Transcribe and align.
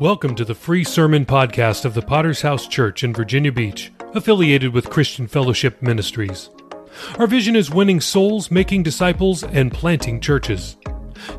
Welcome 0.00 0.34
to 0.36 0.44
the 0.44 0.54
free 0.54 0.84
sermon 0.84 1.26
podcast 1.26 1.84
of 1.84 1.92
the 1.94 2.02
Potter's 2.02 2.40
House 2.40 2.66
Church 2.66 3.04
in 3.04 3.12
Virginia 3.12 3.52
Beach, 3.52 3.92
affiliated 4.14 4.72
with 4.72 4.90
Christian 4.90 5.26
Fellowship 5.26 5.82
Ministries. 5.82 6.48
Our 7.18 7.26
vision 7.26 7.54
is 7.54 7.70
winning 7.70 8.00
souls, 8.00 8.50
making 8.50 8.84
disciples, 8.84 9.44
and 9.44 9.70
planting 9.70 10.18
churches. 10.20 10.76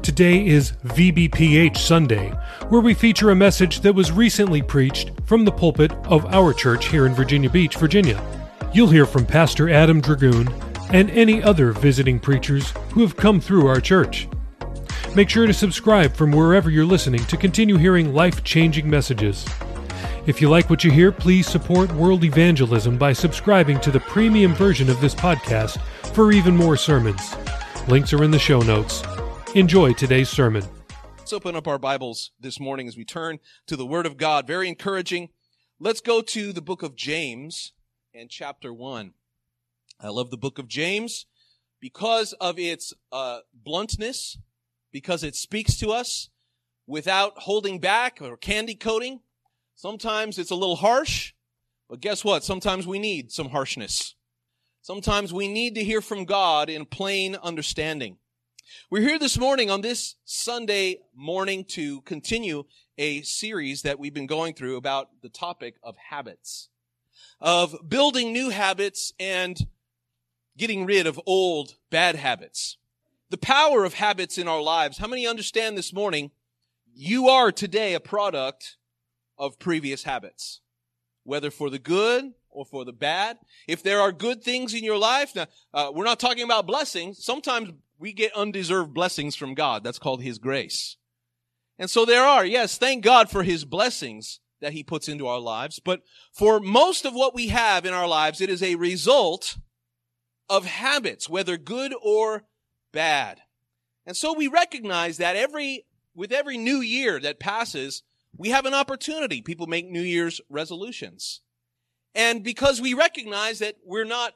Today 0.03 0.45
is 0.45 0.73
VBPH 0.85 1.77
Sunday, 1.77 2.29
where 2.69 2.79
we 2.79 2.93
feature 2.93 3.31
a 3.31 3.35
message 3.35 3.81
that 3.81 3.95
was 3.95 4.11
recently 4.11 4.61
preached 4.61 5.11
from 5.25 5.45
the 5.45 5.51
pulpit 5.51 5.91
of 6.05 6.25
our 6.27 6.53
church 6.53 6.87
here 6.87 7.07
in 7.07 7.15
Virginia 7.15 7.49
Beach, 7.49 7.75
Virginia. 7.75 8.23
You'll 8.71 8.87
hear 8.87 9.07
from 9.07 9.25
Pastor 9.25 9.69
Adam 9.69 9.99
Dragoon 9.99 10.47
and 10.91 11.09
any 11.09 11.41
other 11.41 11.71
visiting 11.71 12.19
preachers 12.19 12.71
who 12.91 13.01
have 13.01 13.17
come 13.17 13.41
through 13.41 13.67
our 13.67 13.81
church. 13.81 14.27
Make 15.15 15.29
sure 15.29 15.45
to 15.45 15.53
subscribe 15.53 16.15
from 16.15 16.31
wherever 16.31 16.71
you're 16.71 16.85
listening 16.85 17.23
to 17.25 17.37
continue 17.37 17.77
hearing 17.77 18.15
life 18.15 18.43
changing 18.43 18.89
messages. 18.89 19.45
If 20.25 20.41
you 20.41 20.49
like 20.49 20.71
what 20.71 20.83
you 20.83 20.89
hear, 20.89 21.11
please 21.11 21.45
support 21.45 21.91
world 21.91 22.23
evangelism 22.23 22.97
by 22.97 23.13
subscribing 23.13 23.79
to 23.81 23.91
the 23.91 23.99
premium 23.99 24.55
version 24.55 24.89
of 24.89 24.99
this 25.01 25.13
podcast 25.13 25.79
for 26.15 26.31
even 26.31 26.57
more 26.57 26.75
sermons. 26.77 27.35
Links 27.87 28.11
are 28.11 28.23
in 28.23 28.31
the 28.31 28.39
show 28.39 28.61
notes. 28.61 29.03
Enjoy 29.53 29.93
today's 29.93 30.29
sermon. 30.29 30.63
Let's 31.19 31.31
open 31.31 31.55
up 31.55 31.67
our 31.67 31.77
Bibles 31.77 32.31
this 32.39 32.59
morning 32.59 32.87
as 32.87 32.97
we 32.97 33.05
turn 33.05 33.37
to 33.67 33.75
the 33.75 33.85
Word 33.85 34.07
of 34.07 34.17
God. 34.17 34.47
Very 34.47 34.67
encouraging. 34.67 35.29
Let's 35.79 36.01
go 36.01 36.23
to 36.23 36.51
the 36.51 36.61
book 36.61 36.81
of 36.81 36.95
James 36.95 37.73
and 38.15 38.31
chapter 38.31 38.73
1. 38.73 39.13
I 39.99 40.09
love 40.09 40.31
the 40.31 40.37
book 40.37 40.57
of 40.57 40.67
James 40.67 41.27
because 41.79 42.33
of 42.33 42.57
its 42.57 42.95
uh, 43.11 43.41
bluntness, 43.53 44.39
because 44.93 45.23
it 45.23 45.35
speaks 45.35 45.75
to 45.77 45.89
us 45.89 46.29
without 46.87 47.39
holding 47.39 47.79
back 47.79 48.19
or 48.21 48.37
candy 48.37 48.75
coating. 48.75 49.19
Sometimes 49.75 50.37
it's 50.37 50.51
a 50.51 50.55
little 50.55 50.77
harsh, 50.77 51.33
but 51.89 51.99
guess 51.99 52.23
what? 52.23 52.43
Sometimes 52.43 52.87
we 52.87 52.99
need 52.99 53.31
some 53.31 53.49
harshness. 53.49 54.15
Sometimes 54.81 55.33
we 55.33 55.47
need 55.47 55.75
to 55.75 55.83
hear 55.83 55.99
from 55.99 56.25
God 56.25 56.69
in 56.69 56.85
plain 56.85 57.35
understanding. 57.35 58.17
We're 58.89 59.01
here 59.01 59.19
this 59.19 59.37
morning 59.37 59.71
on 59.71 59.81
this 59.81 60.15
Sunday 60.25 60.99
morning 61.15 61.65
to 61.69 62.01
continue 62.01 62.63
a 62.97 63.21
series 63.23 63.81
that 63.81 63.97
we've 63.99 64.13
been 64.13 64.27
going 64.27 64.53
through 64.53 64.77
about 64.77 65.09
the 65.21 65.29
topic 65.29 65.75
of 65.81 65.95
habits, 65.97 66.69
of 67.41 67.75
building 67.89 68.31
new 68.31 68.49
habits 68.49 69.13
and 69.19 69.67
getting 70.55 70.85
rid 70.85 71.07
of 71.07 71.19
old 71.25 71.75
bad 71.89 72.15
habits 72.15 72.77
the 73.33 73.37
power 73.37 73.83
of 73.83 73.95
habits 73.95 74.37
in 74.37 74.47
our 74.47 74.61
lives. 74.61 74.99
How 74.99 75.07
many 75.07 75.25
understand 75.25 75.75
this 75.75 75.91
morning 75.91 76.29
you 76.93 77.29
are 77.29 77.51
today 77.51 77.95
a 77.95 77.99
product 77.99 78.77
of 79.39 79.57
previous 79.57 80.03
habits, 80.03 80.61
whether 81.23 81.49
for 81.49 81.71
the 81.71 81.79
good 81.79 82.33
or 82.51 82.63
for 82.63 82.85
the 82.85 82.93
bad? 82.93 83.39
If 83.67 83.81
there 83.81 84.01
are 84.01 84.11
good 84.11 84.43
things 84.43 84.75
in 84.75 84.83
your 84.83 84.99
life, 84.99 85.35
now, 85.35 85.47
uh, 85.73 85.91
we're 85.91 86.03
not 86.03 86.19
talking 86.19 86.43
about 86.43 86.67
blessings. 86.67 87.25
Sometimes 87.25 87.71
we 87.97 88.13
get 88.13 88.35
undeserved 88.35 88.93
blessings 88.93 89.35
from 89.35 89.55
God. 89.55 89.83
That's 89.83 89.97
called 89.97 90.21
His 90.21 90.37
grace. 90.37 90.97
And 91.79 91.89
so 91.89 92.05
there 92.05 92.25
are, 92.25 92.45
yes, 92.45 92.77
thank 92.77 93.03
God 93.03 93.31
for 93.31 93.41
His 93.41 93.65
blessings 93.65 94.41
that 94.61 94.73
He 94.73 94.83
puts 94.83 95.09
into 95.09 95.25
our 95.25 95.39
lives. 95.39 95.79
But 95.83 96.03
for 96.31 96.59
most 96.59 97.03
of 97.03 97.15
what 97.15 97.33
we 97.33 97.47
have 97.47 97.87
in 97.87 97.95
our 97.95 98.07
lives, 98.07 98.41
it 98.41 98.51
is 98.51 98.61
a 98.61 98.75
result 98.75 99.57
of 100.51 100.67
habits, 100.67 101.27
whether 101.27 101.57
good 101.57 101.95
or 101.99 102.43
bad. 102.93 103.41
And 104.05 104.15
so 104.15 104.33
we 104.33 104.47
recognize 104.47 105.17
that 105.17 105.35
every, 105.35 105.85
with 106.15 106.31
every 106.31 106.57
new 106.57 106.77
year 106.77 107.19
that 107.19 107.39
passes, 107.39 108.03
we 108.37 108.49
have 108.49 108.65
an 108.65 108.73
opportunity. 108.73 109.41
People 109.41 109.67
make 109.67 109.89
New 109.89 110.01
Year's 110.01 110.39
resolutions. 110.49 111.41
And 112.15 112.43
because 112.43 112.79
we 112.79 112.93
recognize 112.93 113.59
that 113.59 113.75
we're 113.85 114.05
not, 114.05 114.33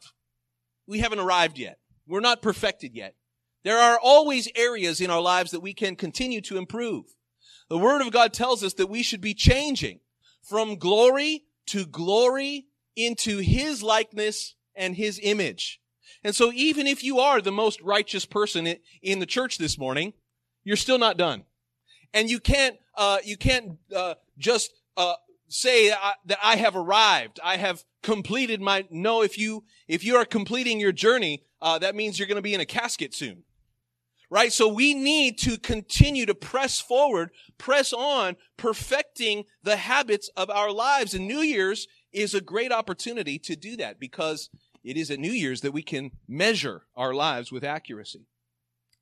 we 0.88 1.00
haven't 1.00 1.20
arrived 1.20 1.58
yet. 1.58 1.80
We're 2.08 2.20
not 2.20 2.42
perfected 2.42 2.96
yet. 2.96 3.16
There 3.64 3.78
are 3.78 4.00
always 4.02 4.50
areas 4.56 5.02
in 5.02 5.10
our 5.10 5.22
lives 5.22 5.52
that 5.52 5.60
we 5.60 5.74
can 5.74 5.96
continue 5.96 6.42
to 6.42 6.58
improve. 6.58 7.06
The 7.70 7.78
Word 7.78 8.02
of 8.02 8.12
God 8.12 8.34
tells 8.34 8.64
us 8.64 8.74
that 8.76 8.90
we 8.90 9.04
should 9.04 9.22
be 9.22 9.34
changing 9.34 10.00
from 10.42 10.78
glory 10.78 11.44
to 11.68 11.86
glory 11.86 12.68
into 12.96 13.40
His 13.40 13.84
likeness 13.84 14.56
and 14.76 14.96
His 14.96 15.20
image. 15.22 15.82
And 16.24 16.36
so 16.36 16.52
even 16.54 16.88
if 16.88 17.04
you 17.04 17.20
are 17.20 17.42
the 17.42 17.52
most 17.52 17.82
righteous 17.82 18.26
person 18.26 18.76
in 19.02 19.20
the 19.20 19.26
church 19.26 19.58
this 19.58 19.78
morning, 19.78 20.14
you're 20.64 20.76
still 20.76 20.98
not 20.98 21.18
done. 21.18 21.44
And 22.14 22.30
you 22.30 22.40
can't, 22.40 22.78
uh, 22.96 23.20
you 23.24 23.38
can't, 23.38 23.78
uh, 23.96 24.16
just, 24.38 24.72
uh, 24.96 25.16
say 25.50 25.90
that 25.90 26.40
I 26.44 26.58
have 26.58 26.76
arrived. 26.76 27.40
I 27.44 27.58
have 27.58 27.84
completed 28.04 28.60
my, 28.62 28.86
no, 28.90 29.22
if 29.22 29.38
you, 29.38 29.64
if 29.88 30.04
you 30.04 30.16
are 30.18 30.26
completing 30.26 30.80
your 30.80 30.92
journey, 30.92 31.44
uh, 31.62 31.80
that 31.80 31.96
means 31.96 32.20
you're 32.20 32.28
going 32.28 32.38
to 32.38 32.42
be 32.42 32.54
in 32.54 32.60
a 32.60 32.66
casket 32.66 33.14
soon. 33.14 33.44
Right? 34.30 34.52
So 34.52 34.68
we 34.68 34.94
need 34.94 35.38
to 35.40 35.58
continue 35.58 36.26
to 36.26 36.36
press 36.36 36.82
forward, 36.82 37.30
press 37.58 37.94
on, 37.94 38.36
perfecting 38.58 39.46
the 39.64 39.78
habits 39.78 40.30
of 40.36 40.50
our 40.50 40.70
lives. 40.70 41.14
And 41.14 41.28
New 41.28 41.40
Year's 41.40 41.88
is 42.12 42.34
a 42.34 42.42
great 42.42 42.74
opportunity 42.74 43.40
to 43.40 43.56
do 43.56 43.78
that 43.78 44.02
because 44.02 44.50
it 44.88 44.96
is 44.96 45.12
at 45.12 45.20
New 45.20 45.32
Year's 45.32 45.62
that 45.62 45.74
we 45.74 45.82
can 45.82 46.12
measure 46.30 46.84
our 46.96 47.14
lives 47.14 47.52
with 47.52 47.64
accuracy. 47.64 48.26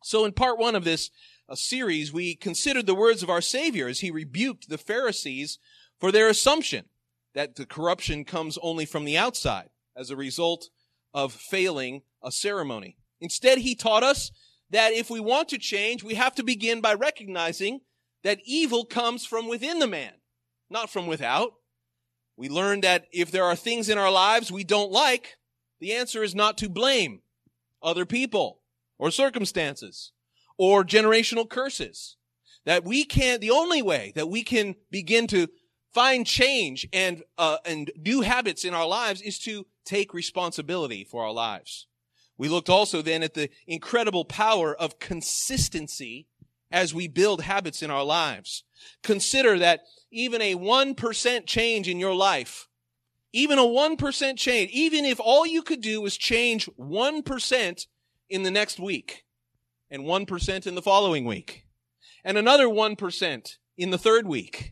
So 0.04 0.26
in 0.26 0.32
part 0.32 0.58
one 0.58 0.76
of 0.76 0.84
this 0.84 1.12
uh, 1.48 1.54
series, 1.54 2.12
we 2.12 2.36
considered 2.36 2.88
the 2.88 2.96
words 2.96 3.22
of 3.22 3.30
our 3.30 3.42
Savior 3.42 3.88
as 3.88 4.00
he 4.00 4.10
rebuked 4.10 4.68
the 4.68 4.80
Pharisees 4.80 5.60
for 6.00 6.12
their 6.12 6.28
assumption 6.28 6.86
that 7.36 7.56
the 7.56 7.68
corruption 7.68 8.26
comes 8.26 8.58
only 8.64 8.86
from 8.86 9.06
the 9.06 9.18
outside 9.18 9.70
as 9.96 10.10
a 10.10 10.16
result 10.16 10.70
of 11.14 11.34
failing 11.34 12.02
a 12.24 12.32
ceremony. 12.32 12.98
Instead, 13.22 13.60
he 13.60 13.76
taught 13.76 14.04
us 14.04 14.32
that 14.72 14.92
if 14.92 15.12
we 15.12 15.20
want 15.20 15.50
to 15.50 15.60
change, 15.60 16.04
we 16.04 16.16
have 16.16 16.34
to 16.36 16.44
begin 16.44 16.82
by 16.82 16.96
recognizing 16.96 17.82
that 18.24 18.40
evil 18.44 18.86
comes 18.86 19.24
from 19.24 19.48
within 19.48 19.78
the 19.78 19.88
man, 19.88 20.14
not 20.68 20.90
from 20.90 21.06
without. 21.06 21.54
We 22.36 22.50
learned 22.50 22.84
that 22.84 23.06
if 23.14 23.30
there 23.30 23.46
are 23.46 23.56
things 23.56 23.88
in 23.88 24.00
our 24.00 24.12
lives 24.12 24.52
we 24.52 24.64
don't 24.64 24.92
like, 24.92 25.38
the 25.80 25.94
answer 25.94 26.24
is 26.24 26.36
not 26.36 26.58
to 26.60 26.70
blame 26.70 27.22
other 27.82 28.06
people 28.06 28.60
or 28.98 29.12
circumstances 29.12 30.12
or 30.58 30.84
generational 30.84 31.50
curses. 31.50 32.18
That 32.66 32.84
we 32.84 33.06
can't. 33.06 33.42
the 33.42 33.52
only 33.52 33.84
way 33.84 34.12
that 34.16 34.28
we 34.28 34.44
can 34.44 34.76
begin 34.90 35.28
to 35.28 35.48
find 35.94 36.26
change 36.26 36.88
and, 36.92 37.24
uh, 37.38 37.58
and 37.64 37.92
new 37.96 38.22
habits 38.22 38.66
in 38.66 38.74
our 38.74 38.88
lives 38.88 39.22
is 39.22 39.38
to 39.40 39.68
take 39.86 40.14
responsibility 40.14 41.04
for 41.04 41.24
our 41.24 41.32
lives. 41.32 41.88
We 42.38 42.50
looked 42.50 42.70
also 42.70 43.02
then 43.02 43.24
at 43.24 43.34
the 43.34 43.50
incredible 43.68 44.26
power 44.26 44.76
of 44.76 45.00
consistency 45.00 46.28
as 46.72 46.94
we 46.94 47.08
build 47.08 47.42
habits 47.42 47.82
in 47.82 47.92
our 47.92 48.04
lives. 48.04 48.64
Consider 49.04 49.58
that 49.60 49.82
even 50.12 50.42
a 50.42 50.56
1% 50.56 51.46
change 51.46 51.88
in 51.88 52.00
your 52.00 52.16
life 52.16 52.68
even 53.36 53.60
a 53.60 53.64
1% 53.64 54.38
change, 54.38 54.72
even 54.72 55.04
if 55.04 55.20
all 55.20 55.46
you 55.46 55.62
could 55.62 55.82
do 55.82 56.00
was 56.00 56.16
change 56.16 56.70
1% 56.80 57.88
in 58.30 58.44
the 58.44 58.52
next 58.52 58.80
week 58.80 59.26
and 59.92 60.04
1% 60.04 60.68
in 60.68 60.76
the 60.76 60.82
following 60.82 61.26
week 61.26 61.66
and 62.24 62.38
another 62.38 62.66
1% 62.66 63.58
in 63.78 63.90
the 63.90 63.98
third 63.98 64.26
week. 64.26 64.72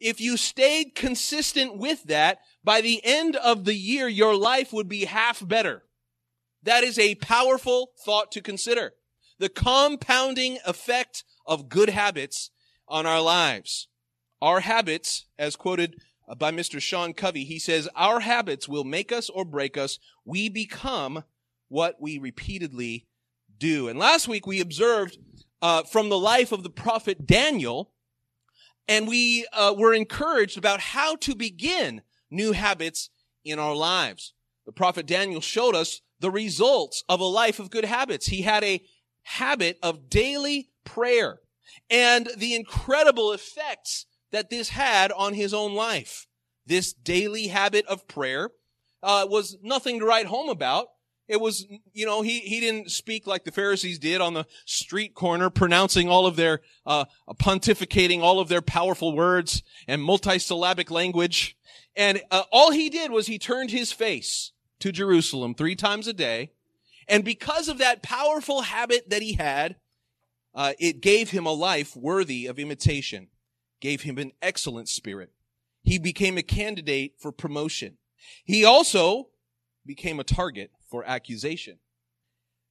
If 0.00 0.20
you 0.20 0.36
stayed 0.36 0.96
consistent 0.96 1.78
with 1.78 2.04
that, 2.04 2.38
by 2.64 2.80
the 2.80 3.00
end 3.04 3.36
of 3.36 3.64
the 3.64 3.74
year, 3.74 4.08
your 4.08 4.34
life 4.34 4.72
would 4.72 4.88
be 4.88 5.04
half 5.04 5.46
better. 5.46 5.84
That 6.64 6.82
is 6.82 6.98
a 6.98 7.14
powerful 7.16 7.92
thought 8.04 8.32
to 8.32 8.40
consider. 8.40 8.94
The 9.38 9.48
compounding 9.48 10.58
effect 10.66 11.22
of 11.46 11.68
good 11.68 11.90
habits 11.90 12.50
on 12.88 13.06
our 13.06 13.20
lives. 13.20 13.86
Our 14.42 14.60
habits, 14.60 15.26
as 15.38 15.54
quoted 15.54 15.96
uh, 15.96 15.98
by 16.34 16.50
Mr. 16.50 16.80
Sean 16.80 17.12
Covey. 17.12 17.44
He 17.44 17.58
says, 17.58 17.88
Our 17.94 18.20
habits 18.20 18.68
will 18.68 18.84
make 18.84 19.12
us 19.12 19.28
or 19.28 19.44
break 19.44 19.76
us. 19.76 19.98
We 20.24 20.48
become 20.48 21.24
what 21.68 22.00
we 22.00 22.18
repeatedly 22.18 23.06
do. 23.58 23.88
And 23.88 23.98
last 23.98 24.28
week 24.28 24.46
we 24.46 24.60
observed 24.60 25.18
uh, 25.62 25.84
from 25.84 26.08
the 26.08 26.18
life 26.18 26.52
of 26.52 26.62
the 26.62 26.70
prophet 26.70 27.26
Daniel, 27.26 27.92
and 28.88 29.08
we 29.08 29.46
uh, 29.52 29.74
were 29.76 29.94
encouraged 29.94 30.58
about 30.58 30.80
how 30.80 31.16
to 31.16 31.34
begin 31.34 32.02
new 32.30 32.52
habits 32.52 33.10
in 33.44 33.58
our 33.58 33.74
lives. 33.74 34.34
The 34.66 34.72
prophet 34.72 35.06
Daniel 35.06 35.40
showed 35.40 35.74
us 35.74 36.00
the 36.20 36.30
results 36.30 37.04
of 37.08 37.20
a 37.20 37.24
life 37.24 37.58
of 37.58 37.70
good 37.70 37.84
habits. 37.84 38.26
He 38.26 38.42
had 38.42 38.64
a 38.64 38.82
habit 39.22 39.78
of 39.82 40.08
daily 40.08 40.70
prayer 40.84 41.40
and 41.90 42.28
the 42.36 42.54
incredible 42.54 43.32
effects 43.32 44.06
that 44.32 44.50
this 44.50 44.70
had 44.70 45.12
on 45.12 45.34
his 45.34 45.54
own 45.54 45.74
life. 45.74 46.26
This 46.66 46.92
daily 46.92 47.48
habit 47.48 47.86
of 47.86 48.08
prayer 48.08 48.50
uh, 49.02 49.26
was 49.28 49.56
nothing 49.62 50.00
to 50.00 50.06
write 50.06 50.26
home 50.26 50.48
about. 50.48 50.88
It 51.28 51.40
was, 51.40 51.66
you 51.92 52.06
know, 52.06 52.22
he, 52.22 52.40
he 52.40 52.60
didn't 52.60 52.90
speak 52.90 53.26
like 53.26 53.44
the 53.44 53.50
Pharisees 53.50 53.98
did 53.98 54.20
on 54.20 54.34
the 54.34 54.46
street 54.64 55.14
corner, 55.14 55.50
pronouncing 55.50 56.08
all 56.08 56.26
of 56.26 56.36
their, 56.36 56.60
uh, 56.84 57.06
pontificating 57.34 58.20
all 58.20 58.38
of 58.38 58.48
their 58.48 58.62
powerful 58.62 59.14
words 59.14 59.62
and 59.88 60.00
multisyllabic 60.00 60.90
language. 60.90 61.56
And 61.96 62.22
uh, 62.30 62.44
all 62.52 62.70
he 62.70 62.88
did 62.90 63.10
was 63.10 63.26
he 63.26 63.38
turned 63.38 63.70
his 63.70 63.90
face 63.90 64.52
to 64.80 64.92
Jerusalem 64.92 65.54
three 65.54 65.74
times 65.74 66.06
a 66.06 66.12
day. 66.12 66.52
And 67.08 67.24
because 67.24 67.68
of 67.68 67.78
that 67.78 68.02
powerful 68.02 68.62
habit 68.62 69.10
that 69.10 69.22
he 69.22 69.34
had, 69.34 69.76
uh, 70.54 70.72
it 70.78 71.00
gave 71.00 71.30
him 71.30 71.46
a 71.46 71.52
life 71.52 71.96
worthy 71.96 72.46
of 72.46 72.58
imitation, 72.58 73.28
gave 73.86 74.02
him 74.02 74.18
an 74.18 74.32
excellent 74.42 74.88
spirit. 74.88 75.30
He 75.84 75.96
became 75.96 76.36
a 76.36 76.42
candidate 76.42 77.14
for 77.20 77.30
promotion. 77.30 77.98
He 78.44 78.64
also 78.64 79.28
became 79.86 80.18
a 80.18 80.24
target 80.24 80.72
for 80.90 81.04
accusation. 81.04 81.78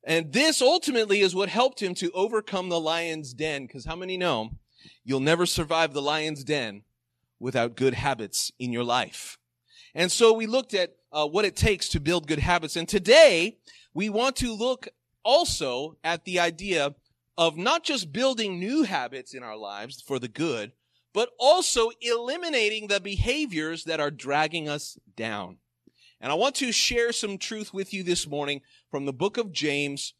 And 0.04 0.34
this 0.34 0.62
ultimately 0.62 1.22
is 1.22 1.34
what 1.34 1.48
helped 1.48 1.82
him 1.82 1.94
to 1.96 2.12
overcome 2.12 2.68
the 2.68 2.82
lion's 2.82 3.34
den. 3.34 3.66
Because 3.66 3.86
how 3.86 3.96
many 3.96 4.18
know 4.18 4.58
you'll 5.06 5.22
never 5.22 5.46
survive 5.46 5.94
the 5.94 6.02
lion's 6.02 6.44
den 6.44 6.84
without 7.40 7.78
good 7.78 7.94
habits 7.94 8.52
in 8.60 8.74
your 8.74 8.84
life? 8.84 9.38
And 9.94 10.12
so 10.12 10.34
we 10.34 10.48
looked 10.48 10.74
at 10.74 10.98
uh, 11.14 11.26
what 11.26 11.46
it 11.46 11.56
takes 11.56 11.88
to 11.90 12.02
build 12.02 12.28
good 12.28 12.40
habits. 12.40 12.76
And 12.76 12.90
today 12.90 13.60
we 13.94 14.10
want 14.10 14.36
to 14.38 14.54
look 14.54 14.90
also 15.24 15.96
at 16.04 16.26
the 16.26 16.42
idea 16.42 16.94
of 17.38 17.56
not 17.56 17.86
just 17.86 18.12
building 18.12 18.60
new 18.60 18.84
habits 18.84 19.34
in 19.34 19.44
our 19.44 19.56
lives 19.56 20.02
for 20.02 20.20
the 20.20 20.28
good, 20.28 20.74
but 21.16 21.30
also 21.40 21.92
eliminating 22.02 22.88
the 22.88 23.00
behaviors 23.00 23.86
that 23.86 24.02
are 24.02 24.12
dragging 24.12 24.68
us 24.68 24.98
down. 25.16 25.58
And 26.20 26.30
I 26.30 26.36
want 26.36 26.56
to 26.56 26.74
share 26.74 27.14
some 27.14 27.38
truth 27.38 27.74
with 27.74 27.94
you 27.94 28.04
this 28.04 28.28
morning 28.28 28.60
from 28.92 29.06
the 29.06 29.14
book 29.14 29.38
of 29.38 29.54
James, 29.54 30.14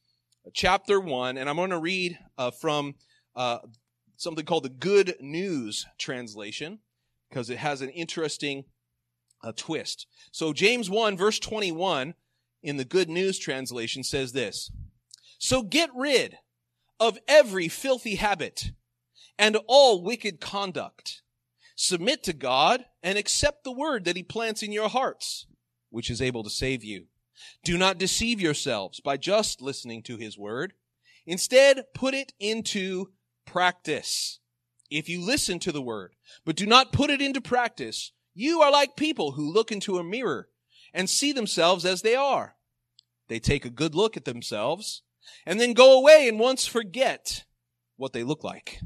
chapter 0.54 0.98
1. 1.02 1.38
And 1.38 1.50
I'm 1.50 1.58
going 1.58 1.72
to 1.72 1.80
read 1.80 2.18
uh, 2.38 2.52
from 2.52 2.96
uh, 3.36 3.58
something 4.16 4.46
called 4.46 4.64
the 4.64 4.70
Good 4.70 5.18
News 5.20 5.86
translation 6.00 6.80
because 7.30 7.50
it 7.50 7.58
has 7.58 7.82
an 7.82 7.90
interesting 7.90 8.64
uh, 9.44 9.52
twist. 9.54 10.08
So, 10.32 10.54
James 10.54 10.90
1, 10.90 11.18
verse 11.18 11.40
21 11.40 12.14
in 12.64 12.78
the 12.78 12.86
Good 12.86 13.10
News 13.10 13.38
translation 13.38 14.02
says 14.02 14.32
this 14.32 14.72
So 15.40 15.62
get 15.62 15.90
rid 15.94 16.38
of 17.02 17.20
every 17.28 17.68
filthy 17.68 18.16
habit 18.16 18.72
and 19.38 19.58
all 19.68 20.04
wicked 20.04 20.40
conduct. 20.40 21.22
Submit 21.76 22.24
to 22.24 22.34
God 22.34 22.86
and 23.04 23.18
accept 23.18 23.64
the 23.64 23.72
word 23.72 24.06
that 24.06 24.16
he 24.16 24.24
plants 24.24 24.64
in 24.64 24.72
your 24.72 24.90
hearts 24.90 25.48
which 25.96 26.10
is 26.10 26.22
able 26.22 26.44
to 26.44 26.50
save 26.50 26.84
you. 26.84 27.06
Do 27.64 27.78
not 27.78 27.98
deceive 27.98 28.42
yourselves 28.42 29.00
by 29.00 29.16
just 29.16 29.62
listening 29.62 30.04
to 30.04 30.18
his 30.18 30.38
word. 30.38 30.74
Instead, 31.26 31.86
put 31.94 32.14
it 32.14 32.34
into 32.38 33.12
practice. 33.46 34.40
If 34.92 35.08
you 35.08 35.22
listen 35.22 35.58
to 35.60 35.72
the 35.72 35.82
word, 35.82 36.16
but 36.44 36.58
do 36.58 36.66
not 36.66 36.92
put 36.92 37.10
it 37.10 37.22
into 37.22 37.40
practice, 37.40 38.12
you 38.34 38.62
are 38.62 38.72
like 38.72 38.98
people 38.98 39.32
who 39.32 39.54
look 39.54 39.72
into 39.72 39.98
a 39.98 40.04
mirror 40.04 40.50
and 40.94 41.10
see 41.10 41.32
themselves 41.32 41.86
as 41.86 42.02
they 42.02 42.14
are. 42.14 42.58
They 43.30 43.40
take 43.40 43.64
a 43.64 43.70
good 43.70 43.96
look 43.96 44.18
at 44.18 44.26
themselves 44.26 45.02
and 45.46 45.62
then 45.62 45.72
go 45.72 45.98
away 45.98 46.28
and 46.28 46.40
once 46.40 46.66
forget 46.66 47.46
what 47.96 48.12
they 48.12 48.24
look 48.24 48.44
like. 48.44 48.82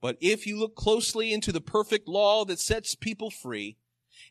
But 0.00 0.16
if 0.20 0.46
you 0.46 0.58
look 0.58 0.74
closely 0.74 1.32
into 1.32 1.52
the 1.52 1.60
perfect 1.60 2.08
law 2.08 2.44
that 2.46 2.58
sets 2.58 2.94
people 2.94 3.30
free, 3.30 3.76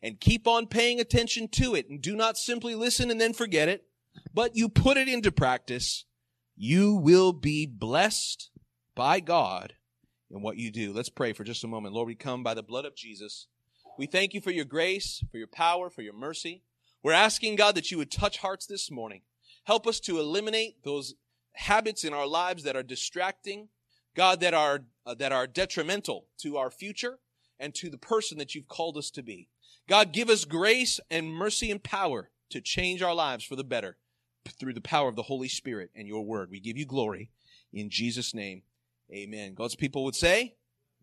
and 0.02 0.20
keep 0.20 0.46
on 0.46 0.66
paying 0.66 1.00
attention 1.00 1.48
to 1.48 1.74
it 1.74 1.88
and 1.88 2.00
do 2.00 2.16
not 2.16 2.38
simply 2.38 2.74
listen 2.74 3.10
and 3.10 3.20
then 3.20 3.32
forget 3.32 3.68
it, 3.68 3.84
but 4.32 4.56
you 4.56 4.68
put 4.68 4.96
it 4.96 5.08
into 5.08 5.32
practice, 5.32 6.04
you 6.56 6.94
will 6.94 7.32
be 7.32 7.66
blessed 7.66 8.50
by 8.94 9.20
God 9.20 9.74
in 10.30 10.42
what 10.42 10.56
you 10.56 10.70
do. 10.70 10.92
Let's 10.92 11.08
pray 11.08 11.32
for 11.32 11.44
just 11.44 11.64
a 11.64 11.68
moment. 11.68 11.94
Lord, 11.94 12.06
we 12.06 12.14
come 12.14 12.42
by 12.42 12.54
the 12.54 12.62
blood 12.62 12.84
of 12.84 12.96
Jesus. 12.96 13.46
We 13.98 14.06
thank 14.06 14.34
you 14.34 14.40
for 14.40 14.50
your 14.50 14.64
grace, 14.64 15.24
for 15.30 15.38
your 15.38 15.46
power, 15.46 15.90
for 15.90 16.02
your 16.02 16.14
mercy. 16.14 16.62
We're 17.02 17.12
asking 17.12 17.56
God 17.56 17.74
that 17.74 17.90
you 17.90 17.98
would 17.98 18.10
touch 18.10 18.38
hearts 18.38 18.66
this 18.66 18.90
morning. 18.90 19.22
Help 19.64 19.86
us 19.86 20.00
to 20.00 20.18
eliminate 20.18 20.82
those 20.84 21.14
habits 21.52 22.04
in 22.04 22.14
our 22.14 22.26
lives 22.26 22.62
that 22.62 22.76
are 22.76 22.82
distracting, 22.82 23.68
God, 24.14 24.40
that 24.40 24.54
are, 24.54 24.84
uh, 25.06 25.14
that 25.14 25.32
are 25.32 25.46
detrimental 25.46 26.26
to 26.38 26.56
our 26.56 26.70
future 26.70 27.18
and 27.58 27.74
to 27.74 27.90
the 27.90 27.98
person 27.98 28.38
that 28.38 28.54
you've 28.54 28.68
called 28.68 28.96
us 28.96 29.10
to 29.10 29.22
be. 29.22 29.48
God, 29.88 30.12
give 30.12 30.30
us 30.30 30.44
grace 30.44 31.00
and 31.10 31.32
mercy 31.32 31.70
and 31.70 31.82
power 31.82 32.30
to 32.50 32.60
change 32.60 33.02
our 33.02 33.14
lives 33.14 33.44
for 33.44 33.56
the 33.56 33.64
better 33.64 33.96
through 34.58 34.74
the 34.74 34.80
power 34.80 35.08
of 35.08 35.16
the 35.16 35.22
Holy 35.22 35.48
Spirit 35.48 35.90
and 35.94 36.08
your 36.08 36.24
word. 36.24 36.50
We 36.50 36.60
give 36.60 36.76
you 36.76 36.86
glory 36.86 37.30
in 37.72 37.90
Jesus' 37.90 38.34
name. 38.34 38.62
Amen. 39.12 39.54
God's 39.54 39.76
people 39.76 40.04
would 40.04 40.14
say, 40.14 40.54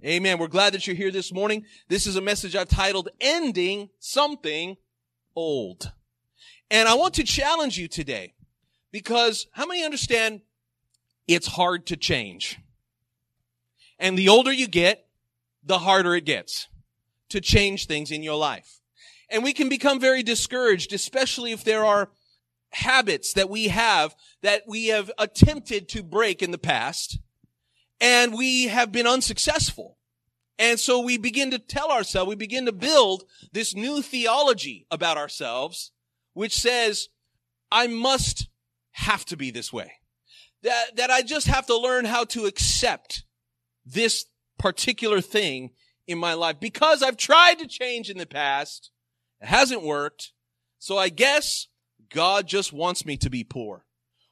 Amen. 0.06 0.38
We're 0.38 0.48
glad 0.48 0.74
that 0.74 0.86
you're 0.86 0.96
here 0.96 1.10
this 1.10 1.34
morning. 1.34 1.66
This 1.88 2.06
is 2.06 2.16
a 2.16 2.22
message 2.22 2.56
I've 2.56 2.70
titled 2.70 3.10
Ending 3.20 3.90
Something 4.00 4.78
Old. 5.36 5.92
And 6.70 6.88
I 6.88 6.94
want 6.94 7.16
to 7.16 7.24
challenge 7.24 7.80
you 7.80 7.88
today 7.88 8.36
because 8.92 9.48
how 9.54 9.66
many 9.66 9.84
understand 9.84 10.42
it's 11.28 11.48
hard 11.48 11.88
to 11.88 11.98
change? 11.98 12.60
And 14.00 14.18
the 14.18 14.30
older 14.30 14.52
you 14.52 14.68
get, 14.68 15.08
the 15.64 15.80
harder 15.80 16.16
it 16.16 16.26
gets 16.26 16.68
to 17.30 17.42
change 17.42 17.86
things 17.86 18.12
in 18.12 18.24
your 18.24 18.38
life. 18.38 18.80
And 19.30 19.44
we 19.44 19.54
can 19.54 19.70
become 19.70 20.00
very 20.00 20.24
discouraged, 20.24 20.94
especially 20.94 21.52
if 21.52 21.64
there 21.64 21.84
are 21.84 22.10
habits 22.72 23.34
that 23.34 23.50
we 23.50 23.70
have 23.70 24.16
that 24.42 24.64
we 24.68 24.88
have 24.88 25.10
attempted 25.18 25.88
to 25.90 26.04
break 26.04 26.42
in 26.42 26.52
the 26.52 26.58
past 26.58 27.18
and 28.00 28.34
we 28.34 28.68
have 28.68 28.92
been 28.92 29.08
unsuccessful. 29.08 29.98
And 30.60 30.80
so 30.80 31.00
we 31.00 31.18
begin 31.18 31.52
to 31.52 31.60
tell 31.60 31.92
ourselves, 31.92 32.30
we 32.30 32.36
begin 32.36 32.66
to 32.66 32.72
build 32.72 33.24
this 33.52 33.76
new 33.76 34.02
theology 34.02 34.88
about 34.90 35.18
ourselves, 35.18 35.92
which 36.34 36.58
says, 36.58 37.10
I 37.72 37.88
must 37.88 38.50
have 38.92 39.24
to 39.26 39.38
be 39.38 39.52
this 39.52 39.72
way. 39.72 39.94
That, 40.64 40.96
that 40.96 41.12
I 41.12 41.22
just 41.22 41.48
have 41.48 41.68
to 41.68 41.78
learn 41.78 42.06
how 42.06 42.24
to 42.26 42.46
accept 42.46 43.24
this 43.94 44.26
particular 44.58 45.22
thing 45.22 45.72
in 46.08 46.18
my 46.18 46.34
life 46.34 46.60
because 46.60 47.04
I've 47.04 47.18
tried 47.18 47.60
to 47.60 47.68
change 47.68 48.10
in 48.10 48.18
the 48.18 48.26
past. 48.26 48.92
It 49.42 49.48
hasn't 49.48 49.84
worked. 49.84 50.32
So 50.80 50.98
I 50.98 51.10
guess 51.10 51.68
God 52.10 52.48
just 52.48 52.72
wants 52.72 53.06
me 53.06 53.18
to 53.18 53.30
be 53.30 53.44
poor 53.44 53.86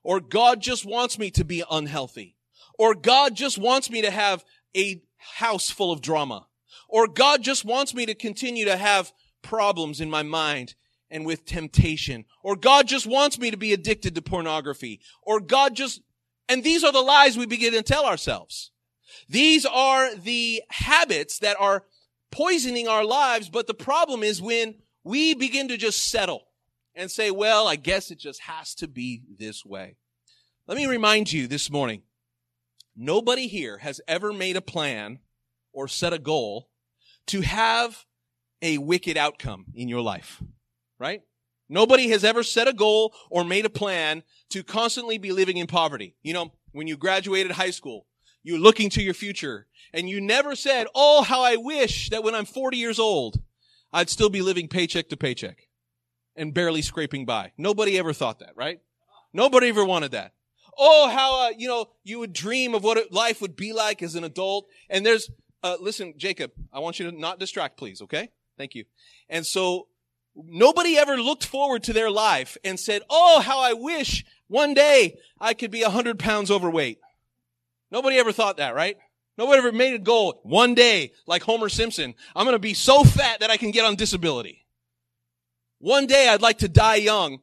or 0.04 0.20
God 0.20 0.62
just 0.62 0.86
wants 0.86 1.20
me 1.20 1.32
to 1.32 1.44
be 1.44 1.64
unhealthy 1.70 2.38
or 2.78 2.94
God 2.94 3.36
just 3.36 3.58
wants 3.58 3.90
me 3.90 4.02
to 4.02 4.12
have 4.12 4.44
a 4.76 5.02
house 5.18 5.70
full 5.70 5.92
of 5.92 6.02
drama 6.02 6.48
or 6.88 7.08
God 7.08 7.42
just 7.42 7.66
wants 7.66 7.94
me 7.94 8.06
to 8.06 8.16
continue 8.16 8.66
to 8.66 8.78
have 8.78 9.12
problems 9.42 10.00
in 10.02 10.10
my 10.10 10.24
mind 10.24 10.76
and 11.10 11.26
with 11.26 11.46
temptation 11.46 12.26
or 12.44 12.56
God 12.56 12.88
just 12.88 13.06
wants 13.06 13.38
me 13.38 13.52
to 13.52 13.58
be 13.58 13.74
addicted 13.74 14.16
to 14.16 14.22
pornography 14.22 15.02
or 15.22 15.40
God 15.40 15.76
just, 15.76 16.02
and 16.48 16.64
these 16.64 16.84
are 16.84 16.92
the 16.92 17.02
lies 17.02 17.38
we 17.38 17.46
begin 17.46 17.74
to 17.74 17.84
tell 17.84 18.06
ourselves. 18.06 18.72
These 19.30 19.66
are 19.66 20.16
the 20.16 20.62
habits 20.70 21.40
that 21.40 21.58
are 21.60 21.84
poisoning 22.32 22.88
our 22.88 23.06
lives. 23.06 23.50
But 23.50 23.68
the 23.68 23.74
problem 23.74 24.24
is 24.24 24.42
when 24.42 24.76
we 25.04 25.34
begin 25.34 25.68
to 25.70 25.78
just 25.78 26.10
settle 26.10 26.44
and 26.96 27.12
say, 27.12 27.32
well, 27.32 27.68
I 27.68 27.76
guess 27.76 28.12
it 28.12 28.20
just 28.20 28.42
has 28.42 28.76
to 28.76 28.88
be 28.88 29.22
this 29.38 29.66
way. 29.66 29.98
Let 30.68 30.78
me 30.78 30.88
remind 30.88 31.32
you 31.32 31.48
this 31.48 31.70
morning, 31.70 32.02
nobody 32.96 33.48
here 33.48 33.78
has 33.80 34.02
ever 34.08 34.34
made 34.34 34.56
a 34.56 34.62
plan 34.62 35.20
or 35.74 35.88
set 35.88 36.14
a 36.14 36.20
goal 36.20 36.70
to 37.28 37.42
have 37.42 38.06
a 38.62 38.78
wicked 38.78 39.18
outcome 39.18 39.66
in 39.76 39.88
your 39.88 40.02
life, 40.02 40.42
right? 41.00 41.22
Nobody 41.68 42.10
has 42.10 42.24
ever 42.24 42.44
set 42.44 42.68
a 42.68 42.74
goal 42.74 43.14
or 43.30 43.44
made 43.44 43.66
a 43.66 43.70
plan 43.70 44.24
to 44.50 44.64
constantly 44.64 45.18
be 45.18 45.32
living 45.32 45.58
in 45.58 45.68
poverty. 45.68 46.16
You 46.24 46.34
know, 46.34 46.54
when 46.72 46.88
you 46.88 46.98
graduated 46.98 47.52
high 47.52 47.72
school, 47.72 48.08
you're 48.46 48.60
looking 48.60 48.90
to 48.92 49.02
your 49.02 49.16
future. 49.16 49.66
And 49.92 50.08
you 50.08 50.22
never 50.22 50.56
said, 50.56 50.88
Oh, 50.94 51.24
how 51.24 51.42
I 51.42 51.56
wish 51.56 52.10
that 52.12 52.24
when 52.24 52.36
I'm 52.36 52.46
40 52.46 52.78
years 52.78 53.00
old, 53.00 53.40
I'd 53.92 54.10
still 54.10 54.30
be 54.30 54.42
living 54.42 54.68
paycheck 54.68 55.10
to 55.10 55.18
paycheck 55.18 55.68
and 56.36 56.54
barely 56.54 56.82
scraping 56.82 57.26
by. 57.26 57.52
Nobody 57.58 57.98
ever 57.98 58.14
thought 58.14 58.40
that, 58.40 58.56
right? 58.56 58.80
Nobody 59.34 59.68
ever 59.70 59.84
wanted 59.84 60.12
that. 60.12 60.34
Oh, 60.78 61.10
how, 61.10 61.48
uh, 61.48 61.52
you 61.58 61.68
know, 61.68 61.88
you 62.04 62.20
would 62.20 62.34
dream 62.34 62.76
of 62.76 62.84
what 62.84 63.12
life 63.12 63.42
would 63.42 63.56
be 63.56 63.74
like 63.74 64.04
as 64.04 64.16
an 64.16 64.24
adult. 64.24 64.68
And 64.90 65.06
there's, 65.06 65.30
uh, 65.64 65.78
listen, 65.80 66.14
Jacob, 66.18 66.52
I 66.72 66.80
want 66.80 67.00
you 67.00 67.10
to 67.10 67.18
not 67.18 67.40
distract, 67.40 67.78
please, 67.78 68.02
okay? 68.02 68.30
Thank 68.58 68.76
you. 68.76 68.86
And 69.30 69.46
so 69.46 69.88
nobody 70.36 70.98
ever 70.98 71.18
looked 71.18 71.46
forward 71.46 71.84
to 71.84 71.94
their 71.94 72.12
life 72.12 72.58
and 72.64 72.80
said, 72.80 73.02
Oh, 73.10 73.40
how 73.40 73.60
I 73.60 73.74
wish 73.74 74.24
one 74.48 74.74
day 74.74 75.18
I 75.40 75.54
could 75.54 75.72
be 75.72 75.82
hundred 75.82 76.20
pounds 76.20 76.52
overweight. 76.52 77.00
Nobody 77.96 78.18
ever 78.18 78.34
thought 78.34 78.58
that, 78.58 78.76
right? 78.76 78.98
Nobody 79.38 79.58
ever 79.58 79.72
made 79.72 79.94
a 79.94 80.00
goal 80.00 80.42
one 80.44 80.76
day, 80.76 81.14
like 81.28 81.44
Homer 81.44 81.70
Simpson, 81.70 82.14
I'm 82.36 82.44
going 82.44 82.54
to 82.54 82.60
be 82.60 82.74
so 82.74 83.06
fat 83.06 83.40
that 83.40 83.50
I 83.50 83.56
can 83.56 83.72
get 83.72 83.86
on 83.86 83.96
disability. 83.96 84.66
One 85.80 86.06
day 86.06 86.28
I'd 86.28 86.42
like 86.42 86.58
to 86.58 86.68
die 86.68 86.98
young 86.98 87.40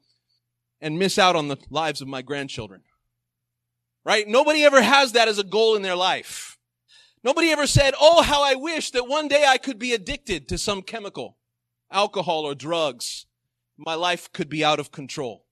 and 0.78 0.98
miss 0.98 1.18
out 1.18 1.36
on 1.36 1.48
the 1.48 1.56
lives 1.70 2.02
of 2.02 2.08
my 2.08 2.20
grandchildren. 2.20 2.82
Right? 4.04 4.28
Nobody 4.28 4.62
ever 4.62 4.82
has 4.82 5.12
that 5.12 5.26
as 5.26 5.38
a 5.38 5.42
goal 5.42 5.74
in 5.74 5.80
their 5.80 5.96
life. 5.96 6.58
Nobody 7.24 7.50
ever 7.50 7.66
said, 7.66 7.94
Oh, 7.98 8.20
how 8.20 8.42
I 8.44 8.54
wish 8.54 8.90
that 8.90 9.08
one 9.08 9.28
day 9.28 9.46
I 9.48 9.56
could 9.56 9.78
be 9.78 9.94
addicted 9.94 10.48
to 10.48 10.58
some 10.58 10.82
chemical, 10.82 11.38
alcohol 11.90 12.44
or 12.44 12.54
drugs. 12.54 13.24
My 13.78 13.94
life 13.94 14.30
could 14.34 14.50
be 14.50 14.62
out 14.62 14.80
of 14.80 14.92
control. 14.92 15.46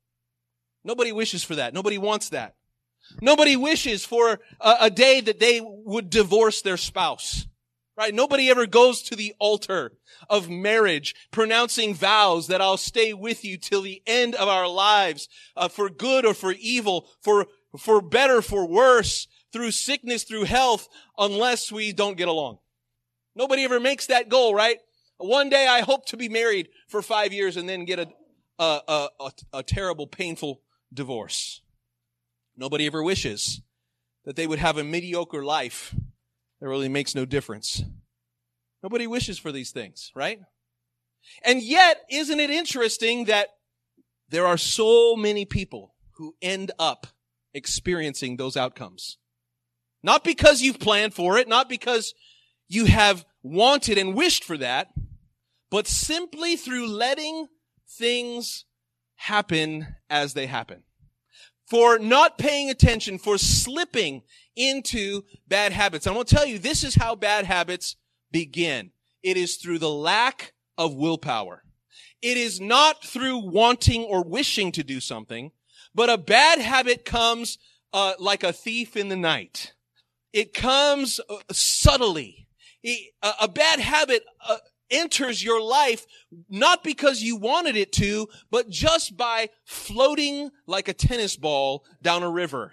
Nobody 0.85 1.11
wishes 1.11 1.43
for 1.43 1.55
that. 1.55 1.73
Nobody 1.73 1.97
wants 1.97 2.29
that. 2.29 2.57
Nobody 3.21 3.57
wishes 3.57 4.05
for 4.05 4.41
a, 4.61 4.77
a 4.83 4.91
day 4.91 5.21
that 5.21 5.41
they 5.41 5.61
would 5.63 6.11
divorce 6.11 6.63
their 6.63 6.77
spouse. 6.77 7.47
Right? 7.97 8.15
Nobody 8.15 8.49
ever 8.49 8.67
goes 8.67 9.03
to 9.03 9.17
the 9.17 9.35
altar 9.39 9.93
of 10.31 10.49
marriage 10.49 11.15
pronouncing 11.31 11.95
vows 11.95 12.47
that 12.47 12.63
I'll 12.63 12.79
stay 12.79 13.13
with 13.13 13.45
you 13.45 13.59
till 13.59 13.83
the 13.83 14.03
end 14.07 14.35
of 14.35 14.49
our 14.49 14.67
lives, 14.67 15.29
uh, 15.55 15.69
for 15.69 15.91
good 15.91 16.25
or 16.25 16.33
for 16.33 16.53
evil, 16.53 17.09
for, 17.21 17.47
for 17.79 18.01
better, 18.01 18.41
for 18.41 18.67
worse, 18.67 19.27
through 19.53 19.73
sickness, 19.73 20.25
through 20.25 20.45
health, 20.45 20.89
unless 21.19 21.71
we 21.71 21.93
don't 21.93 22.17
get 22.17 22.29
along. 22.29 22.59
Nobody 23.35 23.65
ever 23.65 23.81
makes 23.81 24.07
that 24.07 24.31
goal, 24.31 24.55
right? 24.55 24.79
One 25.19 25.51
day 25.51 25.67
I 25.67 25.81
hope 25.81 26.07
to 26.07 26.17
be 26.17 26.31
married 26.31 26.71
for 26.89 27.03
five 27.03 27.35
years 27.35 27.59
and 27.59 27.69
then 27.69 27.85
get 27.85 27.99
a, 27.99 28.09
a, 28.59 28.81
a, 28.89 29.09
a, 29.21 29.33
a 29.55 29.63
terrible, 29.63 30.07
painful 30.07 30.63
divorce. 30.95 31.61
Nobody 32.61 32.87
ever 32.87 33.03
wishes 33.03 33.63
that 34.27 34.37
they 34.37 34.47
would 34.47 34.59
have 34.59 34.77
a 34.77 34.85
mediocre 34.85 35.43
life 35.43 35.95
that 36.61 36.69
really 36.69 36.91
makes 36.91 37.15
no 37.15 37.25
difference. 37.25 37.83
Nobody 38.83 39.07
wishes 39.07 39.39
for 39.39 39.51
these 39.51 39.71
things, 39.71 40.13
right? 40.15 40.41
And 41.43 41.63
yet, 41.63 42.03
isn't 42.11 42.39
it 42.39 42.51
interesting 42.51 43.25
that 43.25 43.49
there 44.29 44.47
are 44.47 44.59
so 44.59 45.17
many 45.17 45.47
people 45.47 45.95
who 46.19 46.35
end 46.43 46.71
up 46.79 47.07
experiencing 47.55 48.37
those 48.37 48.59
outcomes? 48.59 49.17
Not 50.03 50.23
because 50.23 50.61
you've 50.61 50.79
planned 50.79 51.15
for 51.15 51.39
it, 51.39 51.49
not 51.49 51.67
because 51.67 52.13
you 52.69 52.85
have 52.85 53.25
wanted 53.43 53.97
and 53.97 54.15
wished 54.15 54.45
for 54.45 54.59
that, 54.59 54.89
but 55.71 55.87
simply 55.87 56.57
through 56.57 56.89
letting 56.89 57.49
things 57.89 58.67
happen 59.17 59.97
as 60.11 60.35
they 60.35 60.47
happen. 60.47 60.83
For 61.71 62.01
not 62.01 62.37
paying 62.37 62.69
attention, 62.69 63.19
for 63.19 63.39
slipping 63.39 64.23
into 64.57 65.23
bad 65.47 65.73
habits. 65.73 66.07
I 66.09 66.11
want 66.11 66.27
to 66.29 66.35
tell 66.35 66.45
you, 66.45 66.59
this 66.59 66.83
is 66.83 66.97
how 66.97 67.15
bad 67.15 67.45
habits 67.45 67.95
begin. 68.33 68.91
It 69.23 69.37
is 69.37 69.57
through 69.57 69.79
the 69.79 69.89
lack 69.91 70.53
of 70.77 70.95
willpower. 70.95 71.63
It 72.21 72.37
is 72.37 72.61
not 72.61 73.05
through 73.05 73.39
wanting 73.39 74.03
or 74.03 74.25
wishing 74.25 74.73
to 74.73 74.83
do 74.83 74.99
something, 75.01 75.53
but 75.95 76.11
a 76.11 76.19
bad 76.19 76.59
habit 76.59 77.05
comes 77.05 77.59
uh, 77.93 78.15
like 78.19 78.43
a 78.43 78.53
thief 78.53 78.97
in 78.97 79.09
the 79.09 79.17
night. 79.17 79.73
It 80.33 80.53
comes 80.53 81.21
uh, 81.29 81.37
subtly. 81.53 82.49
A 83.23 83.47
bad 83.47 83.79
habit 83.79 84.25
uh, 84.49 84.57
enters 84.91 85.43
your 85.43 85.63
life 85.63 86.07
not 86.49 86.85
because 86.85 87.23
you 87.23 87.37
wanted 87.37 87.77
it 87.77 87.93
to, 87.93 88.29
but 88.51 88.69
just 88.69 89.17
by 89.17 89.51
floating 89.65 90.51
like 90.67 90.89
a 90.89 90.95
tennis 90.95 91.37
ball 91.37 91.85
down 92.03 92.23
a 92.23 92.31
river. 92.31 92.73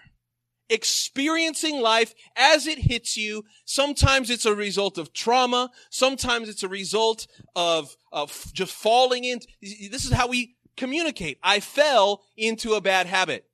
Experiencing 0.70 1.82
life 1.82 2.14
as 2.36 2.68
it 2.68 2.80
hits 2.80 3.16
you. 3.16 3.46
Sometimes 3.66 4.30
it's 4.30 4.46
a 4.46 4.56
result 4.56 4.98
of 4.98 5.14
trauma. 5.14 5.72
Sometimes 5.90 6.50
it's 6.50 6.64
a 6.64 6.68
result 6.68 7.28
of, 7.56 7.96
of 8.12 8.52
just 8.54 8.74
falling 8.74 9.24
in. 9.24 9.40
This 9.62 10.06
is 10.06 10.12
how 10.12 10.28
we 10.28 10.56
communicate. 10.76 11.40
I 11.42 11.62
fell 11.62 12.24
into 12.36 12.74
a 12.74 12.82
bad 12.82 13.08
habit. 13.08 13.46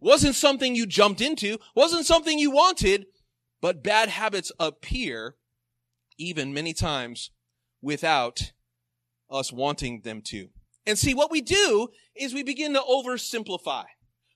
Wasn't 0.00 0.36
something 0.36 0.76
you 0.76 0.86
jumped 0.86 1.20
into, 1.20 1.58
wasn't 1.74 2.06
something 2.06 2.38
you 2.38 2.52
wanted, 2.52 3.06
but 3.60 3.82
bad 3.82 4.08
habits 4.08 4.52
appear 4.60 5.34
even 6.18 6.54
many 6.54 6.72
times 6.72 7.30
without 7.82 8.52
us 9.30 9.52
wanting 9.52 10.00
them 10.02 10.22
to. 10.22 10.48
And 10.86 10.98
see, 10.98 11.14
what 11.14 11.30
we 11.30 11.40
do 11.40 11.88
is 12.14 12.32
we 12.32 12.42
begin 12.42 12.74
to 12.74 12.80
oversimplify. 12.80 13.84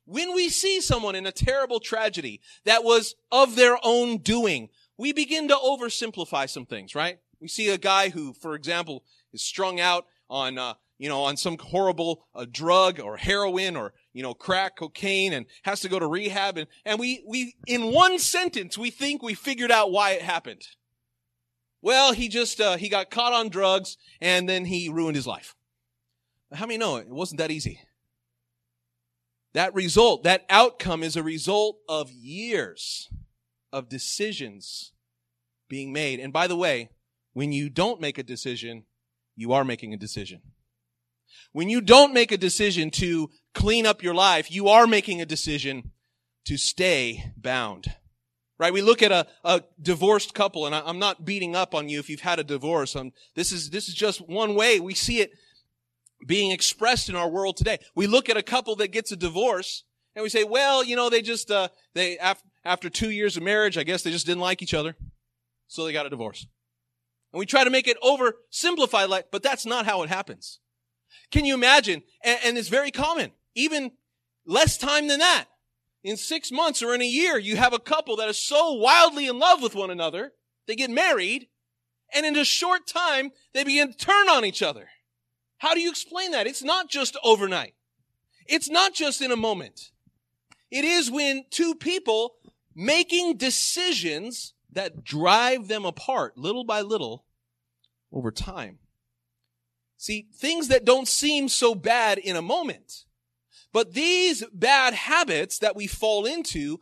When 0.05 0.35
we 0.35 0.49
see 0.49 0.81
someone 0.81 1.15
in 1.15 1.26
a 1.26 1.33
terrible 1.33 1.81
tragedy 1.81 2.41
that 2.65 2.85
was 2.85 3.15
of 3.33 3.57
their 3.57 3.79
own 3.83 4.19
doing, 4.19 4.69
we 4.99 5.12
begin 5.12 5.49
to 5.49 5.55
oversimplify 5.55 6.49
some 6.49 6.67
things, 6.67 6.95
right? 6.95 7.19
We 7.41 7.49
see 7.49 7.69
a 7.69 7.79
guy 7.79 8.11
who, 8.11 8.33
for 8.33 8.55
example, 8.55 9.05
is 9.33 9.43
strung 9.43 9.81
out 9.81 10.07
on, 10.31 10.59
uh, 10.59 10.75
you 10.99 11.09
know, 11.09 11.23
on 11.23 11.37
some 11.37 11.59
horrible 11.59 12.26
uh, 12.35 12.47
drug 12.50 13.00
or 13.00 13.17
heroin 13.17 13.76
or 13.76 13.93
you 14.17 14.23
know, 14.23 14.33
crack 14.33 14.76
cocaine 14.79 15.35
and 15.35 15.45
has 15.62 15.81
to 15.81 15.91
go 15.91 15.99
to 15.99 16.07
rehab. 16.07 16.57
And, 16.57 16.67
and 16.87 16.99
we, 16.99 17.23
we, 17.29 17.55
in 17.67 17.93
one 17.93 18.19
sentence, 18.19 18.79
we 18.79 18.91
think 18.91 19.23
we 19.23 19.35
figured 19.35 19.71
out 19.71 19.93
why 19.93 20.12
it 20.12 20.23
happened. 20.23 20.67
Well, 21.87 22.14
he 22.14 22.26
just, 22.26 22.61
uh, 22.61 22.78
he 22.78 22.88
got 22.88 23.12
caught 23.12 23.33
on 23.33 23.49
drugs 23.49 23.97
and 24.21 24.49
then 24.49 24.64
he 24.64 24.88
ruined 24.88 25.14
his 25.14 25.25
life. 25.25 25.55
How 26.52 26.66
many 26.66 26.78
know 26.78 26.97
it? 26.97 27.07
It 27.07 27.12
wasn't 27.12 27.38
that 27.38 27.52
easy. 27.52 27.81
That 29.55 29.73
result, 29.73 30.25
that 30.25 30.45
outcome 30.50 31.05
is 31.05 31.14
a 31.14 31.23
result 31.23 31.78
of 31.88 32.11
years 32.11 33.09
of 33.73 33.88
decisions 33.88 34.95
being 35.69 35.93
made. 35.93 36.19
And 36.19 36.33
by 36.33 36.49
the 36.49 36.57
way, 36.57 36.90
when 37.35 37.52
you 37.52 37.71
don't 37.71 38.00
make 38.00 38.19
a 38.19 38.25
decision, 38.25 38.83
you 39.37 39.52
are 39.52 39.64
making 39.64 39.95
a 39.95 39.97
decision. 39.97 40.43
When 41.52 41.69
you 41.69 41.81
don't 41.81 42.12
make 42.12 42.33
a 42.33 42.37
decision 42.37 42.90
to 43.02 43.31
clean 43.55 43.87
up 43.87 44.02
your 44.02 44.14
life, 44.14 44.50
you 44.50 44.66
are 44.66 44.88
making 44.88 45.21
a 45.21 45.25
decision 45.25 45.93
to 46.47 46.57
stay 46.57 47.33
bound. 47.37 47.95
Right? 48.59 48.73
We 48.73 48.81
look 48.81 49.03
at 49.03 49.13
a, 49.13 49.27
a 49.45 49.63
divorced 49.81 50.33
couple, 50.33 50.65
and 50.65 50.75
I, 50.75 50.89
am 50.89 50.99
not 50.99 51.25
beating 51.25 51.55
up 51.55 51.75
on 51.75 51.89
you 51.89 51.99
if 51.99 52.09
you've 52.09 52.21
had 52.21 52.39
a 52.39 52.45
divorce. 52.45 52.97
Um, 52.97 53.13
this 53.35 53.53
is, 53.53 53.71
this 53.71 53.89
is 53.89 53.95
just 53.95 54.27
one 54.27 54.55
way 54.55 54.81
we 54.81 54.95
see 54.95 55.21
it 55.21 55.33
being 56.27 56.51
expressed 56.51 57.11
in 57.11 57.17
our 57.17 57.29
world 57.29 57.59
today. 57.59 57.79
We 57.95 58.07
look 58.07 58.31
at 58.31 58.39
a 58.39 58.43
couple 58.43 58.75
that 58.77 58.93
gets 58.93 59.13
a 59.13 59.17
divorce, 59.17 59.85
and 60.15 60.23
we 60.23 60.31
say, 60.31 60.45
well, 60.45 60.83
you 60.83 60.97
know, 60.97 61.11
they 61.11 61.21
just, 61.21 61.51
uh, 61.51 61.69
they, 61.95 62.17
after, 62.19 62.49
after 62.65 62.89
two 62.89 63.11
years 63.11 63.37
of 63.37 63.43
marriage, 63.43 63.77
I 63.77 63.83
guess 63.83 64.03
they 64.03 64.11
just 64.11 64.27
didn't 64.27 64.41
like 64.41 64.63
each 64.63 64.75
other. 64.75 64.97
So 65.69 65.85
they 65.85 65.93
got 65.93 66.07
a 66.07 66.11
divorce. 66.11 66.47
And 67.33 67.39
we 67.39 67.45
try 67.45 67.65
to 67.65 67.71
make 67.71 67.89
it 67.89 68.01
oversimplified, 68.01 69.09
like, 69.09 69.27
but 69.31 69.43
that's 69.43 69.67
not 69.67 69.85
how 69.85 70.03
it 70.03 70.09
happens. 70.09 70.61
Can 71.31 71.45
you 71.45 71.55
imagine? 71.55 72.03
And, 72.25 72.39
and 72.45 72.59
it's 72.59 72.69
very 72.69 72.91
common 72.91 73.33
even 73.55 73.93
less 74.47 74.79
time 74.79 75.09
than 75.09 75.19
that. 75.19 75.47
In 76.07 76.17
six 76.17 76.53
months 76.53 76.85
or 76.85 76.95
in 76.95 77.03
a 77.03 77.05
year, 77.05 77.37
you 77.37 77.57
have 77.57 77.73
a 77.73 77.81
couple 77.81 78.15
that 78.17 78.29
is 78.29 78.39
so 78.39 78.75
wildly 78.75 79.27
in 79.27 79.41
love 79.41 79.61
with 79.61 79.75
one 79.75 79.91
another, 79.91 80.35
they 80.69 80.77
get 80.77 80.89
married, 80.89 81.49
and 82.15 82.25
in 82.25 82.37
a 82.37 82.45
short 82.45 82.87
time, 82.87 83.33
they 83.53 83.65
begin 83.65 83.91
to 83.91 83.99
turn 83.99 84.29
on 84.29 84.45
each 84.45 84.63
other. 84.63 84.87
How 85.59 85.75
do 85.75 85.81
you 85.81 85.91
explain 85.91 86.31
that? 86.31 86.47
It's 86.47 86.63
not 86.63 86.89
just 86.89 87.17
overnight. 87.25 87.75
It's 88.47 88.71
not 88.71 88.95
just 88.95 89.21
in 89.21 89.33
a 89.33 89.37
moment. 89.37 89.91
It 90.71 90.85
is 90.85 91.11
when 91.11 91.45
two 91.51 91.75
people 91.75 92.35
making 92.73 93.39
decisions 93.39 94.55
that 94.71 95.03
drive 95.03 95.67
them 95.67 95.85
apart 95.85 96.39
little 96.39 96.63
by 96.63 96.83
little 96.83 97.25
over 98.13 98.31
time. 98.31 98.79
See, 99.97 100.29
things 100.33 100.69
that 100.69 100.85
don't 100.85 101.09
seem 101.09 101.49
so 101.49 101.75
bad 101.75 102.19
in 102.19 102.37
a 102.37 102.43
moment 102.43 103.06
but 103.76 103.92
these 103.92 104.42
bad 104.54 104.95
habits 104.95 105.59
that 105.59 105.76
we 105.76 105.87
fall 105.87 106.25
into 106.25 106.80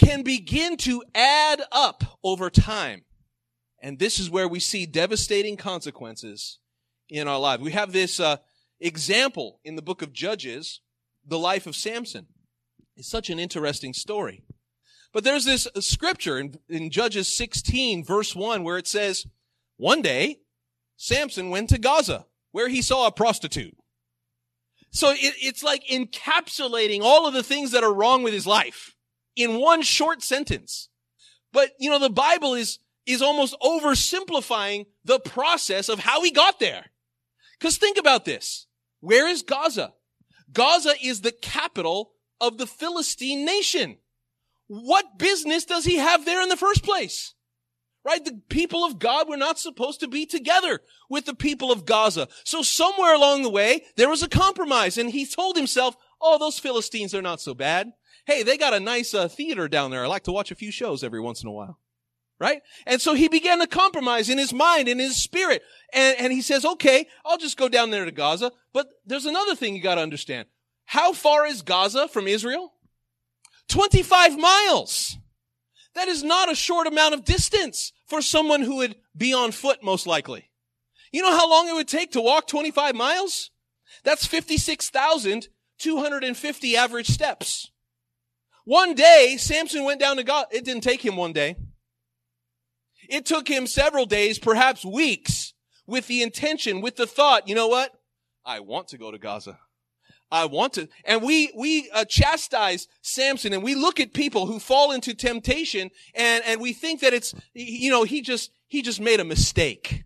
can 0.00 0.24
begin 0.24 0.76
to 0.78 1.04
add 1.14 1.62
up 1.70 2.18
over 2.24 2.50
time. 2.50 3.04
And 3.80 4.00
this 4.00 4.18
is 4.18 4.28
where 4.28 4.48
we 4.48 4.58
see 4.58 4.84
devastating 4.84 5.56
consequences 5.56 6.58
in 7.08 7.28
our 7.28 7.38
lives. 7.38 7.62
We 7.62 7.70
have 7.70 7.92
this 7.92 8.18
uh, 8.18 8.38
example 8.80 9.60
in 9.62 9.76
the 9.76 9.80
book 9.80 10.02
of 10.02 10.12
Judges, 10.12 10.80
the 11.24 11.38
life 11.38 11.68
of 11.68 11.76
Samson. 11.76 12.26
It's 12.96 13.08
such 13.08 13.30
an 13.30 13.38
interesting 13.38 13.92
story. 13.94 14.42
But 15.12 15.22
there's 15.22 15.44
this 15.44 15.68
scripture 15.78 16.40
in, 16.40 16.58
in 16.68 16.90
Judges 16.90 17.28
16, 17.28 18.04
verse 18.04 18.34
1, 18.34 18.64
where 18.64 18.78
it 18.78 18.88
says, 18.88 19.24
One 19.76 20.02
day, 20.02 20.38
Samson 20.96 21.50
went 21.50 21.68
to 21.68 21.78
Gaza, 21.78 22.26
where 22.50 22.66
he 22.68 22.82
saw 22.82 23.06
a 23.06 23.12
prostitute. 23.12 23.76
So 24.94 25.10
it, 25.10 25.34
it's 25.42 25.64
like 25.64 25.84
encapsulating 25.88 27.02
all 27.02 27.26
of 27.26 27.34
the 27.34 27.42
things 27.42 27.72
that 27.72 27.82
are 27.82 27.92
wrong 27.92 28.22
with 28.22 28.32
his 28.32 28.46
life 28.46 28.94
in 29.34 29.58
one 29.58 29.82
short 29.82 30.22
sentence. 30.22 30.88
But, 31.52 31.70
you 31.80 31.90
know, 31.90 31.98
the 31.98 32.08
Bible 32.08 32.54
is, 32.54 32.78
is 33.04 33.20
almost 33.20 33.56
oversimplifying 33.60 34.86
the 35.04 35.18
process 35.18 35.88
of 35.88 35.98
how 35.98 36.22
he 36.22 36.30
got 36.30 36.60
there. 36.60 36.86
Cause 37.60 37.76
think 37.76 37.98
about 37.98 38.24
this. 38.24 38.66
Where 39.00 39.28
is 39.28 39.42
Gaza? 39.42 39.94
Gaza 40.52 40.94
is 41.02 41.22
the 41.22 41.32
capital 41.32 42.12
of 42.40 42.56
the 42.56 42.66
Philistine 42.66 43.44
nation. 43.44 43.98
What 44.68 45.18
business 45.18 45.64
does 45.64 45.84
he 45.84 45.96
have 45.96 46.24
there 46.24 46.40
in 46.40 46.48
the 46.48 46.56
first 46.56 46.84
place? 46.84 47.34
Right? 48.04 48.22
The 48.22 48.42
people 48.50 48.84
of 48.84 48.98
God 48.98 49.28
were 49.28 49.36
not 49.36 49.58
supposed 49.58 50.00
to 50.00 50.08
be 50.08 50.26
together 50.26 50.80
with 51.08 51.24
the 51.24 51.34
people 51.34 51.72
of 51.72 51.86
Gaza. 51.86 52.28
So 52.44 52.60
somewhere 52.60 53.14
along 53.14 53.42
the 53.42 53.50
way, 53.50 53.84
there 53.96 54.10
was 54.10 54.22
a 54.22 54.28
compromise 54.28 54.98
and 54.98 55.10
he 55.10 55.24
told 55.24 55.56
himself, 55.56 55.96
Oh, 56.20 56.38
those 56.38 56.58
Philistines 56.58 57.14
are 57.14 57.22
not 57.22 57.40
so 57.40 57.54
bad. 57.54 57.92
Hey, 58.26 58.42
they 58.42 58.56
got 58.56 58.74
a 58.74 58.80
nice 58.80 59.14
uh, 59.14 59.28
theater 59.28 59.68
down 59.68 59.90
there. 59.90 60.04
I 60.04 60.08
like 60.08 60.24
to 60.24 60.32
watch 60.32 60.50
a 60.50 60.54
few 60.54 60.70
shows 60.70 61.02
every 61.02 61.20
once 61.20 61.42
in 61.42 61.48
a 61.48 61.52
while. 61.52 61.78
Right? 62.38 62.62
And 62.86 63.00
so 63.00 63.14
he 63.14 63.28
began 63.28 63.60
to 63.60 63.66
compromise 63.66 64.28
in 64.28 64.38
his 64.38 64.52
mind, 64.52 64.88
in 64.88 64.98
his 64.98 65.16
spirit. 65.16 65.62
And, 65.92 66.18
and 66.18 66.32
he 66.32 66.42
says, 66.42 66.64
okay, 66.64 67.06
I'll 67.24 67.38
just 67.38 67.56
go 67.56 67.68
down 67.68 67.90
there 67.90 68.04
to 68.04 68.10
Gaza. 68.10 68.52
But 68.72 68.88
there's 69.06 69.26
another 69.26 69.54
thing 69.54 69.76
you 69.76 69.82
got 69.82 69.94
to 69.94 70.02
understand. 70.02 70.48
How 70.86 71.12
far 71.12 71.46
is 71.46 71.62
Gaza 71.62 72.08
from 72.08 72.26
Israel? 72.26 72.72
25 73.68 74.38
miles. 74.38 75.16
That 75.94 76.08
is 76.08 76.22
not 76.22 76.50
a 76.50 76.56
short 76.56 76.86
amount 76.86 77.14
of 77.14 77.24
distance 77.24 77.92
for 78.06 78.22
someone 78.22 78.62
who 78.62 78.76
would 78.76 78.94
be 79.16 79.32
on 79.32 79.52
foot, 79.52 79.82
most 79.82 80.06
likely. 80.06 80.50
You 81.12 81.22
know 81.22 81.36
how 81.36 81.48
long 81.48 81.68
it 81.68 81.74
would 81.74 81.88
take 81.88 82.12
to 82.12 82.20
walk 82.20 82.46
25 82.46 82.94
miles? 82.94 83.50
That's 84.02 84.26
56,250 84.26 86.76
average 86.76 87.08
steps. 87.08 87.70
One 88.64 88.94
day, 88.94 89.36
Samson 89.38 89.84
went 89.84 90.00
down 90.00 90.16
to 90.16 90.24
Gaza. 90.24 90.48
It 90.50 90.64
didn't 90.64 90.82
take 90.82 91.04
him 91.04 91.16
one 91.16 91.32
day. 91.32 91.56
It 93.08 93.26
took 93.26 93.48
him 93.48 93.66
several 93.66 94.06
days, 94.06 94.38
perhaps 94.38 94.84
weeks, 94.84 95.52
with 95.86 96.06
the 96.06 96.22
intention, 96.22 96.80
with 96.80 96.96
the 96.96 97.06
thought, 97.06 97.48
you 97.48 97.54
know 97.54 97.68
what? 97.68 97.92
I 98.44 98.60
want 98.60 98.88
to 98.88 98.98
go 98.98 99.10
to 99.10 99.18
Gaza. 99.18 99.58
I 100.34 100.46
want 100.46 100.72
to. 100.72 100.88
And 101.04 101.22
we, 101.22 101.52
we 101.56 101.88
uh, 101.92 102.04
chastise 102.06 102.88
Samson 103.02 103.52
and 103.52 103.62
we 103.62 103.76
look 103.76 104.00
at 104.00 104.12
people 104.12 104.46
who 104.46 104.58
fall 104.58 104.90
into 104.90 105.14
temptation 105.14 105.92
and, 106.12 106.42
and 106.44 106.60
we 106.60 106.72
think 106.72 107.02
that 107.02 107.14
it's, 107.14 107.34
you 107.54 107.88
know, 107.88 108.02
he 108.02 108.20
just, 108.20 108.50
he 108.66 108.82
just 108.82 109.00
made 109.00 109.20
a 109.20 109.24
mistake. 109.24 110.02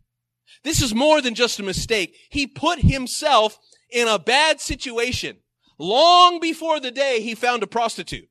This 0.64 0.82
is 0.82 0.94
more 0.94 1.23
than 1.23 1.35
just 1.35 1.58
a 1.61 1.62
mistake. 1.62 2.14
He 2.28 2.47
put 2.47 2.80
himself 2.80 3.58
in 3.90 4.06
a 4.06 4.18
bad 4.18 4.61
situation 4.61 5.38
long 5.78 6.40
before 6.40 6.78
the 6.78 6.90
day 6.90 7.23
he 7.23 7.35
found 7.35 7.62
a 7.62 7.66
prostitute. 7.66 8.28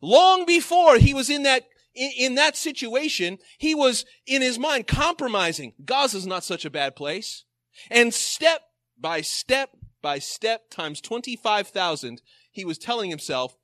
Long 0.00 0.46
before 0.46 0.96
he 0.96 1.12
was 1.12 1.28
in 1.28 1.42
that 1.42 1.66
in, 1.94 2.12
in, 2.16 2.34
that 2.36 2.56
situation, 2.56 3.38
he 3.58 3.74
was 3.74 4.06
in 4.24 4.40
his 4.40 4.58
mind 4.58 4.86
compromising. 4.86 5.74
Gaza's 5.84 6.26
not 6.26 6.44
such 6.44 6.64
a 6.64 6.70
bad 6.70 6.96
place. 6.96 7.44
And 7.90 8.14
step 8.14 8.62
by 8.98 9.20
step 9.20 9.70
by 10.02 10.18
step 10.18 10.70
times 10.70 11.00
25,000, 11.00 12.22
he 12.50 12.64
was 12.64 12.78
telling 12.78 13.10
himself, 13.10 13.56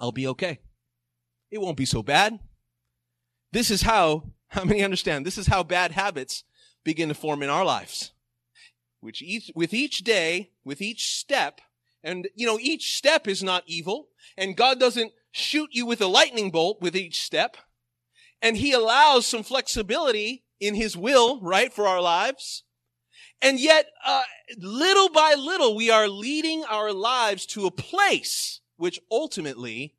I'll 0.00 0.12
be 0.12 0.26
okay. 0.28 0.60
It 1.50 1.60
won't 1.60 1.76
be 1.76 1.84
so 1.84 2.02
bad. 2.02 2.38
This 3.52 3.70
is 3.70 3.82
how, 3.82 4.32
how 4.48 4.64
many 4.64 4.82
understand? 4.82 5.26
This 5.26 5.38
is 5.38 5.46
how 5.46 5.62
bad 5.62 5.92
habits 5.92 6.44
begin 6.84 7.08
to 7.08 7.14
form 7.14 7.42
in 7.42 7.50
our 7.50 7.64
lives. 7.64 8.12
Which 9.00 9.22
each, 9.22 9.50
with 9.54 9.72
each 9.72 9.98
day, 9.98 10.50
with 10.64 10.80
each 10.80 11.16
step, 11.16 11.60
and 12.02 12.28
you 12.34 12.46
know, 12.46 12.58
each 12.60 12.96
step 12.96 13.28
is 13.28 13.42
not 13.42 13.64
evil, 13.66 14.08
and 14.36 14.56
God 14.56 14.80
doesn't 14.80 15.12
shoot 15.30 15.70
you 15.72 15.86
with 15.86 16.00
a 16.00 16.06
lightning 16.06 16.50
bolt 16.50 16.80
with 16.80 16.96
each 16.96 17.20
step, 17.22 17.56
and 18.42 18.56
He 18.56 18.72
allows 18.72 19.26
some 19.26 19.42
flexibility 19.42 20.44
in 20.60 20.74
His 20.74 20.96
will, 20.96 21.40
right, 21.40 21.72
for 21.72 21.86
our 21.86 22.00
lives. 22.00 22.64
And 23.40 23.60
yet, 23.60 23.86
uh, 24.04 24.22
little 24.58 25.10
by 25.10 25.34
little, 25.34 25.76
we 25.76 25.90
are 25.90 26.08
leading 26.08 26.64
our 26.64 26.92
lives 26.92 27.46
to 27.46 27.66
a 27.66 27.70
place 27.70 28.60
which 28.76 29.00
ultimately 29.10 29.94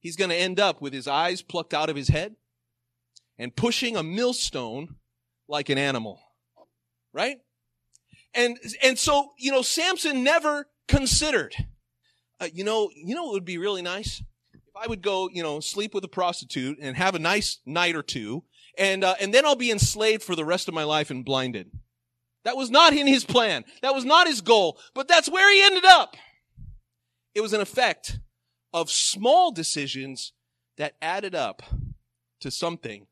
he's 0.00 0.16
going 0.16 0.30
to 0.30 0.36
end 0.36 0.58
up 0.60 0.80
with 0.80 0.92
his 0.92 1.06
eyes 1.06 1.42
plucked 1.42 1.74
out 1.74 1.90
of 1.90 1.96
his 1.96 2.08
head 2.08 2.36
and 3.38 3.54
pushing 3.54 3.96
a 3.96 4.02
millstone 4.02 4.96
like 5.48 5.68
an 5.68 5.78
animal. 5.78 6.20
Right? 7.12 7.38
And, 8.34 8.58
and 8.82 8.98
so, 8.98 9.32
you 9.38 9.50
know, 9.50 9.62
Samson 9.62 10.22
never 10.22 10.68
considered, 10.88 11.54
uh, 12.40 12.48
you 12.52 12.64
know, 12.64 12.90
you 12.94 13.14
know, 13.14 13.30
it 13.30 13.32
would 13.32 13.44
be 13.44 13.58
really 13.58 13.82
nice 13.82 14.22
if 14.52 14.76
I 14.76 14.86
would 14.86 15.00
go, 15.00 15.30
you 15.32 15.42
know, 15.42 15.60
sleep 15.60 15.94
with 15.94 16.04
a 16.04 16.08
prostitute 16.08 16.78
and 16.80 16.96
have 16.96 17.14
a 17.14 17.18
nice 17.18 17.60
night 17.64 17.96
or 17.96 18.02
two 18.02 18.44
and, 18.76 19.04
uh, 19.04 19.14
and 19.20 19.32
then 19.32 19.46
I'll 19.46 19.56
be 19.56 19.70
enslaved 19.70 20.22
for 20.22 20.36
the 20.36 20.44
rest 20.44 20.68
of 20.68 20.74
my 20.74 20.84
life 20.84 21.10
and 21.10 21.24
blinded. 21.24 21.70
That 22.46 22.56
was 22.56 22.70
not 22.70 22.92
in 22.92 23.08
his 23.08 23.24
plan. 23.24 23.64
That 23.82 23.92
was 23.92 24.04
not 24.04 24.28
his 24.28 24.40
goal, 24.40 24.78
but 24.94 25.08
that's 25.08 25.28
where 25.28 25.52
he 25.52 25.64
ended 25.64 25.84
up. 25.84 26.16
It 27.34 27.40
was 27.40 27.52
an 27.52 27.60
effect 27.60 28.20
of 28.72 28.88
small 28.88 29.50
decisions 29.50 30.32
that 30.76 30.94
added 31.02 31.34
up 31.34 31.60
to 32.38 32.52
something 32.52 33.08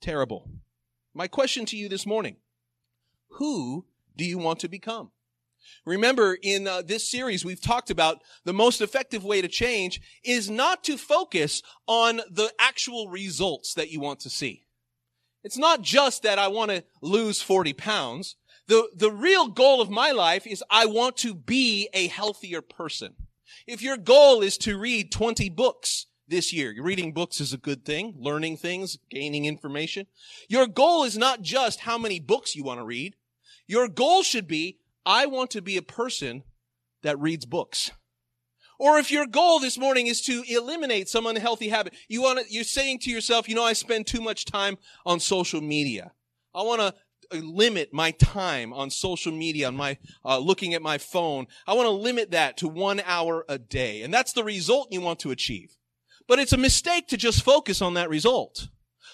terrible. 0.00 0.48
My 1.12 1.26
question 1.26 1.66
to 1.66 1.76
you 1.76 1.88
this 1.88 2.06
morning, 2.06 2.36
who 3.38 3.86
do 4.16 4.24
you 4.24 4.38
want 4.38 4.60
to 4.60 4.68
become? 4.68 5.10
Remember, 5.84 6.38
in 6.40 6.68
uh, 6.68 6.82
this 6.82 7.10
series, 7.10 7.44
we've 7.44 7.60
talked 7.60 7.90
about 7.90 8.18
the 8.44 8.52
most 8.52 8.80
effective 8.80 9.24
way 9.24 9.42
to 9.42 9.48
change 9.48 10.00
is 10.22 10.48
not 10.48 10.84
to 10.84 10.96
focus 10.96 11.60
on 11.88 12.18
the 12.30 12.52
actual 12.60 13.08
results 13.08 13.74
that 13.74 13.90
you 13.90 13.98
want 13.98 14.20
to 14.20 14.30
see. 14.30 14.62
It's 15.42 15.58
not 15.58 15.82
just 15.82 16.22
that 16.22 16.38
I 16.38 16.46
want 16.46 16.70
to 16.70 16.84
lose 17.02 17.42
40 17.42 17.72
pounds. 17.72 18.36
The, 18.70 18.88
the 18.94 19.10
real 19.10 19.48
goal 19.48 19.80
of 19.80 19.90
my 19.90 20.12
life 20.12 20.46
is 20.46 20.62
I 20.70 20.86
want 20.86 21.16
to 21.18 21.34
be 21.34 21.88
a 21.92 22.06
healthier 22.06 22.62
person. 22.62 23.16
If 23.66 23.82
your 23.82 23.96
goal 23.96 24.42
is 24.42 24.56
to 24.58 24.78
read 24.78 25.10
20 25.10 25.50
books 25.50 26.06
this 26.28 26.52
year, 26.52 26.72
reading 26.80 27.12
books 27.12 27.40
is 27.40 27.52
a 27.52 27.58
good 27.58 27.84
thing, 27.84 28.14
learning 28.16 28.58
things, 28.58 28.96
gaining 29.10 29.44
information. 29.44 30.06
Your 30.48 30.68
goal 30.68 31.02
is 31.02 31.18
not 31.18 31.42
just 31.42 31.80
how 31.80 31.98
many 31.98 32.20
books 32.20 32.54
you 32.54 32.62
want 32.62 32.78
to 32.78 32.84
read. 32.84 33.16
Your 33.66 33.88
goal 33.88 34.22
should 34.22 34.46
be, 34.46 34.78
I 35.04 35.26
want 35.26 35.50
to 35.50 35.62
be 35.62 35.76
a 35.76 35.82
person 35.82 36.44
that 37.02 37.18
reads 37.18 37.46
books. 37.46 37.90
Or 38.78 38.98
if 38.98 39.10
your 39.10 39.26
goal 39.26 39.58
this 39.58 39.78
morning 39.78 40.06
is 40.06 40.20
to 40.26 40.44
eliminate 40.48 41.08
some 41.08 41.26
unhealthy 41.26 41.70
habit, 41.70 41.94
you 42.06 42.22
want 42.22 42.38
to, 42.38 42.54
you're 42.54 42.62
saying 42.62 43.00
to 43.00 43.10
yourself, 43.10 43.48
you 43.48 43.56
know, 43.56 43.64
I 43.64 43.72
spend 43.72 44.06
too 44.06 44.20
much 44.20 44.44
time 44.44 44.78
on 45.04 45.18
social 45.18 45.60
media. 45.60 46.12
I 46.54 46.62
want 46.62 46.80
to 46.80 46.94
limit 47.32 47.92
my 47.92 48.10
time 48.12 48.72
on 48.72 48.90
social 48.90 49.32
media, 49.32 49.68
on 49.68 49.76
my 49.76 49.98
uh, 50.24 50.38
looking 50.38 50.74
at 50.74 50.82
my 50.82 50.98
phone. 50.98 51.46
I 51.66 51.74
want 51.74 51.86
to 51.86 51.90
limit 51.90 52.32
that 52.32 52.56
to 52.58 52.68
one 52.68 53.00
hour 53.04 53.44
a 53.48 53.58
day, 53.58 54.02
and 54.02 54.12
that's 54.12 54.32
the 54.32 54.44
result 54.44 54.92
you 54.92 55.00
want 55.00 55.20
to 55.20 55.30
achieve. 55.30 55.76
But 56.26 56.38
it's 56.38 56.52
a 56.52 56.58
mistake 56.58 57.08
to 57.08 57.16
just 57.16 57.42
focus 57.42 57.82
on 57.82 57.94
that 57.94 58.08
result. 58.08 58.68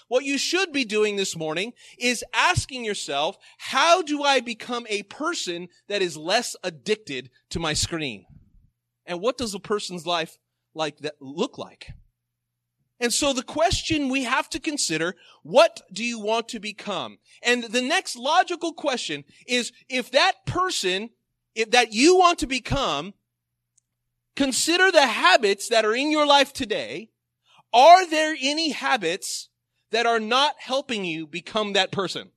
What 0.07 0.23
you 0.23 0.37
should 0.37 0.71
be 0.71 0.85
doing 0.85 1.15
this 1.15 1.35
morning 1.35 1.73
is 1.97 2.23
asking 2.33 2.85
yourself, 2.85 3.37
how 3.57 4.01
do 4.01 4.23
I 4.23 4.39
become 4.39 4.85
a 4.89 5.03
person 5.03 5.67
that 5.89 6.01
is 6.01 6.15
less 6.15 6.55
addicted 6.63 7.29
to 7.49 7.59
my 7.59 7.73
screen? 7.73 8.25
And 9.05 9.19
what 9.19 9.37
does 9.37 9.53
a 9.53 9.59
person's 9.59 10.05
life 10.05 10.37
like 10.73 10.99
that 10.99 11.15
look 11.19 11.57
like? 11.57 11.87
And 12.99 13.13
so 13.13 13.31
the 13.31 13.43
question 13.43 14.09
we 14.09 14.23
have 14.23 14.49
to 14.49 14.59
consider, 14.59 15.15
what 15.43 15.81
do 15.93 16.03
you 16.03 16.19
want 16.19 16.49
to 16.49 16.59
become? 16.59 17.19
And 17.43 17.63
the 17.63 17.81
next 17.81 18.15
logical 18.15 18.73
question 18.73 19.23
is, 19.45 19.71
if 19.87 20.11
that 20.11 20.45
person, 20.45 21.11
if 21.53 21.71
that 21.71 21.93
you 21.93 22.17
want 22.17 22.39
to 22.39 22.47
become, 22.47 23.13
consider 24.35 24.91
the 24.91 25.05
habits 25.05 25.69
that 25.69 25.85
are 25.85 25.95
in 25.95 26.11
your 26.11 26.25
life 26.25 26.53
today. 26.53 27.09
Are 27.73 28.07
there 28.09 28.35
any 28.39 28.71
habits 28.71 29.49
that 29.91 30.05
are 30.05 30.19
not 30.19 30.55
helping 30.59 31.05
you 31.05 31.27
become 31.27 31.73
that 31.73 31.91
person? 31.91 32.31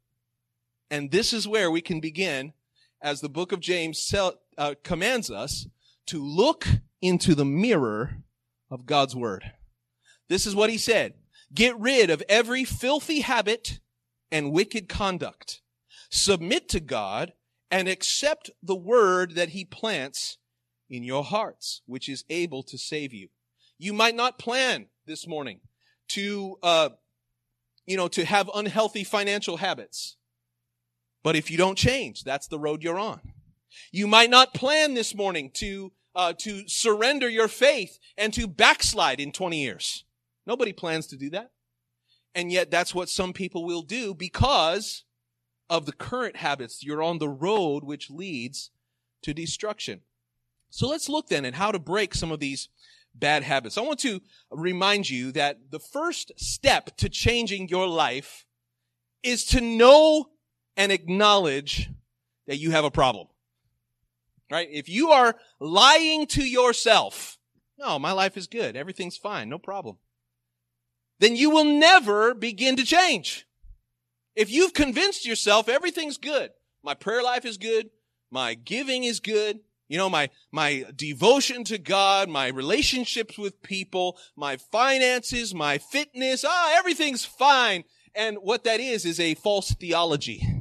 And 0.90 1.10
this 1.10 1.32
is 1.32 1.48
where 1.48 1.70
we 1.70 1.80
can 1.80 2.00
begin, 2.00 2.52
as 3.00 3.20
the 3.20 3.28
book 3.28 3.52
of 3.52 3.60
James 3.60 4.12
uh, 4.58 4.74
commands 4.82 5.30
us, 5.30 5.66
to 6.06 6.22
look 6.22 6.66
into 7.00 7.34
the 7.34 7.44
mirror 7.44 8.18
of 8.70 8.86
God's 8.86 9.16
word. 9.16 9.52
This 10.30 10.46
is 10.46 10.54
what 10.54 10.70
he 10.70 10.78
said. 10.78 11.14
Get 11.52 11.78
rid 11.78 12.08
of 12.08 12.22
every 12.28 12.64
filthy 12.64 13.20
habit 13.20 13.80
and 14.30 14.52
wicked 14.52 14.88
conduct. 14.88 15.60
Submit 16.08 16.68
to 16.68 16.78
God 16.78 17.32
and 17.68 17.88
accept 17.88 18.48
the 18.62 18.76
word 18.76 19.34
that 19.34 19.48
he 19.50 19.64
plants 19.64 20.38
in 20.88 21.02
your 21.02 21.24
hearts, 21.24 21.82
which 21.86 22.08
is 22.08 22.24
able 22.30 22.62
to 22.62 22.78
save 22.78 23.12
you. 23.12 23.28
You 23.76 23.92
might 23.92 24.14
not 24.14 24.38
plan 24.38 24.86
this 25.04 25.26
morning 25.26 25.60
to, 26.10 26.58
uh, 26.62 26.90
you 27.86 27.96
know, 27.96 28.08
to 28.08 28.24
have 28.24 28.48
unhealthy 28.54 29.02
financial 29.02 29.56
habits. 29.56 30.16
But 31.24 31.34
if 31.34 31.50
you 31.50 31.56
don't 31.56 31.76
change, 31.76 32.22
that's 32.22 32.46
the 32.46 32.58
road 32.58 32.84
you're 32.84 33.00
on. 33.00 33.20
You 33.90 34.06
might 34.06 34.30
not 34.30 34.54
plan 34.54 34.94
this 34.94 35.12
morning 35.12 35.50
to, 35.54 35.90
uh, 36.14 36.34
to 36.38 36.68
surrender 36.68 37.28
your 37.28 37.48
faith 37.48 37.98
and 38.16 38.32
to 38.34 38.46
backslide 38.46 39.18
in 39.18 39.32
20 39.32 39.60
years. 39.60 40.04
Nobody 40.50 40.72
plans 40.72 41.06
to 41.06 41.16
do 41.16 41.30
that. 41.30 41.52
And 42.34 42.50
yet 42.50 42.72
that's 42.72 42.92
what 42.92 43.08
some 43.08 43.32
people 43.32 43.64
will 43.64 43.82
do 43.82 44.14
because 44.14 45.04
of 45.68 45.86
the 45.86 45.92
current 45.92 46.34
habits. 46.34 46.82
You're 46.82 47.04
on 47.04 47.18
the 47.18 47.28
road 47.28 47.84
which 47.84 48.10
leads 48.10 48.72
to 49.22 49.32
destruction. 49.32 50.00
So 50.68 50.88
let's 50.88 51.08
look 51.08 51.28
then 51.28 51.44
at 51.44 51.54
how 51.54 51.70
to 51.70 51.78
break 51.78 52.16
some 52.16 52.32
of 52.32 52.40
these 52.40 52.68
bad 53.14 53.44
habits. 53.44 53.78
I 53.78 53.82
want 53.82 54.00
to 54.00 54.22
remind 54.50 55.08
you 55.08 55.30
that 55.30 55.70
the 55.70 55.78
first 55.78 56.32
step 56.36 56.96
to 56.96 57.08
changing 57.08 57.68
your 57.68 57.86
life 57.86 58.44
is 59.22 59.44
to 59.46 59.60
know 59.60 60.30
and 60.76 60.90
acknowledge 60.90 61.90
that 62.48 62.56
you 62.56 62.72
have 62.72 62.84
a 62.84 62.90
problem. 62.90 63.28
right? 64.50 64.68
If 64.68 64.88
you 64.88 65.10
are 65.10 65.36
lying 65.60 66.26
to 66.28 66.42
yourself, 66.42 67.38
no, 67.78 68.00
my 68.00 68.10
life 68.10 68.36
is 68.36 68.48
good. 68.48 68.74
Everything's 68.74 69.16
fine. 69.16 69.48
No 69.48 69.58
problem. 69.58 69.98
Then 71.20 71.36
you 71.36 71.50
will 71.50 71.64
never 71.64 72.34
begin 72.34 72.76
to 72.76 72.84
change. 72.84 73.46
If 74.34 74.50
you've 74.50 74.74
convinced 74.74 75.26
yourself 75.26 75.68
everything's 75.68 76.16
good, 76.16 76.50
my 76.82 76.94
prayer 76.94 77.22
life 77.22 77.44
is 77.44 77.58
good, 77.58 77.90
my 78.30 78.54
giving 78.54 79.04
is 79.04 79.20
good, 79.20 79.60
you 79.88 79.98
know, 79.98 80.08
my, 80.08 80.30
my 80.50 80.86
devotion 80.96 81.64
to 81.64 81.76
God, 81.76 82.28
my 82.28 82.48
relationships 82.48 83.36
with 83.36 83.62
people, 83.62 84.16
my 84.36 84.56
finances, 84.56 85.54
my 85.54 85.78
fitness, 85.78 86.44
ah, 86.46 86.74
everything's 86.78 87.24
fine. 87.24 87.84
And 88.14 88.38
what 88.38 88.64
that 88.64 88.80
is, 88.80 89.04
is 89.04 89.20
a 89.20 89.34
false 89.34 89.74
theology. 89.74 90.59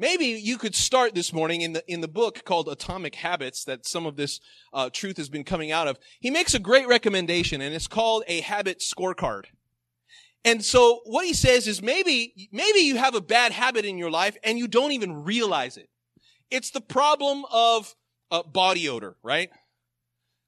Maybe 0.00 0.26
you 0.26 0.58
could 0.58 0.76
start 0.76 1.16
this 1.16 1.32
morning 1.32 1.62
in 1.62 1.72
the, 1.72 1.82
in 1.92 2.00
the 2.00 2.06
book 2.06 2.44
called 2.44 2.68
Atomic 2.68 3.16
Habits 3.16 3.64
that 3.64 3.84
some 3.84 4.06
of 4.06 4.14
this 4.14 4.38
uh, 4.72 4.90
truth 4.92 5.16
has 5.16 5.28
been 5.28 5.42
coming 5.42 5.72
out 5.72 5.88
of. 5.88 5.98
He 6.20 6.30
makes 6.30 6.54
a 6.54 6.60
great 6.60 6.86
recommendation 6.86 7.60
and 7.60 7.74
it's 7.74 7.88
called 7.88 8.22
a 8.28 8.40
habit 8.42 8.78
scorecard. 8.78 9.46
And 10.44 10.64
so 10.64 11.00
what 11.04 11.26
he 11.26 11.34
says 11.34 11.66
is 11.66 11.82
maybe, 11.82 12.48
maybe 12.52 12.78
you 12.78 12.96
have 12.96 13.16
a 13.16 13.20
bad 13.20 13.50
habit 13.50 13.84
in 13.84 13.98
your 13.98 14.10
life 14.10 14.36
and 14.44 14.56
you 14.56 14.68
don't 14.68 14.92
even 14.92 15.24
realize 15.24 15.76
it. 15.76 15.88
It's 16.48 16.70
the 16.70 16.80
problem 16.80 17.44
of 17.52 17.96
uh, 18.30 18.44
body 18.44 18.88
odor, 18.88 19.16
right? 19.24 19.50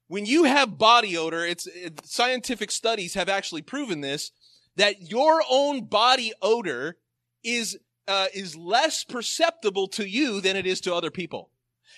When 0.07 0.25
you 0.25 0.45
have 0.45 0.77
body 0.77 1.17
odor, 1.17 1.45
it's 1.45 1.67
it, 1.67 2.05
scientific 2.05 2.71
studies 2.71 3.15
have 3.15 3.27
actually 3.27 3.63
proven 3.63 3.99
this 3.99 4.31
that 4.77 5.11
your 5.11 5.43
own 5.49 5.83
body 5.83 6.31
odor 6.41 6.95
is 7.43 7.77
uh, 8.11 8.27
is 8.33 8.57
less 8.57 9.05
perceptible 9.05 9.87
to 9.87 10.05
you 10.05 10.41
than 10.41 10.57
it 10.57 10.67
is 10.67 10.81
to 10.81 10.93
other 10.93 11.09
people. 11.09 11.49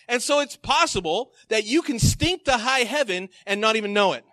And 0.08 0.22
so 0.22 0.42
it's 0.42 0.56
possible 0.56 1.32
that 1.50 1.66
you 1.66 1.82
can 1.82 1.98
stink 1.98 2.46
to 2.46 2.60
high 2.60 2.82
heaven 2.82 3.30
and 3.48 3.60
not 3.60 3.78
even 3.78 3.94
know 3.94 4.14
it. 4.14 4.24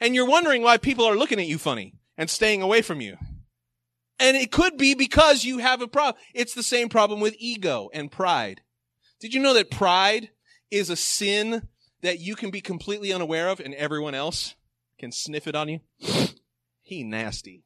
And 0.00 0.16
you're 0.16 0.28
wondering 0.28 0.62
why 0.62 0.76
people 0.76 1.04
are 1.04 1.14
looking 1.14 1.38
at 1.38 1.46
you 1.46 1.56
funny 1.56 1.94
and 2.18 2.28
staying 2.28 2.62
away 2.62 2.82
from 2.82 3.00
you. 3.00 3.16
And 4.18 4.36
it 4.36 4.50
could 4.50 4.76
be 4.76 4.94
because 4.94 5.44
you 5.44 5.58
have 5.58 5.80
a 5.80 5.86
problem. 5.86 6.20
It's 6.34 6.54
the 6.54 6.64
same 6.64 6.88
problem 6.88 7.20
with 7.20 7.36
ego 7.38 7.90
and 7.94 8.10
pride. 8.10 8.62
Did 9.20 9.34
you 9.34 9.40
know 9.40 9.54
that 9.54 9.70
pride 9.70 10.30
is 10.68 10.90
a 10.90 10.96
sin 10.96 11.68
that 12.02 12.18
you 12.18 12.34
can 12.34 12.50
be 12.50 12.60
completely 12.60 13.12
unaware 13.12 13.50
of 13.50 13.60
and 13.60 13.72
everyone 13.74 14.16
else 14.16 14.56
can 14.98 15.12
sniff 15.12 15.46
it 15.46 15.54
on 15.54 15.68
you? 15.68 15.80
he 16.82 17.04
nasty. 17.04 17.62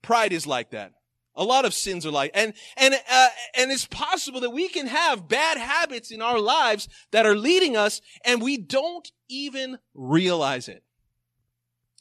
Pride 0.00 0.32
is 0.32 0.46
like 0.46 0.70
that. 0.70 0.92
A 1.36 1.44
lot 1.44 1.64
of 1.64 1.74
sins 1.74 2.06
are 2.06 2.10
like, 2.10 2.30
and, 2.34 2.54
and, 2.76 2.94
uh, 2.94 3.28
and 3.56 3.72
it's 3.72 3.86
possible 3.86 4.40
that 4.40 4.50
we 4.50 4.68
can 4.68 4.86
have 4.86 5.28
bad 5.28 5.58
habits 5.58 6.10
in 6.10 6.22
our 6.22 6.38
lives 6.38 6.88
that 7.10 7.26
are 7.26 7.34
leading 7.34 7.76
us 7.76 8.00
and 8.24 8.40
we 8.40 8.56
don't 8.56 9.10
even 9.28 9.78
realize 9.94 10.68
it. 10.68 10.84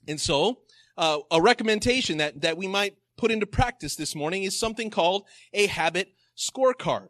And 0.07 0.21
so, 0.21 0.59
uh, 0.97 1.19
a 1.31 1.41
recommendation 1.41 2.17
that, 2.17 2.41
that 2.41 2.57
we 2.57 2.67
might 2.67 2.95
put 3.17 3.31
into 3.31 3.45
practice 3.45 3.95
this 3.95 4.15
morning 4.15 4.43
is 4.43 4.59
something 4.59 4.89
called 4.89 5.25
a 5.53 5.67
habit 5.67 6.09
scorecard. 6.37 7.07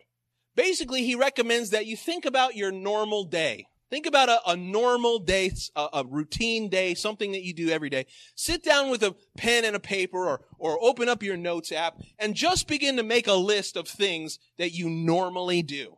Basically, 0.56 1.04
he 1.04 1.16
recommends 1.16 1.72
that 1.72 1.88
you 1.88 1.98
think 1.98 2.26
about 2.26 2.56
your 2.56 2.72
normal 2.72 3.24
day. 3.24 3.66
Think 3.94 4.08
about 4.08 4.28
a, 4.28 4.42
a 4.48 4.58
normal 4.58 5.20
day, 5.20 5.52
a, 5.76 5.88
a, 5.94 6.04
routine 6.04 6.68
day, 6.68 6.96
something 6.96 7.32
that 7.34 7.44
you 7.44 7.54
do 7.54 7.70
every 7.70 7.92
day. 7.92 8.08
Sit 8.34 8.64
down 8.64 8.90
with 8.90 9.04
a 9.04 9.16
pen 9.38 9.66
and 9.66 9.76
a 9.76 9.80
paper 9.80 10.28
or, 10.28 10.42
or 10.58 10.84
open 10.84 11.08
up 11.08 11.22
your 11.22 11.38
notes 11.38 11.72
app 11.72 12.02
and 12.18 12.34
just 12.34 12.68
begin 12.68 12.98
to 12.98 13.04
make 13.04 13.28
a 13.28 13.34
list 13.34 13.78
of 13.78 13.88
things 13.88 14.40
that 14.58 14.72
you 14.72 14.90
normally 14.90 15.62
do. 15.62 15.98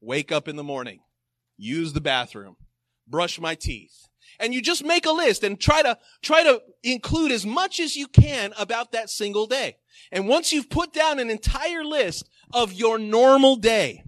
Wake 0.00 0.30
up 0.30 0.46
in 0.46 0.54
the 0.54 0.62
morning, 0.62 1.00
use 1.56 1.94
the 1.94 2.00
bathroom, 2.00 2.54
brush 3.08 3.40
my 3.40 3.56
teeth, 3.56 4.06
and 4.38 4.54
you 4.54 4.62
just 4.62 4.84
make 4.84 5.04
a 5.04 5.10
list 5.10 5.42
and 5.42 5.58
try 5.58 5.82
to, 5.82 5.98
try 6.22 6.44
to 6.44 6.62
include 6.84 7.32
as 7.32 7.44
much 7.44 7.80
as 7.80 7.96
you 7.96 8.06
can 8.06 8.52
about 8.56 8.92
that 8.92 9.10
single 9.10 9.48
day. 9.48 9.78
And 10.12 10.28
once 10.28 10.52
you've 10.52 10.70
put 10.70 10.92
down 10.92 11.18
an 11.18 11.28
entire 11.28 11.82
list 11.82 12.28
of 12.52 12.72
your 12.72 13.00
normal 13.00 13.56
day, 13.56 14.04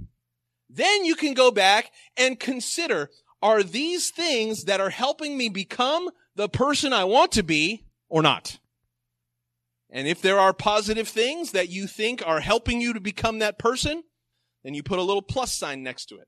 then 0.75 1.05
you 1.05 1.15
can 1.15 1.35
go 1.35 1.51
back 1.51 1.93
and 2.17 2.39
consider, 2.39 3.11
are 3.45 3.63
these 3.63 4.11
things 4.11 4.65
that 4.65 4.81
are 4.81 4.89
helping 4.89 5.37
me 5.37 5.51
become 5.51 6.09
the 6.35 6.49
person 6.49 6.95
I 6.95 7.05
want 7.05 7.31
to 7.33 7.43
be 7.43 7.85
or 8.09 8.23
not? 8.23 8.59
And 9.91 10.09
if 10.09 10.23
there 10.23 10.41
are 10.41 10.55
positive 10.55 11.07
things 11.07 11.51
that 11.51 11.69
you 11.69 11.87
think 11.87 12.27
are 12.27 12.41
helping 12.41 12.81
you 12.81 12.95
to 12.95 13.01
become 13.01 13.41
that 13.41 13.59
person, 13.59 14.03
then 14.65 14.73
you 14.73 14.83
put 14.83 14.99
a 14.99 15.03
little 15.03 15.21
plus 15.21 15.53
sign 15.53 15.83
next 15.83 16.07
to 16.07 16.17
it. 16.17 16.27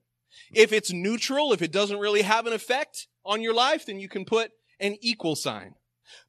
If 0.53 0.71
it's 0.71 0.93
neutral, 0.93 1.53
if 1.53 1.63
it 1.63 1.71
doesn't 1.71 1.97
really 1.97 2.21
have 2.21 2.45
an 2.45 2.53
effect 2.53 3.07
on 3.25 3.41
your 3.41 3.55
life, 3.55 3.87
then 3.87 3.99
you 3.99 4.07
can 4.07 4.23
put 4.23 4.51
an 4.79 4.95
equal 5.01 5.35
sign. 5.35 5.73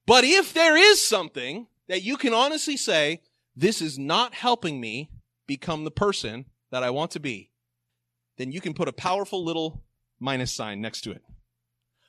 But 0.07 0.25
if 0.25 0.55
there 0.55 0.77
is 0.77 1.07
something 1.07 1.67
that 1.89 2.03
you 2.03 2.17
can 2.17 2.33
honestly 2.33 2.79
say, 2.79 3.21
this 3.55 3.83
is 3.83 3.99
not 3.99 4.33
helping 4.33 4.81
me 4.81 5.11
become 5.47 5.85
the 5.85 5.91
person 5.91 6.47
that 6.71 6.83
I 6.83 6.89
want 6.89 7.11
to 7.11 7.21
be, 7.21 7.51
then 8.39 8.53
you 8.53 8.63
can 8.63 8.73
put 8.73 8.89
a 8.89 8.93
powerful 8.93 9.45
little 9.45 9.85
minus 10.21 10.53
sign 10.53 10.81
next 10.81 11.03
to 11.03 11.11
it. 11.13 11.23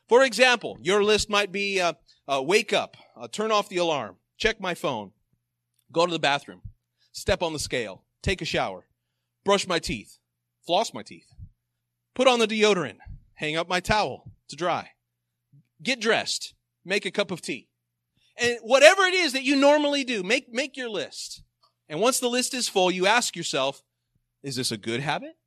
For 0.07 0.23
example, 0.23 0.77
your 0.81 1.03
list 1.03 1.29
might 1.29 1.51
be 1.51 1.79
uh, 1.79 1.93
uh, 2.27 2.41
wake 2.41 2.73
up, 2.73 2.97
uh, 3.15 3.27
turn 3.27 3.51
off 3.51 3.69
the 3.69 3.77
alarm, 3.77 4.15
check 4.37 4.59
my 4.59 4.73
phone, 4.73 5.11
go 5.91 6.05
to 6.05 6.11
the 6.11 6.19
bathroom, 6.19 6.61
step 7.11 7.43
on 7.43 7.53
the 7.53 7.59
scale, 7.59 8.03
take 8.23 8.41
a 8.41 8.45
shower, 8.45 8.87
brush 9.45 9.67
my 9.67 9.79
teeth, 9.79 10.17
floss 10.65 10.93
my 10.93 11.03
teeth, 11.03 11.27
put 12.15 12.27
on 12.27 12.39
the 12.39 12.47
deodorant, 12.47 12.97
hang 13.35 13.55
up 13.55 13.69
my 13.69 13.79
towel 13.79 14.31
to 14.47 14.55
dry, 14.55 14.89
get 15.83 16.01
dressed, 16.01 16.55
make 16.83 17.05
a 17.05 17.11
cup 17.11 17.29
of 17.29 17.41
tea. 17.41 17.67
And 18.41 18.57
whatever 18.61 19.03
it 19.03 19.13
is 19.13 19.33
that 19.33 19.43
you 19.43 19.55
normally 19.55 20.03
do, 20.03 20.23
make, 20.23 20.51
make 20.51 20.77
your 20.77 20.89
list. 20.89 21.43
And 21.87 21.99
once 21.99 22.19
the 22.19 22.29
list 22.29 22.53
is 22.53 22.69
full, 22.69 22.89
you 22.89 23.05
ask 23.05 23.35
yourself, 23.35 23.83
is 24.41 24.55
this 24.55 24.71
a 24.71 24.77
good 24.77 25.01
habit? 25.01 25.37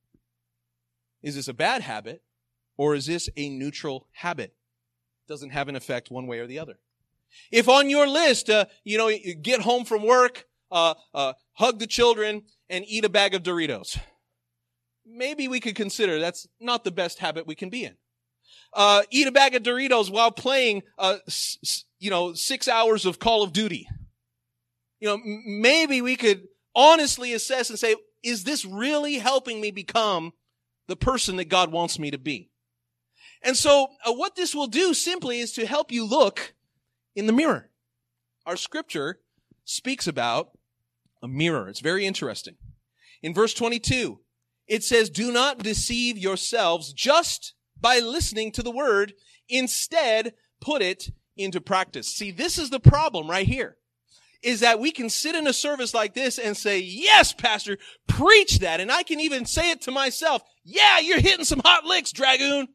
Is 1.22 1.36
this 1.36 1.48
a 1.48 1.54
bad 1.54 1.82
habit? 1.82 2.22
Or 2.76 2.94
is 2.94 3.06
this 3.06 3.28
a 3.36 3.48
neutral 3.48 4.08
habit? 4.12 4.54
Doesn't 5.28 5.50
have 5.50 5.68
an 5.68 5.76
effect 5.76 6.10
one 6.10 6.26
way 6.26 6.38
or 6.38 6.46
the 6.46 6.58
other. 6.58 6.78
If 7.50 7.68
on 7.68 7.88
your 7.88 8.06
list, 8.06 8.50
uh, 8.50 8.66
you 8.84 8.98
know, 8.98 9.08
you 9.08 9.34
get 9.34 9.60
home 9.60 9.84
from 9.84 10.02
work, 10.02 10.44
uh, 10.70 10.94
uh, 11.14 11.32
hug 11.54 11.78
the 11.78 11.86
children, 11.86 12.42
and 12.68 12.84
eat 12.86 13.04
a 13.04 13.08
bag 13.08 13.34
of 13.34 13.42
Doritos 13.42 13.98
maybe 15.04 15.48
we 15.48 15.60
could 15.60 15.74
consider 15.74 16.18
that's 16.18 16.46
not 16.60 16.84
the 16.84 16.90
best 16.90 17.18
habit 17.18 17.46
we 17.46 17.54
can 17.54 17.68
be 17.68 17.84
in. 17.84 17.96
Uh, 18.72 19.02
eat 19.10 19.26
a 19.26 19.32
bag 19.32 19.54
of 19.54 19.62
Doritos 19.62 20.10
while 20.10 20.30
playing, 20.30 20.82
uh, 20.98 21.18
s- 21.26 21.84
you 21.98 22.10
know, 22.10 22.32
six 22.34 22.68
hours 22.68 23.04
of 23.04 23.18
Call 23.18 23.42
of 23.42 23.52
Duty. 23.52 23.86
You 25.00 25.08
know, 25.08 25.14
m- 25.14 25.60
maybe 25.60 26.00
we 26.00 26.16
could 26.16 26.44
honestly 26.74 27.32
assess 27.32 27.68
and 27.68 27.78
say, 27.78 27.96
is 28.22 28.44
this 28.44 28.64
really 28.64 29.18
helping 29.18 29.60
me 29.60 29.70
become 29.70 30.32
the 30.88 30.96
person 30.96 31.36
that 31.36 31.46
God 31.46 31.70
wants 31.70 31.98
me 31.98 32.10
to 32.10 32.18
be? 32.18 32.50
And 33.42 33.56
so 33.56 33.88
uh, 34.04 34.12
what 34.12 34.36
this 34.36 34.54
will 34.54 34.68
do 34.68 34.94
simply 34.94 35.40
is 35.40 35.52
to 35.52 35.66
help 35.66 35.90
you 35.90 36.04
look 36.04 36.54
in 37.14 37.26
the 37.26 37.32
mirror. 37.32 37.70
Our 38.46 38.56
scripture 38.56 39.20
speaks 39.64 40.06
about 40.06 40.56
a 41.22 41.28
mirror. 41.28 41.68
It's 41.68 41.80
very 41.80 42.06
interesting. 42.06 42.56
In 43.22 43.34
verse 43.34 43.54
22, 43.54 44.18
it 44.66 44.84
says, 44.84 45.10
do 45.10 45.32
not 45.32 45.58
deceive 45.58 46.18
yourselves 46.18 46.92
just 46.92 47.54
by 47.80 47.98
listening 47.98 48.52
to 48.52 48.62
the 48.62 48.70
word. 48.70 49.14
Instead, 49.48 50.34
put 50.60 50.82
it 50.82 51.10
into 51.36 51.60
practice. 51.60 52.08
See, 52.08 52.30
this 52.30 52.58
is 52.58 52.70
the 52.70 52.80
problem 52.80 53.28
right 53.28 53.46
here. 53.46 53.76
Is 54.42 54.60
that 54.60 54.80
we 54.80 54.90
can 54.90 55.08
sit 55.08 55.36
in 55.36 55.46
a 55.46 55.52
service 55.52 55.94
like 55.94 56.14
this 56.14 56.36
and 56.36 56.56
say, 56.56 56.80
yes, 56.80 57.32
pastor, 57.32 57.78
preach 58.08 58.58
that. 58.58 58.80
And 58.80 58.90
I 58.90 59.04
can 59.04 59.20
even 59.20 59.46
say 59.46 59.70
it 59.70 59.82
to 59.82 59.92
myself. 59.92 60.42
Yeah, 60.64 60.98
you're 60.98 61.20
hitting 61.20 61.44
some 61.44 61.60
hot 61.64 61.84
licks, 61.84 62.10
Dragoon. 62.10 62.66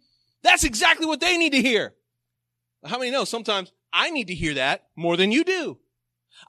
That's 0.48 0.64
exactly 0.64 1.06
what 1.06 1.20
they 1.20 1.38
need 1.38 1.52
to 1.52 1.62
hear. 1.62 1.94
How 2.86 2.98
many 2.98 3.12
know 3.12 3.26
sometimes 3.26 3.74
I 3.92 4.12
need 4.12 4.28
to 4.28 4.34
hear 4.34 4.54
that 4.54 4.86
more 4.96 5.18
than 5.18 5.34
you 5.34 5.44
do? 5.44 5.78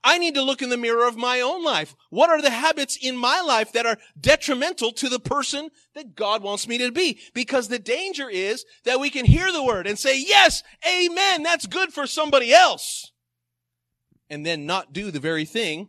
I 0.05 0.19
need 0.19 0.35
to 0.35 0.43
look 0.43 0.63
in 0.63 0.69
the 0.69 0.77
mirror 0.77 1.09
of 1.09 1.17
my 1.17 1.41
own 1.41 1.65
life. 1.65 1.97
What 2.11 2.31
are 2.31 2.41
the 2.41 2.51
habits 2.51 2.97
in 2.97 3.17
my 3.17 3.41
life 3.41 3.73
that 3.73 3.87
are 3.87 3.99
detrimental 4.21 4.93
to 4.93 5.09
the 5.09 5.19
person 5.19 5.71
that 5.97 6.15
God 6.15 6.45
wants 6.45 6.69
me 6.69 6.79
to 6.79 6.93
be? 6.93 7.19
Because 7.35 7.67
the 7.67 7.81
danger 7.81 8.31
is 8.31 8.65
that 8.85 9.01
we 9.01 9.11
can 9.11 9.25
hear 9.25 9.51
the 9.51 9.65
word 9.65 9.89
and 9.89 9.99
say, 9.99 10.17
yes, 10.21 10.63
amen, 10.89 11.43
that's 11.43 11.67
good 11.67 11.93
for 11.93 12.07
somebody 12.07 12.53
else. 12.53 13.11
And 14.31 14.47
then 14.47 14.65
not 14.65 14.93
do 14.93 15.11
the 15.11 15.21
very 15.21 15.45
thing. 15.45 15.89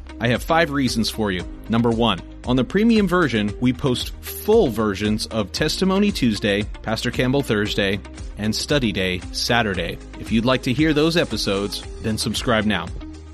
I 0.21 0.27
have 0.27 0.43
five 0.43 0.69
reasons 0.69 1.09
for 1.09 1.31
you. 1.31 1.43
Number 1.67 1.89
one, 1.89 2.21
on 2.45 2.55
the 2.55 2.63
premium 2.63 3.07
version, 3.07 3.51
we 3.59 3.73
post 3.73 4.13
full 4.21 4.67
versions 4.67 5.25
of 5.25 5.51
Testimony 5.51 6.11
Tuesday, 6.11 6.61
Pastor 6.83 7.09
Campbell 7.09 7.41
Thursday, 7.41 7.99
and 8.37 8.55
Study 8.55 8.91
Day 8.91 9.19
Saturday. 9.31 9.97
If 10.19 10.31
you'd 10.31 10.45
like 10.45 10.61
to 10.63 10.73
hear 10.73 10.93
those 10.93 11.17
episodes, 11.17 11.83
then 12.03 12.19
subscribe 12.19 12.65
now. 12.65 12.85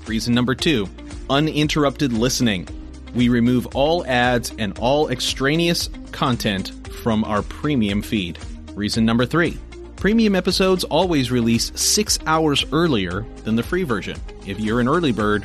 Reason 0.06 0.32
number 0.32 0.54
two, 0.54 0.88
uninterrupted 1.28 2.14
listening. 2.14 2.66
We 3.14 3.28
remove 3.28 3.66
all 3.74 4.06
ads 4.06 4.54
and 4.58 4.78
all 4.78 5.10
extraneous 5.10 5.90
content 6.12 6.72
from 7.02 7.22
our 7.24 7.42
premium 7.42 8.00
feed. 8.00 8.38
Reason 8.74 9.04
number 9.04 9.26
three, 9.26 9.58
Premium 9.98 10.36
episodes 10.36 10.84
always 10.84 11.32
release 11.32 11.72
six 11.74 12.20
hours 12.24 12.64
earlier 12.70 13.26
than 13.42 13.56
the 13.56 13.64
free 13.64 13.82
version. 13.82 14.16
If 14.46 14.60
you're 14.60 14.78
an 14.78 14.86
early 14.86 15.10
bird, 15.10 15.44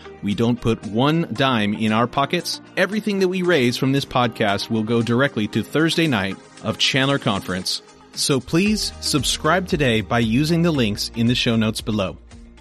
We 0.21 0.35
don't 0.35 0.59
put 0.59 0.85
one 0.85 1.27
dime 1.33 1.73
in 1.73 1.91
our 1.91 2.07
pockets. 2.07 2.61
Everything 2.77 3.19
that 3.19 3.27
we 3.27 3.41
raise 3.41 3.77
from 3.77 3.91
this 3.91 4.05
podcast 4.05 4.69
will 4.69 4.83
go 4.83 5.01
directly 5.01 5.47
to 5.49 5.63
Thursday 5.63 6.07
night 6.07 6.37
of 6.63 6.77
Chandler 6.77 7.19
Conference. 7.19 7.81
So 8.13 8.39
please 8.39 8.91
subscribe 9.01 9.67
today 9.67 10.01
by 10.01 10.19
using 10.19 10.61
the 10.61 10.71
links 10.71 11.11
in 11.15 11.27
the 11.27 11.35
show 11.35 11.55
notes 11.55 11.81
below. 11.81 12.17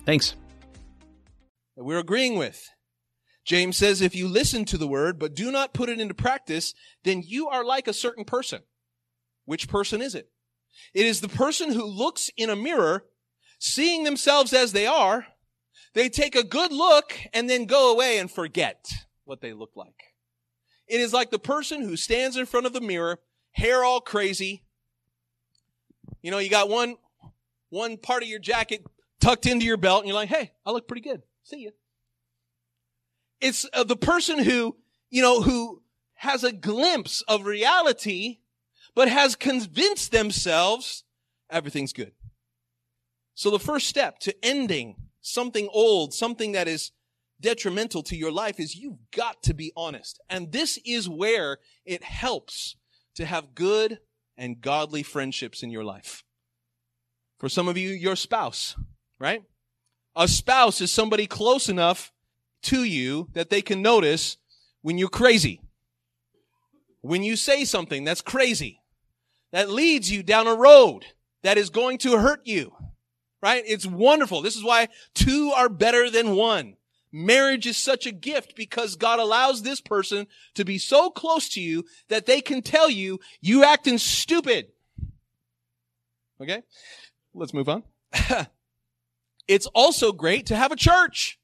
Thanks. 0.06 0.34
We're 1.76 1.98
agreeing 1.98 2.36
with. 2.36 2.68
James 3.44 3.76
says, 3.76 4.00
if 4.00 4.14
you 4.14 4.28
listen 4.28 4.64
to 4.66 4.78
the 4.78 4.86
word 4.86 5.18
but 5.18 5.34
do 5.34 5.50
not 5.50 5.74
put 5.74 5.88
it 5.88 6.00
into 6.00 6.14
practice, 6.14 6.74
then 7.04 7.22
you 7.26 7.48
are 7.48 7.64
like 7.64 7.88
a 7.88 7.92
certain 7.92 8.24
person. 8.24 8.62
Which 9.44 9.68
person 9.68 10.00
is 10.00 10.14
it? 10.14 10.30
It 10.94 11.04
is 11.04 11.20
the 11.20 11.28
person 11.28 11.72
who 11.72 11.84
looks 11.84 12.30
in 12.36 12.48
a 12.48 12.56
mirror, 12.56 13.04
seeing 13.58 14.04
themselves 14.04 14.52
as 14.52 14.72
they 14.72 14.86
are. 14.86 15.26
They 15.94 16.08
take 16.08 16.36
a 16.36 16.44
good 16.44 16.72
look 16.72 17.18
and 17.32 17.50
then 17.50 17.64
go 17.64 17.92
away 17.92 18.18
and 18.18 18.30
forget 18.30 18.90
what 19.24 19.40
they 19.40 19.52
look 19.52 19.72
like. 19.74 20.14
It 20.86 21.00
is 21.00 21.12
like 21.12 21.30
the 21.30 21.38
person 21.38 21.82
who 21.82 21.96
stands 21.96 22.36
in 22.36 22.46
front 22.46 22.66
of 22.66 22.72
the 22.72 22.80
mirror, 22.80 23.20
hair 23.52 23.84
all 23.84 24.00
crazy. 24.00 24.64
You 26.22 26.30
know, 26.30 26.38
you 26.38 26.50
got 26.50 26.68
one, 26.68 26.96
one 27.70 27.96
part 27.96 28.22
of 28.22 28.28
your 28.28 28.38
jacket 28.38 28.84
tucked 29.20 29.46
into 29.46 29.66
your 29.66 29.76
belt 29.76 30.00
and 30.00 30.08
you're 30.08 30.14
like, 30.14 30.28
Hey, 30.28 30.52
I 30.64 30.70
look 30.70 30.88
pretty 30.88 31.02
good. 31.02 31.22
See 31.42 31.60
you. 31.60 31.72
It's 33.40 33.66
uh, 33.72 33.84
the 33.84 33.96
person 33.96 34.38
who, 34.38 34.76
you 35.10 35.22
know, 35.22 35.42
who 35.42 35.82
has 36.14 36.44
a 36.44 36.52
glimpse 36.52 37.22
of 37.22 37.46
reality 37.46 38.38
but 38.94 39.08
has 39.08 39.36
convinced 39.36 40.12
themselves 40.12 41.04
everything's 41.48 41.92
good. 41.92 42.12
So 43.34 43.50
the 43.50 43.58
first 43.58 43.88
step 43.88 44.18
to 44.20 44.44
ending 44.44 44.96
something 45.20 45.68
old, 45.72 46.14
something 46.14 46.52
that 46.52 46.68
is 46.68 46.92
detrimental 47.40 48.02
to 48.04 48.16
your 48.16 48.32
life 48.32 48.60
is 48.60 48.76
you've 48.76 48.98
got 49.14 49.42
to 49.44 49.54
be 49.54 49.72
honest. 49.76 50.20
And 50.28 50.52
this 50.52 50.78
is 50.84 51.08
where 51.08 51.58
it 51.84 52.02
helps 52.02 52.76
to 53.14 53.24
have 53.24 53.54
good 53.54 53.98
and 54.36 54.60
godly 54.60 55.02
friendships 55.02 55.62
in 55.62 55.70
your 55.70 55.84
life. 55.84 56.24
For 57.38 57.48
some 57.48 57.68
of 57.68 57.76
you, 57.76 57.90
your 57.90 58.16
spouse, 58.16 58.76
right? 59.18 59.42
A 60.16 60.28
spouse 60.28 60.80
is 60.80 60.92
somebody 60.92 61.26
close 61.26 61.68
enough 61.68 62.12
to 62.62 62.84
you 62.84 63.28
that 63.32 63.50
they 63.50 63.62
can 63.62 63.80
notice 63.80 64.36
when 64.82 64.98
you're 64.98 65.08
crazy. 65.08 65.60
When 67.00 67.22
you 67.22 67.36
say 67.36 67.64
something 67.64 68.04
that's 68.04 68.20
crazy 68.20 68.80
that 69.52 69.70
leads 69.70 70.10
you 70.10 70.22
down 70.22 70.46
a 70.46 70.54
road 70.54 71.06
that 71.42 71.58
is 71.58 71.70
going 71.70 71.98
to 71.98 72.18
hurt 72.18 72.46
you. 72.46 72.72
Right? 73.42 73.62
It's 73.66 73.86
wonderful. 73.86 74.42
This 74.42 74.56
is 74.56 74.64
why 74.64 74.88
two 75.14 75.52
are 75.54 75.68
better 75.68 76.10
than 76.10 76.36
one. 76.36 76.76
Marriage 77.12 77.66
is 77.66 77.76
such 77.76 78.06
a 78.06 78.12
gift 78.12 78.54
because 78.54 78.96
God 78.96 79.18
allows 79.18 79.62
this 79.62 79.80
person 79.80 80.26
to 80.54 80.64
be 80.64 80.78
so 80.78 81.10
close 81.10 81.48
to 81.50 81.60
you 81.60 81.84
that 82.08 82.26
they 82.26 82.40
can 82.40 82.62
tell 82.62 82.88
you, 82.88 83.18
you 83.40 83.64
acting 83.64 83.98
stupid. 83.98 84.68
Okay? 86.40 86.62
Let's 87.34 87.54
move 87.54 87.68
on. 87.68 87.82
it's 89.48 89.66
also 89.66 90.12
great 90.12 90.46
to 90.46 90.56
have 90.56 90.72
a 90.72 90.76
church. 90.76 91.38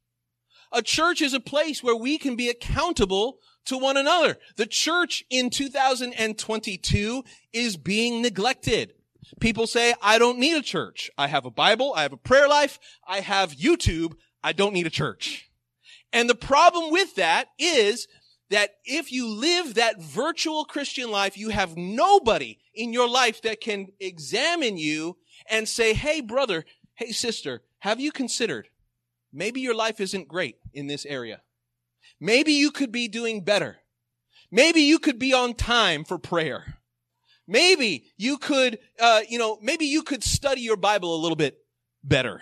A 0.73 0.83
church 0.83 1.21
is 1.21 1.35
a 1.35 1.41
place 1.41 1.83
where 1.83 1.97
we 1.97 2.19
can 2.19 2.37
be 2.37 2.49
accountable 2.49 3.39
to 3.67 3.79
one 3.79 3.97
another. 3.97 4.39
The 4.57 4.67
church 4.67 5.25
in 5.31 5.51
2022 5.51 7.25
is 7.53 7.77
being 7.77 8.23
neglected. 8.23 8.95
People 9.41 9.67
say, 9.67 9.95
I 10.01 10.19
don't 10.19 10.39
need 10.39 10.57
a 10.57 10.63
church. 10.63 11.11
I 11.19 11.27
have 11.27 11.45
a 11.45 11.51
Bible. 11.51 11.93
I 11.97 12.03
have 12.03 12.13
a 12.13 12.19
prayer 12.19 12.49
life. 12.49 12.79
I 13.07 13.21
have 13.21 13.57
YouTube. 13.57 14.15
I 14.43 14.53
don't 14.53 14.73
need 14.73 14.87
a 14.87 14.91
church. 14.91 15.51
And 16.13 16.31
the 16.31 16.35
problem 16.35 16.91
with 16.91 17.17
that 17.17 17.49
is 17.59 18.07
that 18.51 18.71
if 18.85 19.11
you 19.11 19.29
live 19.29 19.75
that 19.75 20.01
virtual 20.01 20.65
Christian 20.65 21.11
life, 21.11 21.37
you 21.37 21.49
have 21.49 21.77
nobody 21.77 22.59
in 22.75 22.93
your 22.93 23.09
life 23.09 23.43
that 23.43 23.61
can 23.61 23.89
examine 23.99 24.79
you 24.79 25.17
and 25.51 25.69
say, 25.69 25.95
Hey, 25.95 26.21
brother, 26.21 26.65
hey, 26.95 27.11
sister, 27.11 27.63
have 27.81 28.01
you 28.01 28.13
considered 28.13 28.69
maybe 29.33 29.61
your 29.61 29.75
life 29.75 30.01
isn't 30.01 30.29
great 30.29 30.57
in 30.73 30.87
this 30.87 31.05
area? 31.05 31.43
Maybe 32.21 32.53
you 32.53 32.71
could 32.71 32.93
be 32.93 33.09
doing 33.09 33.43
better. 33.43 33.79
Maybe 34.51 34.81
you 34.83 34.99
could 34.99 35.19
be 35.19 35.35
on 35.35 35.55
time 35.55 36.05
for 36.05 36.19
prayer. 36.19 36.79
Maybe 37.47 38.13
you 38.17 38.39
could, 38.39 38.79
uh, 38.99 39.23
you 39.29 39.39
know, 39.39 39.59
maybe 39.63 39.87
you 39.87 40.03
could 40.03 40.25
study 40.25 40.63
your 40.63 40.77
Bible 40.77 41.15
a 41.15 41.21
little 41.21 41.37
bit 41.37 41.59
better. 42.03 42.41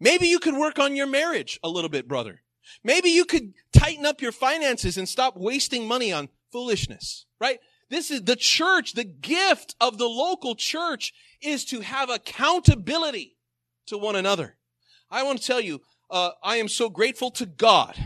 Maybe 0.00 0.26
you 0.26 0.38
could 0.38 0.56
work 0.56 0.78
on 0.78 0.96
your 0.96 1.06
marriage 1.06 1.58
a 1.62 1.68
little 1.68 1.88
bit, 1.88 2.06
brother. 2.06 2.42
Maybe 2.82 3.10
you 3.10 3.24
could 3.24 3.54
tighten 3.72 4.04
up 4.06 4.20
your 4.20 4.32
finances 4.32 4.98
and 4.98 5.08
stop 5.08 5.36
wasting 5.36 5.86
money 5.86 6.12
on 6.12 6.28
foolishness, 6.52 7.26
right? 7.40 7.58
This 7.90 8.10
is 8.10 8.22
the 8.22 8.36
church. 8.36 8.92
The 8.92 9.04
gift 9.04 9.76
of 9.80 9.98
the 9.98 10.08
local 10.08 10.54
church 10.54 11.12
is 11.40 11.64
to 11.66 11.80
have 11.80 12.10
accountability 12.10 13.36
to 13.86 13.98
one 13.98 14.16
another. 14.16 14.56
I 15.10 15.22
want 15.22 15.40
to 15.40 15.46
tell 15.46 15.60
you, 15.60 15.80
uh, 16.10 16.30
I 16.42 16.56
am 16.56 16.68
so 16.68 16.88
grateful 16.88 17.30
to 17.32 17.46
God 17.46 17.96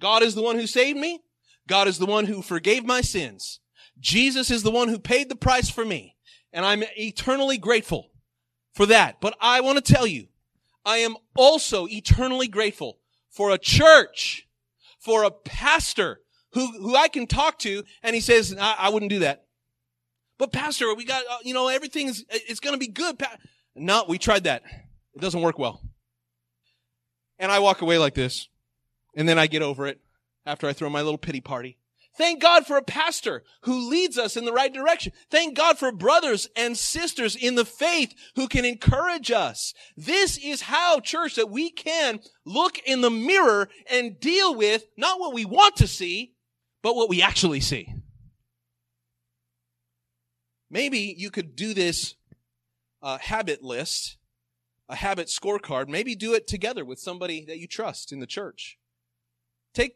God 0.00 0.22
is 0.22 0.34
the 0.34 0.42
one 0.42 0.56
who 0.56 0.66
saved 0.66 0.98
me. 0.98 1.20
God 1.68 1.86
is 1.86 1.98
the 1.98 2.06
one 2.06 2.24
who 2.24 2.42
forgave 2.42 2.84
my 2.84 3.02
sins. 3.02 3.60
Jesus 4.00 4.50
is 4.50 4.62
the 4.62 4.70
one 4.70 4.88
who 4.88 4.98
paid 4.98 5.28
the 5.28 5.36
price 5.36 5.70
for 5.70 5.84
me. 5.84 6.16
And 6.52 6.64
I'm 6.64 6.82
eternally 6.96 7.58
grateful 7.58 8.10
for 8.72 8.86
that. 8.86 9.20
But 9.20 9.36
I 9.40 9.60
want 9.60 9.84
to 9.84 9.92
tell 9.92 10.06
you, 10.06 10.28
I 10.84 10.98
am 10.98 11.16
also 11.36 11.86
eternally 11.86 12.48
grateful 12.48 12.98
for 13.28 13.50
a 13.50 13.58
church, 13.58 14.48
for 14.98 15.22
a 15.22 15.30
pastor 15.30 16.20
who, 16.52 16.66
who 16.80 16.96
I 16.96 17.08
can 17.08 17.26
talk 17.26 17.58
to 17.60 17.84
and 18.02 18.14
he 18.14 18.20
says, 18.20 18.56
I, 18.58 18.74
I 18.78 18.88
wouldn't 18.90 19.10
do 19.10 19.20
that. 19.20 19.44
But 20.38 20.52
pastor, 20.52 20.92
we 20.94 21.04
got, 21.04 21.22
uh, 21.30 21.38
you 21.44 21.52
know, 21.52 21.68
everything 21.68 22.08
is, 22.08 22.24
it's 22.30 22.60
going 22.60 22.74
to 22.74 22.78
be 22.78 22.88
good. 22.88 23.18
Pa-. 23.18 23.36
No, 23.76 24.04
we 24.08 24.18
tried 24.18 24.44
that. 24.44 24.62
It 25.14 25.20
doesn't 25.20 25.42
work 25.42 25.58
well. 25.58 25.82
And 27.38 27.52
I 27.52 27.58
walk 27.58 27.82
away 27.82 27.98
like 27.98 28.14
this. 28.14 28.48
And 29.14 29.28
then 29.28 29.38
I 29.38 29.46
get 29.46 29.62
over 29.62 29.86
it 29.86 30.00
after 30.46 30.66
I 30.66 30.72
throw 30.72 30.88
my 30.88 31.02
little 31.02 31.18
pity 31.18 31.40
party. 31.40 31.76
Thank 32.20 32.42
God 32.42 32.66
for 32.66 32.76
a 32.76 32.82
pastor 32.82 33.44
who 33.62 33.88
leads 33.88 34.18
us 34.18 34.36
in 34.36 34.44
the 34.44 34.52
right 34.52 34.70
direction. 34.70 35.14
Thank 35.30 35.56
God 35.56 35.78
for 35.78 35.90
brothers 35.90 36.50
and 36.54 36.76
sisters 36.76 37.34
in 37.34 37.54
the 37.54 37.64
faith 37.64 38.12
who 38.36 38.46
can 38.46 38.66
encourage 38.66 39.30
us. 39.30 39.72
This 39.96 40.36
is 40.36 40.60
how, 40.60 41.00
church, 41.00 41.36
that 41.36 41.48
we 41.48 41.70
can 41.70 42.20
look 42.44 42.78
in 42.80 43.00
the 43.00 43.08
mirror 43.08 43.70
and 43.90 44.20
deal 44.20 44.54
with 44.54 44.84
not 44.98 45.18
what 45.18 45.32
we 45.32 45.46
want 45.46 45.76
to 45.76 45.86
see, 45.86 46.34
but 46.82 46.94
what 46.94 47.08
we 47.08 47.22
actually 47.22 47.60
see. 47.60 47.94
Maybe 50.70 51.14
you 51.16 51.30
could 51.30 51.56
do 51.56 51.72
this 51.72 52.16
uh, 53.00 53.16
habit 53.16 53.62
list, 53.62 54.18
a 54.90 54.94
habit 54.94 55.28
scorecard. 55.28 55.88
Maybe 55.88 56.14
do 56.14 56.34
it 56.34 56.46
together 56.46 56.84
with 56.84 56.98
somebody 56.98 57.46
that 57.46 57.58
you 57.58 57.66
trust 57.66 58.12
in 58.12 58.20
the 58.20 58.26
church. 58.26 58.78
Take 59.72 59.94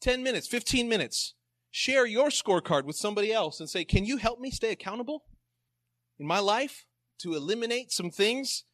10 0.00 0.22
minutes, 0.22 0.46
15 0.46 0.88
minutes. 0.88 1.34
Share 1.78 2.06
your 2.06 2.28
scorecard 2.28 2.84
with 2.84 2.96
somebody 2.96 3.34
else 3.34 3.60
and 3.60 3.68
say, 3.68 3.84
Can 3.84 4.06
you 4.06 4.16
help 4.16 4.40
me 4.40 4.50
stay 4.50 4.72
accountable 4.72 5.24
in 6.18 6.26
my 6.26 6.38
life 6.38 6.86
to 7.18 7.34
eliminate 7.34 7.92
some 7.92 8.10
things 8.10 8.64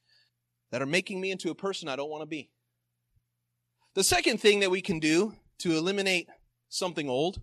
that 0.71 0.81
are 0.81 0.87
making 0.87 1.21
me 1.21 1.33
into 1.33 1.51
a 1.51 1.55
person 1.57 1.89
I 1.89 1.97
don't 1.97 2.09
want 2.09 2.23
to 2.23 2.27
be? 2.27 2.53
The 3.95 4.05
second 4.05 4.39
thing 4.39 4.61
that 4.61 4.71
we 4.71 4.81
can 4.81 5.01
do 5.01 5.35
to 5.59 5.77
eliminate 5.77 6.29
something 6.69 7.09
old, 7.09 7.41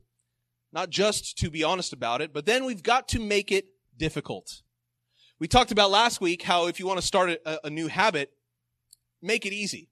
not 0.72 0.92
just 0.92 1.38
to 1.40 1.50
be 1.50 1.62
honest 1.62 1.92
about 1.92 2.22
it, 2.22 2.32
but 2.32 2.46
then 2.46 2.64
we've 2.64 2.82
got 2.82 3.10
to 3.10 3.20
make 3.20 3.52
it 3.52 3.66
difficult. 3.98 4.62
We 5.40 5.50
talked 5.50 5.74
about 5.74 5.92
last 5.92 6.22
week 6.22 6.44
how 6.44 6.68
if 6.68 6.80
you 6.80 6.88
want 6.88 7.02
to 7.02 7.06
start 7.06 7.32
a, 7.32 7.68
a 7.68 7.70
new 7.70 7.90
habit, 7.90 8.32
make 9.22 9.46
it 9.46 9.52
easy. 9.52 9.90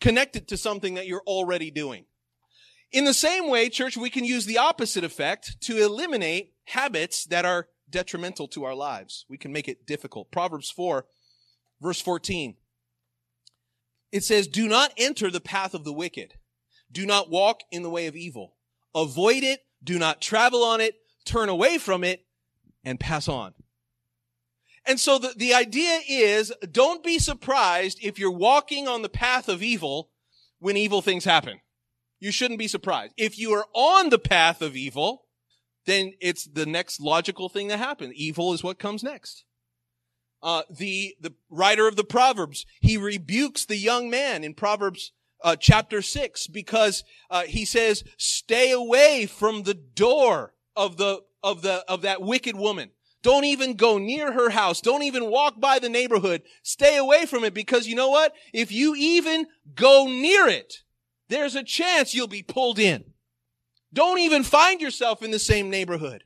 Connect 0.00 0.34
it 0.34 0.48
to 0.48 0.56
something 0.56 0.94
that 0.94 1.06
you're 1.06 1.22
already 1.26 1.70
doing. 1.70 2.06
In 2.94 3.04
the 3.04 3.12
same 3.12 3.50
way, 3.50 3.68
church, 3.70 3.96
we 3.96 4.08
can 4.08 4.24
use 4.24 4.46
the 4.46 4.58
opposite 4.58 5.02
effect 5.02 5.60
to 5.62 5.84
eliminate 5.84 6.52
habits 6.66 7.24
that 7.24 7.44
are 7.44 7.66
detrimental 7.90 8.46
to 8.46 8.62
our 8.62 8.74
lives. 8.76 9.26
We 9.28 9.36
can 9.36 9.50
make 9.50 9.66
it 9.66 9.84
difficult. 9.84 10.30
Proverbs 10.30 10.70
4, 10.70 11.04
verse 11.82 12.00
14. 12.00 12.54
It 14.12 14.22
says, 14.22 14.46
Do 14.46 14.68
not 14.68 14.92
enter 14.96 15.28
the 15.28 15.40
path 15.40 15.74
of 15.74 15.82
the 15.82 15.92
wicked. 15.92 16.34
Do 16.92 17.04
not 17.04 17.30
walk 17.30 17.62
in 17.72 17.82
the 17.82 17.90
way 17.90 18.06
of 18.06 18.14
evil. 18.14 18.54
Avoid 18.94 19.42
it. 19.42 19.66
Do 19.82 19.98
not 19.98 20.20
travel 20.22 20.62
on 20.62 20.80
it. 20.80 20.94
Turn 21.24 21.48
away 21.48 21.78
from 21.78 22.04
it 22.04 22.24
and 22.84 23.00
pass 23.00 23.26
on. 23.26 23.54
And 24.86 25.00
so 25.00 25.18
the, 25.18 25.34
the 25.36 25.52
idea 25.52 25.98
is 26.08 26.52
don't 26.70 27.02
be 27.02 27.18
surprised 27.18 27.98
if 28.02 28.20
you're 28.20 28.30
walking 28.30 28.86
on 28.86 29.02
the 29.02 29.08
path 29.08 29.48
of 29.48 29.64
evil 29.64 30.10
when 30.60 30.76
evil 30.76 31.02
things 31.02 31.24
happen. 31.24 31.58
You 32.20 32.30
shouldn't 32.30 32.58
be 32.58 32.68
surprised. 32.68 33.14
If 33.16 33.38
you 33.38 33.52
are 33.52 33.66
on 33.74 34.10
the 34.10 34.18
path 34.18 34.62
of 34.62 34.76
evil, 34.76 35.26
then 35.86 36.14
it's 36.20 36.46
the 36.46 36.66
next 36.66 37.00
logical 37.00 37.48
thing 37.48 37.68
to 37.68 37.76
happen. 37.76 38.12
Evil 38.14 38.52
is 38.52 38.62
what 38.62 38.78
comes 38.78 39.02
next. 39.02 39.44
Uh, 40.42 40.62
the 40.70 41.14
the 41.20 41.34
writer 41.50 41.88
of 41.88 41.96
the 41.96 42.04
Proverbs 42.04 42.66
he 42.80 42.96
rebukes 42.96 43.64
the 43.64 43.78
young 43.78 44.10
man 44.10 44.44
in 44.44 44.52
Proverbs 44.52 45.12
uh, 45.42 45.56
chapter 45.56 46.02
six 46.02 46.46
because 46.46 47.02
uh, 47.30 47.42
he 47.42 47.64
says, 47.64 48.04
"Stay 48.18 48.70
away 48.70 49.26
from 49.26 49.62
the 49.62 49.74
door 49.74 50.54
of 50.76 50.98
the 50.98 51.22
of 51.42 51.62
the 51.62 51.84
of 51.88 52.02
that 52.02 52.20
wicked 52.20 52.56
woman." 52.56 52.90
Don't 53.22 53.44
even 53.44 53.72
go 53.72 53.96
near 53.96 54.32
her 54.32 54.50
house. 54.50 54.82
Don't 54.82 55.02
even 55.02 55.30
walk 55.30 55.58
by 55.58 55.78
the 55.78 55.88
neighborhood. 55.88 56.42
Stay 56.62 56.98
away 56.98 57.24
from 57.24 57.42
it 57.42 57.54
because 57.54 57.86
you 57.86 57.96
know 57.96 58.10
what? 58.10 58.34
If 58.52 58.70
you 58.70 58.94
even 58.94 59.46
go 59.74 60.06
near 60.06 60.46
it, 60.46 60.83
there's 61.28 61.54
a 61.54 61.62
chance 61.62 62.14
you'll 62.14 62.28
be 62.28 62.42
pulled 62.42 62.78
in. 62.78 63.04
Don't 63.92 64.18
even 64.18 64.42
find 64.42 64.80
yourself 64.80 65.22
in 65.22 65.30
the 65.30 65.38
same 65.38 65.70
neighborhood. 65.70 66.24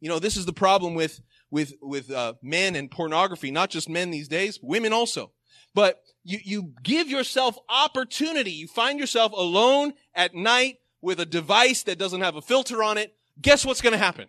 You 0.00 0.08
know, 0.08 0.18
this 0.18 0.36
is 0.36 0.46
the 0.46 0.52
problem 0.52 0.94
with 0.94 1.20
with 1.50 1.74
with 1.80 2.10
uh, 2.10 2.34
men 2.42 2.74
and 2.74 2.90
pornography. 2.90 3.50
Not 3.50 3.70
just 3.70 3.88
men 3.88 4.10
these 4.10 4.28
days, 4.28 4.58
women 4.62 4.92
also. 4.92 5.32
But 5.74 6.02
you 6.24 6.38
you 6.42 6.72
give 6.82 7.08
yourself 7.08 7.58
opportunity. 7.68 8.50
You 8.52 8.66
find 8.66 8.98
yourself 8.98 9.32
alone 9.32 9.92
at 10.14 10.34
night 10.34 10.78
with 11.00 11.20
a 11.20 11.26
device 11.26 11.82
that 11.84 11.98
doesn't 11.98 12.20
have 12.20 12.36
a 12.36 12.42
filter 12.42 12.82
on 12.82 12.98
it. 12.98 13.14
Guess 13.40 13.64
what's 13.64 13.80
going 13.80 13.92
to 13.92 13.98
happen? 13.98 14.26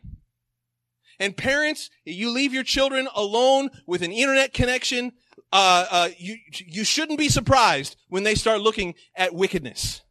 And 1.20 1.38
parents, 1.38 1.90
you 2.04 2.32
leave 2.32 2.54
your 2.54 2.64
children 2.64 3.08
alone 3.14 3.70
with 3.86 4.02
an 4.02 4.12
internet 4.12 4.54
connection. 4.54 5.12
Uh, 5.52 5.86
uh, 5.90 6.10
you 6.18 6.38
you 6.50 6.84
shouldn't 6.84 7.20
be 7.20 7.30
surprised 7.30 7.98
when 8.08 8.24
they 8.24 8.36
start 8.36 8.62
looking 8.62 8.96
at 9.16 9.34
wickedness, 9.34 10.02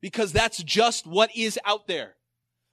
because 0.00 0.32
that's 0.32 0.62
just 0.62 1.06
what 1.06 1.34
is 1.34 1.58
out 1.64 1.86
there. 1.86 2.16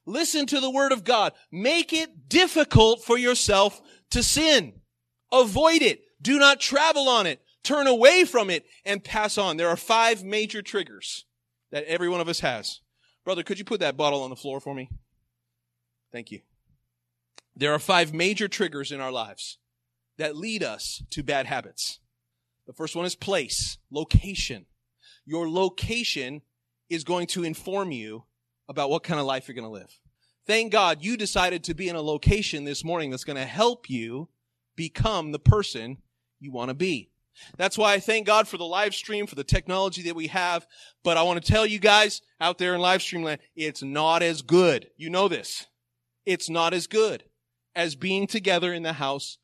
Listen 0.06 0.46
to 0.48 0.60
the 0.60 0.70
word 0.70 0.92
of 0.92 1.04
God. 1.04 1.34
Make 1.52 1.94
it 1.94 2.30
difficult 2.30 3.04
for 3.04 3.18
yourself 3.18 3.82
to 4.12 4.22
sin. 4.22 4.82
Avoid 5.32 5.82
it. 5.82 6.02
Do 6.22 6.38
not 6.38 6.60
travel 6.60 7.10
on 7.10 7.26
it. 7.26 7.42
Turn 7.64 7.88
away 7.88 8.26
from 8.26 8.50
it 8.50 8.66
and 8.86 9.04
pass 9.04 9.38
on. 9.38 9.58
There 9.58 9.70
are 9.70 9.78
five 9.78 10.24
major 10.24 10.62
triggers 10.62 11.26
that 11.72 11.86
every 11.86 12.08
one 12.08 12.22
of 12.22 12.28
us 12.28 12.42
has. 12.42 12.82
Brother, 13.24 13.42
could 13.42 13.58
you 13.58 13.66
put 13.66 13.80
that 13.80 13.98
bottle 13.98 14.22
on 14.22 14.30
the 14.30 14.36
floor 14.36 14.60
for 14.60 14.76
me? 14.76 14.90
Thank 16.12 16.32
you. 16.32 16.42
There 17.56 17.74
are 17.74 17.80
five 17.80 18.14
major 18.14 18.48
triggers 18.48 18.92
in 18.92 19.02
our 19.02 19.12
lives 19.12 19.58
that 20.18 20.36
lead 20.36 20.64
us 20.64 21.04
to 21.12 21.24
bad 21.24 21.46
habits. 21.46 22.00
The 22.68 22.74
first 22.74 22.96
one 22.96 23.06
is 23.06 23.16
place, 23.16 23.78
location. 23.92 24.66
Your 25.26 25.50
location 25.50 26.42
is 26.90 27.04
going 27.04 27.28
to 27.28 27.44
inform 27.44 27.92
you 27.92 28.24
about 28.68 28.90
what 28.90 29.04
kind 29.04 29.20
of 29.20 29.26
life 29.26 29.48
you're 29.48 29.56
going 29.56 29.66
to 29.66 29.70
live. 29.70 30.00
Thank 30.48 30.72
God 30.72 31.04
you 31.04 31.18
decided 31.18 31.64
to 31.66 31.74
be 31.74 31.90
in 31.90 31.96
a 31.96 32.02
location 32.02 32.64
this 32.64 32.84
morning 32.84 33.10
that's 33.10 33.24
going 33.24 33.38
to 33.38 33.46
help 33.46 33.90
you 33.90 34.30
become 34.76 35.32
the 35.32 35.40
person 35.40 35.98
you 36.40 36.52
want 36.52 36.70
to 36.70 36.76
be. 36.76 37.10
That's 37.58 37.78
why 37.78 37.94
I 37.94 38.00
thank 38.00 38.26
God 38.26 38.48
for 38.48 38.58
the 38.58 38.66
live 38.66 38.96
stream, 38.96 39.28
for 39.28 39.36
the 39.36 39.44
technology 39.44 40.04
that 40.04 40.16
we 40.16 40.28
have. 40.28 40.66
But 41.04 41.18
I 41.18 41.24
want 41.24 41.44
to 41.44 41.52
tell 41.52 41.66
you 41.66 41.80
guys 41.80 42.22
out 42.40 42.58
there 42.58 42.76
in 42.76 42.82
live 42.82 43.02
stream 43.02 43.24
land, 43.24 43.42
it's 43.56 43.84
not 43.84 44.24
as 44.24 44.42
good. 44.42 44.88
You 44.98 45.10
know 45.10 45.28
this. 45.28 45.66
It's 46.26 46.50
not 46.50 46.74
as 46.74 46.88
good 46.88 47.24
as 47.76 47.96
being 47.96 48.26
together 48.26 48.74
in 48.74 48.84
the 48.84 48.94
house 48.94 49.38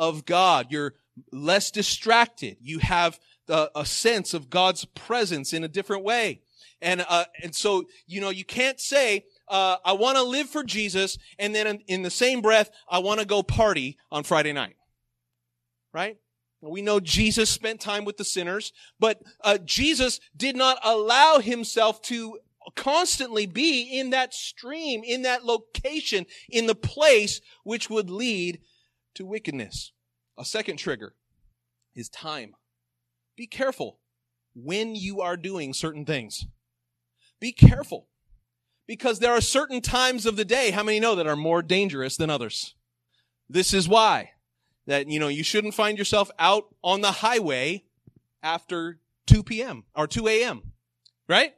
of 0.00 0.24
God. 0.24 0.68
You're 0.70 0.94
less 1.30 1.70
distracted. 1.70 2.56
You 2.60 2.78
have 2.78 3.20
a, 3.48 3.68
a 3.76 3.86
sense 3.86 4.32
of 4.34 4.48
God's 4.48 4.86
presence 4.86 5.52
in 5.52 5.62
a 5.62 5.68
different 5.68 6.02
way. 6.02 6.40
And, 6.80 7.04
uh, 7.06 7.26
and 7.42 7.54
so, 7.54 7.84
you 8.06 8.22
know, 8.22 8.30
you 8.30 8.44
can't 8.44 8.80
say, 8.80 9.26
uh, 9.48 9.76
I 9.84 9.92
want 9.92 10.16
to 10.16 10.22
live 10.22 10.48
for 10.48 10.64
Jesus, 10.64 11.18
and 11.38 11.54
then 11.54 11.66
in, 11.66 11.80
in 11.86 12.02
the 12.02 12.10
same 12.10 12.40
breath, 12.40 12.70
I 12.88 13.00
want 13.00 13.20
to 13.20 13.26
go 13.26 13.42
party 13.42 13.98
on 14.10 14.24
Friday 14.24 14.54
night. 14.54 14.76
Right? 15.92 16.16
We 16.62 16.80
know 16.80 16.98
Jesus 17.00 17.50
spent 17.50 17.80
time 17.80 18.06
with 18.06 18.16
the 18.16 18.24
sinners, 18.24 18.72
but 18.98 19.20
uh, 19.44 19.58
Jesus 19.58 20.20
did 20.34 20.56
not 20.56 20.78
allow 20.82 21.38
himself 21.38 22.00
to 22.02 22.38
constantly 22.76 23.46
be 23.46 23.98
in 23.98 24.10
that 24.10 24.32
stream, 24.32 25.02
in 25.04 25.22
that 25.22 25.44
location, 25.44 26.24
in 26.48 26.66
the 26.66 26.74
place 26.74 27.40
which 27.64 27.90
would 27.90 28.08
lead 28.08 28.60
to 29.14 29.26
wickedness. 29.26 29.92
A 30.38 30.44
second 30.44 30.76
trigger 30.78 31.14
is 31.94 32.08
time. 32.08 32.54
Be 33.36 33.46
careful 33.46 33.98
when 34.54 34.94
you 34.94 35.20
are 35.20 35.36
doing 35.36 35.72
certain 35.72 36.04
things. 36.04 36.46
Be 37.40 37.52
careful. 37.52 38.08
Because 38.86 39.20
there 39.20 39.32
are 39.32 39.40
certain 39.40 39.80
times 39.80 40.26
of 40.26 40.36
the 40.36 40.44
day, 40.44 40.72
how 40.72 40.82
many 40.82 40.98
know 40.98 41.14
that 41.14 41.26
are 41.26 41.36
more 41.36 41.62
dangerous 41.62 42.16
than 42.16 42.28
others? 42.28 42.74
This 43.48 43.72
is 43.72 43.88
why 43.88 44.32
that, 44.86 45.08
you 45.08 45.20
know, 45.20 45.28
you 45.28 45.44
shouldn't 45.44 45.74
find 45.74 45.96
yourself 45.96 46.30
out 46.38 46.64
on 46.82 47.00
the 47.00 47.12
highway 47.12 47.84
after 48.42 48.98
2 49.26 49.42
p.m. 49.44 49.84
or 49.94 50.06
2 50.06 50.26
a.m. 50.26 50.72
Right? 51.28 51.54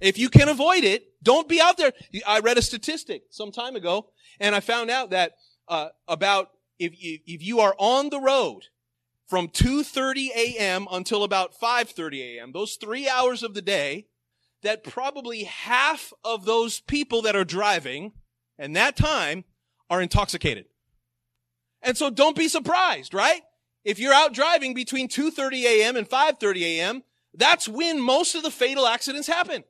If 0.00 0.18
you 0.18 0.28
can 0.28 0.48
avoid 0.48 0.84
it, 0.84 1.04
don't 1.22 1.48
be 1.48 1.60
out 1.60 1.76
there. 1.76 1.92
I 2.26 2.40
read 2.40 2.58
a 2.58 2.62
statistic 2.62 3.24
some 3.30 3.50
time 3.50 3.74
ago 3.74 4.10
and 4.38 4.54
I 4.54 4.60
found 4.60 4.90
out 4.90 5.10
that, 5.10 5.32
uh, 5.66 5.88
about 6.06 6.50
if 6.78 7.02
you, 7.02 7.18
if 7.26 7.42
you 7.42 7.60
are 7.60 7.74
on 7.78 8.10
the 8.10 8.20
road 8.20 8.66
from 9.26 9.48
2.30 9.48 10.28
a.m. 10.34 10.86
until 10.90 11.22
about 11.22 11.58
5.30 11.58 12.36
a.m., 12.36 12.52
those 12.52 12.76
three 12.76 13.08
hours 13.08 13.42
of 13.42 13.54
the 13.54 13.62
day, 13.62 14.06
that 14.62 14.84
probably 14.84 15.44
half 15.44 16.12
of 16.24 16.44
those 16.44 16.80
people 16.80 17.22
that 17.22 17.36
are 17.36 17.44
driving 17.44 18.12
and 18.58 18.74
that 18.74 18.96
time 18.96 19.44
are 19.90 20.02
intoxicated. 20.02 20.66
And 21.82 21.96
so 21.96 22.10
don't 22.10 22.36
be 22.36 22.48
surprised, 22.48 23.14
right? 23.14 23.42
If 23.84 23.98
you're 23.98 24.14
out 24.14 24.34
driving 24.34 24.74
between 24.74 25.08
2:30 25.08 25.62
a.m. 25.64 25.96
and 25.96 26.08
5:30 26.08 26.62
a.m., 26.62 27.02
that's 27.34 27.68
when 27.68 28.00
most 28.00 28.34
of 28.34 28.42
the 28.42 28.50
fatal 28.50 28.86
accidents 28.86 29.28
happen. 29.28 29.64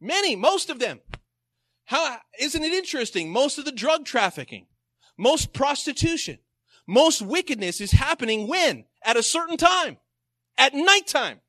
Many, 0.00 0.36
most 0.36 0.70
of 0.70 0.78
them. 0.78 1.00
How 1.84 2.18
isn't 2.40 2.64
it 2.64 2.72
interesting? 2.72 3.30
Most 3.30 3.58
of 3.58 3.66
the 3.66 3.72
drug 3.72 4.06
trafficking, 4.06 4.66
most 5.16 5.52
prostitution, 5.52 6.38
most 6.86 7.22
wickedness 7.22 7.80
is 7.80 7.92
happening 7.92 8.48
when? 8.48 8.84
At 9.04 9.16
a 9.16 9.22
certain 9.22 9.56
time. 9.56 9.98
At 10.56 10.74
nighttime. 10.74 11.40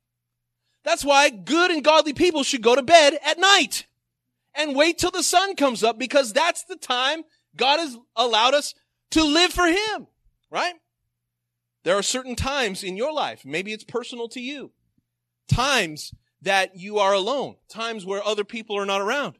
That's 0.84 1.04
why 1.04 1.30
good 1.30 1.70
and 1.70 1.82
godly 1.82 2.12
people 2.12 2.42
should 2.42 2.62
go 2.62 2.76
to 2.76 2.82
bed 2.82 3.18
at 3.24 3.38
night 3.38 3.86
and 4.54 4.76
wait 4.76 4.98
till 4.98 5.10
the 5.10 5.22
sun 5.22 5.56
comes 5.56 5.82
up 5.82 5.98
because 5.98 6.32
that's 6.32 6.64
the 6.64 6.76
time 6.76 7.24
God 7.56 7.80
has 7.80 7.96
allowed 8.14 8.54
us 8.54 8.74
to 9.10 9.24
live 9.24 9.52
for 9.52 9.66
Him, 9.66 10.06
right? 10.50 10.74
There 11.84 11.96
are 11.96 12.02
certain 12.02 12.34
times 12.36 12.82
in 12.82 12.96
your 12.96 13.12
life, 13.12 13.44
maybe 13.44 13.72
it's 13.72 13.84
personal 13.84 14.28
to 14.30 14.40
you, 14.40 14.72
times 15.48 16.12
that 16.42 16.76
you 16.76 16.98
are 16.98 17.12
alone, 17.12 17.56
times 17.68 18.04
where 18.04 18.24
other 18.24 18.44
people 18.44 18.78
are 18.78 18.86
not 18.86 19.00
around. 19.00 19.38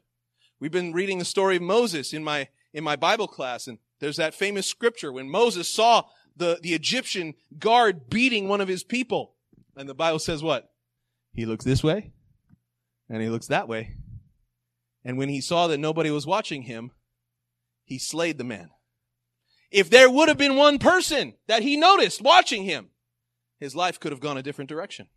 We've 0.59 0.71
been 0.71 0.93
reading 0.93 1.19
the 1.19 1.25
story 1.25 1.57
of 1.57 1.61
Moses 1.61 2.13
in 2.13 2.23
my, 2.23 2.47
in 2.73 2.83
my 2.83 2.95
Bible 2.95 3.27
class, 3.27 3.67
and 3.67 3.77
there's 3.99 4.17
that 4.17 4.35
famous 4.35 4.67
scripture 4.67 5.11
when 5.11 5.29
Moses 5.29 5.67
saw 5.67 6.03
the, 6.35 6.59
the 6.61 6.73
Egyptian 6.73 7.33
guard 7.57 8.09
beating 8.09 8.47
one 8.47 8.61
of 8.61 8.67
his 8.67 8.83
people. 8.83 9.33
And 9.75 9.89
the 9.89 9.95
Bible 9.95 10.19
says 10.19 10.43
what? 10.43 10.69
He 11.33 11.45
looks 11.45 11.65
this 11.65 11.83
way 11.83 12.13
and 13.09 13.21
he 13.21 13.29
looks 13.29 13.47
that 13.47 13.67
way. 13.67 13.95
And 15.03 15.17
when 15.17 15.29
he 15.29 15.41
saw 15.41 15.67
that 15.67 15.77
nobody 15.77 16.11
was 16.11 16.27
watching 16.27 16.63
him, 16.63 16.91
he 17.83 17.97
slayed 17.97 18.37
the 18.37 18.43
man. 18.43 18.69
If 19.71 19.89
there 19.89 20.09
would 20.09 20.27
have 20.27 20.37
been 20.37 20.55
one 20.55 20.79
person 20.79 21.35
that 21.47 21.61
he 21.61 21.77
noticed 21.77 22.21
watching 22.21 22.63
him, 22.63 22.89
his 23.59 23.75
life 23.75 23.99
could 23.99 24.11
have 24.11 24.21
gone 24.21 24.37
a 24.37 24.43
different 24.43 24.69
direction. 24.69 25.07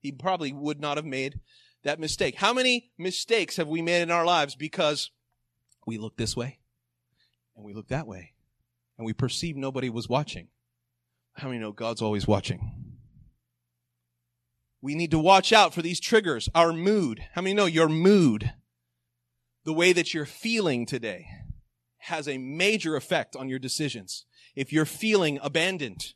He 0.00 0.12
probably 0.12 0.52
would 0.52 0.80
not 0.80 0.96
have 0.96 1.06
made 1.06 1.40
that 1.82 2.00
mistake. 2.00 2.36
How 2.36 2.52
many 2.52 2.90
mistakes 2.98 3.56
have 3.56 3.68
we 3.68 3.82
made 3.82 4.02
in 4.02 4.10
our 4.10 4.24
lives 4.24 4.54
because 4.54 5.10
we 5.86 5.98
look 5.98 6.16
this 6.16 6.36
way 6.36 6.58
and 7.58 7.66
we 7.66 7.74
look 7.74 7.88
that 7.88 8.06
way 8.06 8.34
and 8.96 9.04
we 9.04 9.12
perceive 9.12 9.56
nobody 9.56 9.90
was 9.90 10.08
watching? 10.08 10.48
How 11.34 11.48
many 11.48 11.60
know 11.60 11.72
God's 11.72 12.00
always 12.00 12.26
watching? 12.26 12.72
We 14.80 14.94
need 14.94 15.10
to 15.10 15.18
watch 15.18 15.52
out 15.52 15.74
for 15.74 15.82
these 15.82 15.98
triggers. 16.00 16.48
Our 16.54 16.72
mood. 16.72 17.20
How 17.34 17.42
many 17.42 17.54
know 17.54 17.66
your 17.66 17.88
mood, 17.88 18.52
the 19.64 19.72
way 19.72 19.92
that 19.92 20.14
you're 20.14 20.24
feeling 20.24 20.86
today, 20.86 21.26
has 21.98 22.28
a 22.28 22.38
major 22.38 22.94
effect 22.94 23.34
on 23.34 23.48
your 23.48 23.58
decisions. 23.58 24.24
If 24.54 24.72
you're 24.72 24.84
feeling 24.84 25.40
abandoned, 25.42 26.14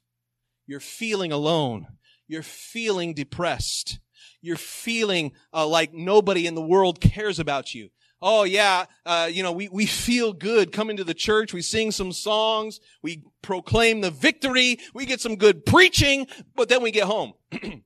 you're 0.66 0.80
feeling 0.80 1.32
alone, 1.32 1.88
you're 2.28 2.42
feeling 2.42 3.14
depressed, 3.14 3.98
you're 4.40 4.56
feeling 4.56 5.32
uh, 5.52 5.66
like 5.66 5.92
nobody 5.92 6.46
in 6.46 6.54
the 6.54 6.62
world 6.62 7.00
cares 7.00 7.40
about 7.40 7.74
you. 7.74 7.90
Oh 8.24 8.44
yeah, 8.44 8.84
uh, 9.04 9.28
you 9.30 9.42
know, 9.42 9.50
we, 9.50 9.68
we 9.68 9.84
feel 9.84 10.32
good 10.32 10.70
coming 10.70 10.96
to 10.96 11.04
the 11.04 11.12
church. 11.12 11.52
We 11.52 11.60
sing 11.60 11.90
some 11.90 12.12
songs. 12.12 12.78
We 13.02 13.24
proclaim 13.42 14.00
the 14.00 14.12
victory. 14.12 14.78
We 14.94 15.06
get 15.06 15.20
some 15.20 15.34
good 15.34 15.66
preaching, 15.66 16.28
but 16.54 16.68
then 16.68 16.82
we 16.82 16.92
get 16.92 17.08
home. 17.08 17.32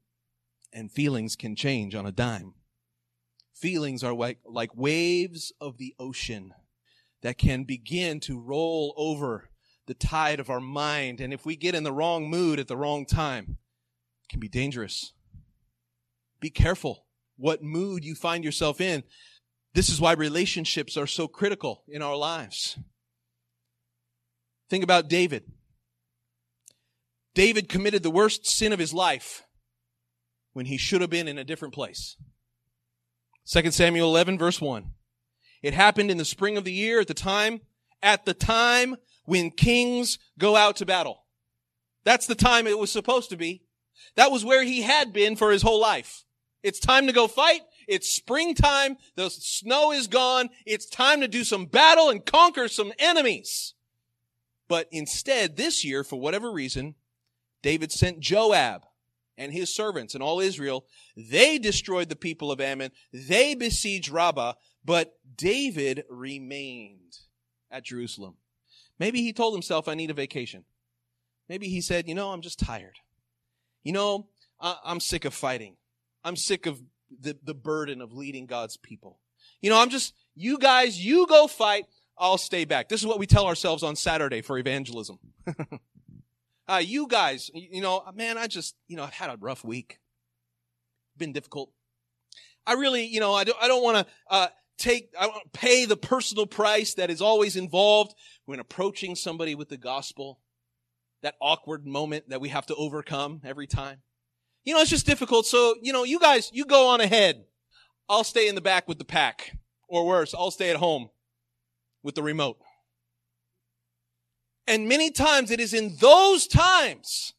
and 0.74 0.92
feelings 0.92 1.36
can 1.36 1.56
change 1.56 1.94
on 1.94 2.04
a 2.04 2.12
dime. 2.12 2.52
Feelings 3.54 4.04
are 4.04 4.12
like, 4.12 4.38
like 4.44 4.76
waves 4.76 5.54
of 5.58 5.78
the 5.78 5.94
ocean 5.98 6.52
that 7.22 7.38
can 7.38 7.64
begin 7.64 8.20
to 8.20 8.38
roll 8.38 8.92
over 8.98 9.48
the 9.86 9.94
tide 9.94 10.38
of 10.38 10.50
our 10.50 10.60
mind. 10.60 11.22
And 11.22 11.32
if 11.32 11.46
we 11.46 11.56
get 11.56 11.74
in 11.74 11.82
the 11.82 11.92
wrong 11.92 12.28
mood 12.28 12.60
at 12.60 12.68
the 12.68 12.76
wrong 12.76 13.06
time, 13.06 13.56
it 14.22 14.28
can 14.28 14.40
be 14.40 14.48
dangerous. 14.48 15.14
Be 16.40 16.50
careful 16.50 17.06
what 17.38 17.62
mood 17.62 18.04
you 18.04 18.14
find 18.14 18.44
yourself 18.44 18.80
in. 18.80 19.02
This 19.76 19.90
is 19.90 20.00
why 20.00 20.12
relationships 20.12 20.96
are 20.96 21.06
so 21.06 21.28
critical 21.28 21.84
in 21.86 22.00
our 22.00 22.16
lives. 22.16 22.78
Think 24.70 24.82
about 24.82 25.10
David. 25.10 25.52
David 27.34 27.68
committed 27.68 28.02
the 28.02 28.10
worst 28.10 28.46
sin 28.46 28.72
of 28.72 28.78
his 28.78 28.94
life 28.94 29.42
when 30.54 30.64
he 30.64 30.78
should 30.78 31.02
have 31.02 31.10
been 31.10 31.28
in 31.28 31.36
a 31.36 31.44
different 31.44 31.74
place. 31.74 32.16
2 33.52 33.70
Samuel 33.70 34.08
11 34.08 34.38
verse 34.38 34.62
1. 34.62 34.92
It 35.62 35.74
happened 35.74 36.10
in 36.10 36.16
the 36.16 36.24
spring 36.24 36.56
of 36.56 36.64
the 36.64 36.72
year 36.72 37.00
at 37.00 37.06
the 37.06 37.12
time, 37.12 37.60
at 38.02 38.24
the 38.24 38.32
time 38.32 38.96
when 39.26 39.50
kings 39.50 40.18
go 40.38 40.56
out 40.56 40.76
to 40.76 40.86
battle. 40.86 41.26
That's 42.02 42.26
the 42.26 42.34
time 42.34 42.66
it 42.66 42.78
was 42.78 42.90
supposed 42.90 43.28
to 43.28 43.36
be. 43.36 43.66
That 44.14 44.30
was 44.30 44.42
where 44.42 44.64
he 44.64 44.80
had 44.80 45.12
been 45.12 45.36
for 45.36 45.50
his 45.50 45.60
whole 45.60 45.82
life. 45.82 46.24
It's 46.62 46.80
time 46.80 47.06
to 47.08 47.12
go 47.12 47.28
fight. 47.28 47.60
It's 47.86 48.10
springtime. 48.10 48.96
The 49.14 49.30
snow 49.30 49.92
is 49.92 50.06
gone. 50.06 50.50
It's 50.64 50.86
time 50.86 51.20
to 51.20 51.28
do 51.28 51.44
some 51.44 51.66
battle 51.66 52.10
and 52.10 52.24
conquer 52.24 52.68
some 52.68 52.92
enemies. 52.98 53.74
But 54.68 54.88
instead, 54.90 55.56
this 55.56 55.84
year, 55.84 56.02
for 56.02 56.18
whatever 56.18 56.50
reason, 56.50 56.96
David 57.62 57.92
sent 57.92 58.20
Joab, 58.20 58.82
and 59.38 59.52
his 59.52 59.74
servants 59.74 60.14
and 60.14 60.22
all 60.22 60.40
Israel, 60.40 60.86
they 61.16 61.58
destroyed 61.58 62.08
the 62.08 62.16
people 62.16 62.50
of 62.50 62.60
Ammon. 62.60 62.90
They 63.12 63.54
besieged 63.54 64.08
Rabbah, 64.08 64.54
but 64.84 65.18
David 65.36 66.04
remained 66.08 67.18
at 67.70 67.84
Jerusalem. 67.84 68.36
Maybe 68.98 69.20
he 69.20 69.34
told 69.34 69.54
himself, 69.54 69.88
I 69.88 69.94
need 69.94 70.10
a 70.10 70.14
vacation. 70.14 70.64
Maybe 71.48 71.68
he 71.68 71.82
said, 71.82 72.08
you 72.08 72.14
know, 72.14 72.30
I'm 72.30 72.40
just 72.40 72.58
tired. 72.58 72.96
You 73.84 73.92
know, 73.92 74.28
I'm 74.58 75.00
sick 75.00 75.26
of 75.26 75.34
fighting. 75.34 75.76
I'm 76.24 76.36
sick 76.36 76.64
of 76.64 76.80
the, 77.20 77.36
the 77.42 77.54
burden 77.54 78.00
of 78.00 78.12
leading 78.12 78.46
God's 78.46 78.76
people. 78.76 79.20
You 79.60 79.70
know, 79.70 79.80
I'm 79.80 79.90
just, 79.90 80.14
you 80.34 80.58
guys, 80.58 81.02
you 81.04 81.26
go 81.26 81.46
fight. 81.46 81.84
I'll 82.18 82.38
stay 82.38 82.64
back. 82.64 82.88
This 82.88 83.00
is 83.00 83.06
what 83.06 83.18
we 83.18 83.26
tell 83.26 83.46
ourselves 83.46 83.82
on 83.82 83.96
Saturday 83.96 84.40
for 84.40 84.58
evangelism. 84.58 85.18
Uh, 86.68 86.82
you 86.84 87.06
guys, 87.06 87.50
you 87.54 87.80
know, 87.80 88.02
man, 88.14 88.36
I 88.38 88.48
just, 88.48 88.74
you 88.88 88.96
know, 88.96 89.04
I've 89.04 89.12
had 89.12 89.30
a 89.30 89.36
rough 89.38 89.64
week. 89.64 90.00
Been 91.16 91.32
difficult. 91.32 91.70
I 92.66 92.72
really, 92.72 93.04
you 93.06 93.20
know, 93.20 93.32
I 93.32 93.44
don't, 93.44 93.56
I 93.62 93.68
don't 93.68 93.84
want 93.84 93.98
to, 93.98 94.12
uh, 94.28 94.48
take, 94.76 95.10
I 95.18 95.28
want 95.28 95.44
to 95.44 95.58
pay 95.58 95.84
the 95.84 95.96
personal 95.96 96.46
price 96.46 96.94
that 96.94 97.08
is 97.08 97.22
always 97.22 97.54
involved 97.54 98.14
when 98.46 98.58
approaching 98.58 99.14
somebody 99.14 99.54
with 99.54 99.68
the 99.68 99.76
gospel. 99.76 100.40
That 101.22 101.36
awkward 101.40 101.86
moment 101.86 102.28
that 102.28 102.40
we 102.40 102.50
have 102.50 102.66
to 102.66 102.74
overcome 102.74 103.40
every 103.44 103.66
time. 103.66 103.98
You 104.66 104.74
know, 104.74 104.80
it's 104.80 104.90
just 104.90 105.06
difficult. 105.06 105.46
So, 105.46 105.76
you 105.80 105.92
know, 105.92 106.02
you 106.02 106.18
guys, 106.18 106.50
you 106.52 106.64
go 106.66 106.88
on 106.88 107.00
ahead. 107.00 107.44
I'll 108.08 108.24
stay 108.24 108.48
in 108.48 108.56
the 108.56 108.60
back 108.60 108.88
with 108.88 108.98
the 108.98 109.04
pack. 109.04 109.56
Or 109.88 110.04
worse, 110.04 110.34
I'll 110.34 110.50
stay 110.50 110.70
at 110.70 110.76
home 110.76 111.10
with 112.02 112.16
the 112.16 112.22
remote. 112.22 112.58
And 114.66 114.88
many 114.88 115.12
times 115.12 115.52
it 115.52 115.60
is 115.60 115.72
in 115.72 115.96
those 116.00 116.48
times 116.48 117.34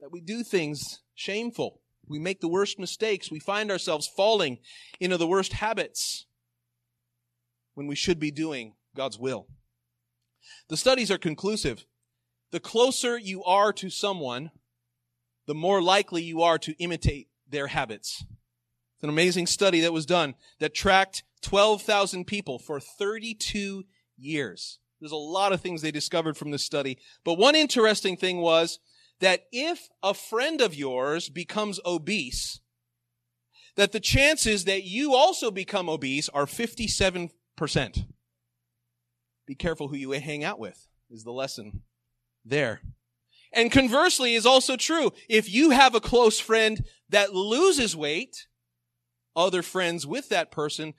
that 0.00 0.10
we 0.10 0.22
do 0.22 0.42
things 0.42 1.02
shameful. 1.14 1.82
We 2.08 2.18
make 2.18 2.40
the 2.40 2.48
worst 2.48 2.78
mistakes. 2.78 3.30
We 3.30 3.38
find 3.38 3.70
ourselves 3.70 4.08
falling 4.08 4.58
into 4.98 5.18
the 5.18 5.26
worst 5.26 5.52
habits 5.52 6.24
when 7.74 7.86
we 7.86 7.94
should 7.94 8.18
be 8.18 8.30
doing 8.30 8.76
God's 8.96 9.18
will. 9.18 9.48
The 10.70 10.78
studies 10.78 11.10
are 11.10 11.18
conclusive. 11.18 11.84
The 12.52 12.60
closer 12.60 13.18
you 13.18 13.44
are 13.44 13.74
to 13.74 13.90
someone, 13.90 14.50
the 15.46 15.54
more 15.54 15.82
likely 15.82 16.22
you 16.22 16.42
are 16.42 16.58
to 16.58 16.74
imitate 16.78 17.28
their 17.48 17.68
habits. 17.68 18.24
It's 18.96 19.04
an 19.04 19.10
amazing 19.10 19.46
study 19.46 19.80
that 19.80 19.92
was 19.92 20.06
done 20.06 20.34
that 20.58 20.74
tracked 20.74 21.22
12,000 21.42 22.26
people 22.26 22.58
for 22.58 22.80
32 22.80 23.84
years. 24.16 24.78
There's 25.00 25.12
a 25.12 25.16
lot 25.16 25.52
of 25.52 25.60
things 25.60 25.82
they 25.82 25.90
discovered 25.90 26.36
from 26.36 26.50
this 26.50 26.64
study. 26.64 26.98
But 27.24 27.34
one 27.34 27.54
interesting 27.54 28.16
thing 28.16 28.38
was 28.38 28.78
that 29.20 29.44
if 29.52 29.88
a 30.02 30.14
friend 30.14 30.60
of 30.60 30.74
yours 30.74 31.28
becomes 31.28 31.78
obese, 31.84 32.60
that 33.76 33.92
the 33.92 34.00
chances 34.00 34.64
that 34.64 34.84
you 34.84 35.14
also 35.14 35.50
become 35.50 35.88
obese 35.88 36.28
are 36.30 36.46
57%. 36.46 37.30
Be 39.46 39.54
careful 39.54 39.88
who 39.88 39.96
you 39.96 40.10
hang 40.12 40.42
out 40.42 40.58
with, 40.58 40.88
is 41.10 41.24
the 41.24 41.32
lesson 41.32 41.82
there. 42.44 42.80
And 43.56 43.72
conversely 43.72 44.34
is 44.34 44.44
also 44.44 44.76
true. 44.76 45.12
If 45.30 45.50
you 45.50 45.70
have 45.70 45.94
a 45.94 46.00
close 46.00 46.38
friend 46.38 46.84
that 47.08 47.34
loses 47.34 47.96
weight, 47.96 48.46
other 49.34 49.62
friends 49.62 50.06
with 50.06 50.28
that 50.28 50.50
person, 50.50 50.92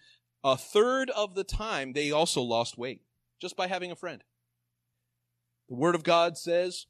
a 0.43 0.57
third 0.57 1.11
of 1.11 1.35
the 1.35 1.43
time 1.43 1.93
they 1.93 2.11
also 2.11 2.41
lost 2.41 2.75
weight 2.75 3.01
just 3.39 3.55
by 3.55 3.67
having 3.67 3.91
a 3.91 3.95
friend. 3.95 4.23
The 5.69 5.75
Word 5.75 5.93
of 5.93 6.03
God 6.03 6.35
says, 6.35 6.87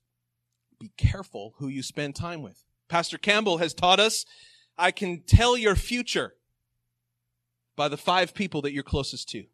be 0.80 0.92
careful 0.96 1.56
who 1.58 1.68
you 1.68 1.84
spend 1.84 2.16
time 2.16 2.42
with. 2.42 2.64
Pastor 2.88 3.18
Campbell 3.18 3.58
has 3.58 3.74
taught 3.74 4.00
us, 4.00 4.26
I 4.78 4.92
can 4.92 5.24
tell 5.28 5.58
your 5.58 5.76
future 5.76 6.36
by 7.76 7.90
the 7.90 7.98
five 7.98 8.34
people 8.34 8.62
that 8.62 8.72
you're 8.72 8.84
closest 8.84 9.28
to. 9.30 9.46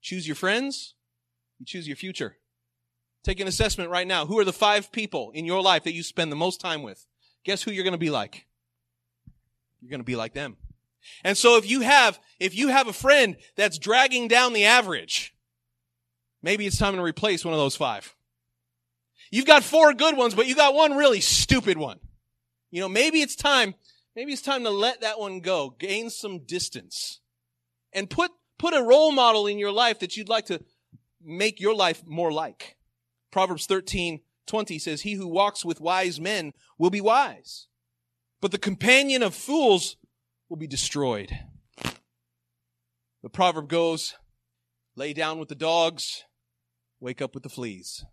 Choose 0.00 0.26
your 0.26 0.36
friends, 0.36 0.94
you 1.58 1.66
choose 1.66 1.86
your 1.86 1.96
future. 1.96 2.38
Take 3.22 3.40
an 3.40 3.46
assessment 3.46 3.90
right 3.90 4.06
now. 4.06 4.26
Who 4.26 4.38
are 4.38 4.44
the 4.44 4.52
five 4.52 4.90
people 4.92 5.30
in 5.32 5.44
your 5.44 5.62
life 5.62 5.84
that 5.84 5.92
you 5.92 6.02
spend 6.02 6.32
the 6.32 6.36
most 6.36 6.60
time 6.60 6.82
with? 6.82 7.06
Guess 7.44 7.62
who 7.62 7.70
you're 7.70 7.84
going 7.84 7.92
to 7.92 7.98
be 7.98 8.10
like? 8.10 8.46
You're 9.80 9.90
going 9.90 10.00
to 10.00 10.04
be 10.04 10.16
like 10.16 10.34
them. 10.34 10.56
And 11.24 11.36
so 11.36 11.56
if 11.56 11.68
you 11.68 11.80
have, 11.80 12.20
if 12.38 12.56
you 12.56 12.68
have 12.68 12.88
a 12.88 12.92
friend 12.92 13.36
that's 13.56 13.78
dragging 13.78 14.28
down 14.28 14.52
the 14.52 14.64
average, 14.64 15.34
Maybe 16.42 16.66
it's 16.66 16.78
time 16.78 16.96
to 16.96 17.02
replace 17.02 17.44
one 17.44 17.54
of 17.54 17.60
those 17.60 17.76
five. 17.76 18.14
You've 19.30 19.46
got 19.46 19.62
four 19.62 19.94
good 19.94 20.16
ones, 20.16 20.34
but 20.34 20.46
you 20.46 20.54
got 20.54 20.74
one 20.74 20.96
really 20.96 21.20
stupid 21.20 21.78
one. 21.78 22.00
You 22.70 22.80
know, 22.80 22.88
maybe 22.88 23.20
it's 23.20 23.36
time, 23.36 23.74
maybe 24.16 24.32
it's 24.32 24.42
time 24.42 24.64
to 24.64 24.70
let 24.70 25.02
that 25.02 25.20
one 25.20 25.40
go, 25.40 25.74
gain 25.78 26.10
some 26.10 26.40
distance, 26.40 27.20
and 27.92 28.10
put, 28.10 28.30
put 28.58 28.74
a 28.74 28.82
role 28.82 29.12
model 29.12 29.46
in 29.46 29.58
your 29.58 29.72
life 29.72 30.00
that 30.00 30.16
you'd 30.16 30.28
like 30.28 30.46
to 30.46 30.62
make 31.22 31.60
your 31.60 31.74
life 31.74 32.02
more 32.04 32.32
like. 32.32 32.76
Proverbs 33.32 33.66
13, 33.66 34.20
20 34.46 34.78
says, 34.78 35.00
He 35.00 35.14
who 35.14 35.26
walks 35.26 35.64
with 35.64 35.80
wise 35.80 36.20
men 36.20 36.52
will 36.78 36.90
be 36.90 37.00
wise, 37.00 37.66
but 38.40 38.52
the 38.52 38.58
companion 38.58 39.22
of 39.22 39.34
fools 39.34 39.96
will 40.48 40.58
be 40.58 40.66
destroyed. 40.66 41.32
The 43.22 43.30
proverb 43.30 43.68
goes, 43.68 44.14
Lay 44.94 45.14
down 45.14 45.38
with 45.38 45.48
the 45.48 45.54
dogs, 45.54 46.24
wake 47.00 47.22
up 47.22 47.32
with 47.32 47.42
the 47.42 47.48
fleas. 47.48 48.04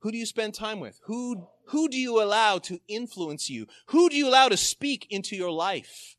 Who 0.00 0.12
do 0.12 0.18
you 0.18 0.26
spend 0.26 0.52
time 0.52 0.78
with? 0.78 1.00
Who, 1.06 1.48
who 1.68 1.88
do 1.88 1.96
you 1.96 2.22
allow 2.22 2.58
to 2.58 2.80
influence 2.88 3.48
you? 3.48 3.66
Who 3.86 4.10
do 4.10 4.16
you 4.16 4.28
allow 4.28 4.48
to 4.48 4.56
speak 4.56 5.06
into 5.08 5.36
your 5.36 5.50
life? 5.50 6.16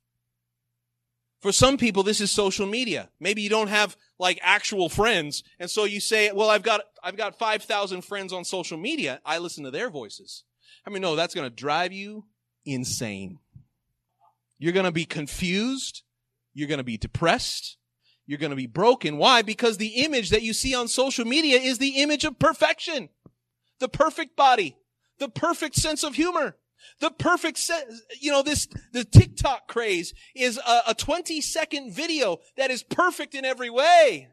For 1.41 1.51
some 1.51 1.77
people, 1.77 2.01
this 2.01 2.21
is 2.21 2.31
social 2.31 2.65
media. 2.65 3.09
Maybe 3.19 3.41
you 3.41 3.49
don't 3.49 3.67
have 3.67 3.97
like 4.23 4.39
actual 4.41 4.87
friends. 4.87 5.43
And 5.59 5.69
so 5.69 5.83
you 5.83 5.99
say, 5.99 6.31
well, 6.31 6.49
I've 6.49 6.63
got, 6.63 6.81
I've 7.03 7.17
got 7.17 7.37
5,000 7.37 8.03
friends 8.03 8.31
on 8.31 8.45
social 8.45 8.77
media. 8.77 9.19
I 9.25 9.37
listen 9.37 9.65
to 9.65 9.71
their 9.71 9.89
voices. 9.89 10.45
I 10.87 10.89
mean, 10.89 11.01
no, 11.01 11.17
that's 11.17 11.35
going 11.35 11.49
to 11.49 11.55
drive 11.55 11.91
you 11.91 12.23
insane. 12.65 13.39
You're 14.57 14.71
going 14.71 14.85
to 14.85 14.93
be 14.93 15.03
confused. 15.03 16.03
You're 16.53 16.69
going 16.69 16.77
to 16.77 16.85
be 16.85 16.97
depressed. 16.97 17.75
You're 18.25 18.39
going 18.39 18.51
to 18.51 18.55
be 18.55 18.65
broken. 18.65 19.17
Why? 19.17 19.41
Because 19.41 19.75
the 19.75 20.03
image 20.05 20.29
that 20.29 20.41
you 20.41 20.53
see 20.53 20.73
on 20.73 20.87
social 20.87 21.25
media 21.25 21.59
is 21.59 21.77
the 21.77 22.01
image 22.01 22.23
of 22.23 22.39
perfection. 22.39 23.09
The 23.79 23.89
perfect 23.89 24.37
body. 24.37 24.77
The 25.19 25.27
perfect 25.27 25.75
sense 25.75 26.01
of 26.01 26.15
humor. 26.15 26.55
The 26.99 27.11
perfect 27.11 27.57
set, 27.57 27.87
you 28.19 28.31
know, 28.31 28.43
this, 28.43 28.67
the 28.91 29.03
TikTok 29.03 29.67
craze 29.67 30.13
is 30.35 30.57
a, 30.57 30.81
a 30.89 30.93
20 30.93 31.41
second 31.41 31.93
video 31.93 32.39
that 32.57 32.71
is 32.71 32.83
perfect 32.83 33.35
in 33.35 33.45
every 33.45 33.69
way. 33.69 34.29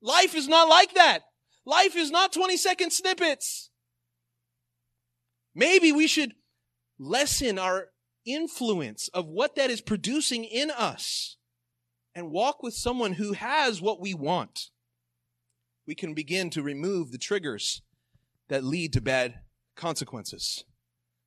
Life 0.00 0.34
is 0.34 0.48
not 0.48 0.68
like 0.68 0.94
that. 0.94 1.20
Life 1.66 1.96
is 1.96 2.10
not 2.10 2.32
20 2.32 2.56
second 2.56 2.92
snippets. 2.92 3.70
Maybe 5.54 5.92
we 5.92 6.06
should 6.06 6.34
lessen 6.98 7.58
our 7.58 7.88
influence 8.26 9.08
of 9.08 9.26
what 9.26 9.56
that 9.56 9.70
is 9.70 9.80
producing 9.80 10.44
in 10.44 10.70
us 10.70 11.36
and 12.14 12.30
walk 12.30 12.62
with 12.62 12.74
someone 12.74 13.14
who 13.14 13.32
has 13.32 13.80
what 13.80 14.00
we 14.00 14.14
want. 14.14 14.70
We 15.86 15.94
can 15.94 16.14
begin 16.14 16.50
to 16.50 16.62
remove 16.62 17.12
the 17.12 17.18
triggers 17.18 17.82
that 18.48 18.64
lead 18.64 18.92
to 18.94 19.00
bad 19.00 19.40
consequences. 19.74 20.64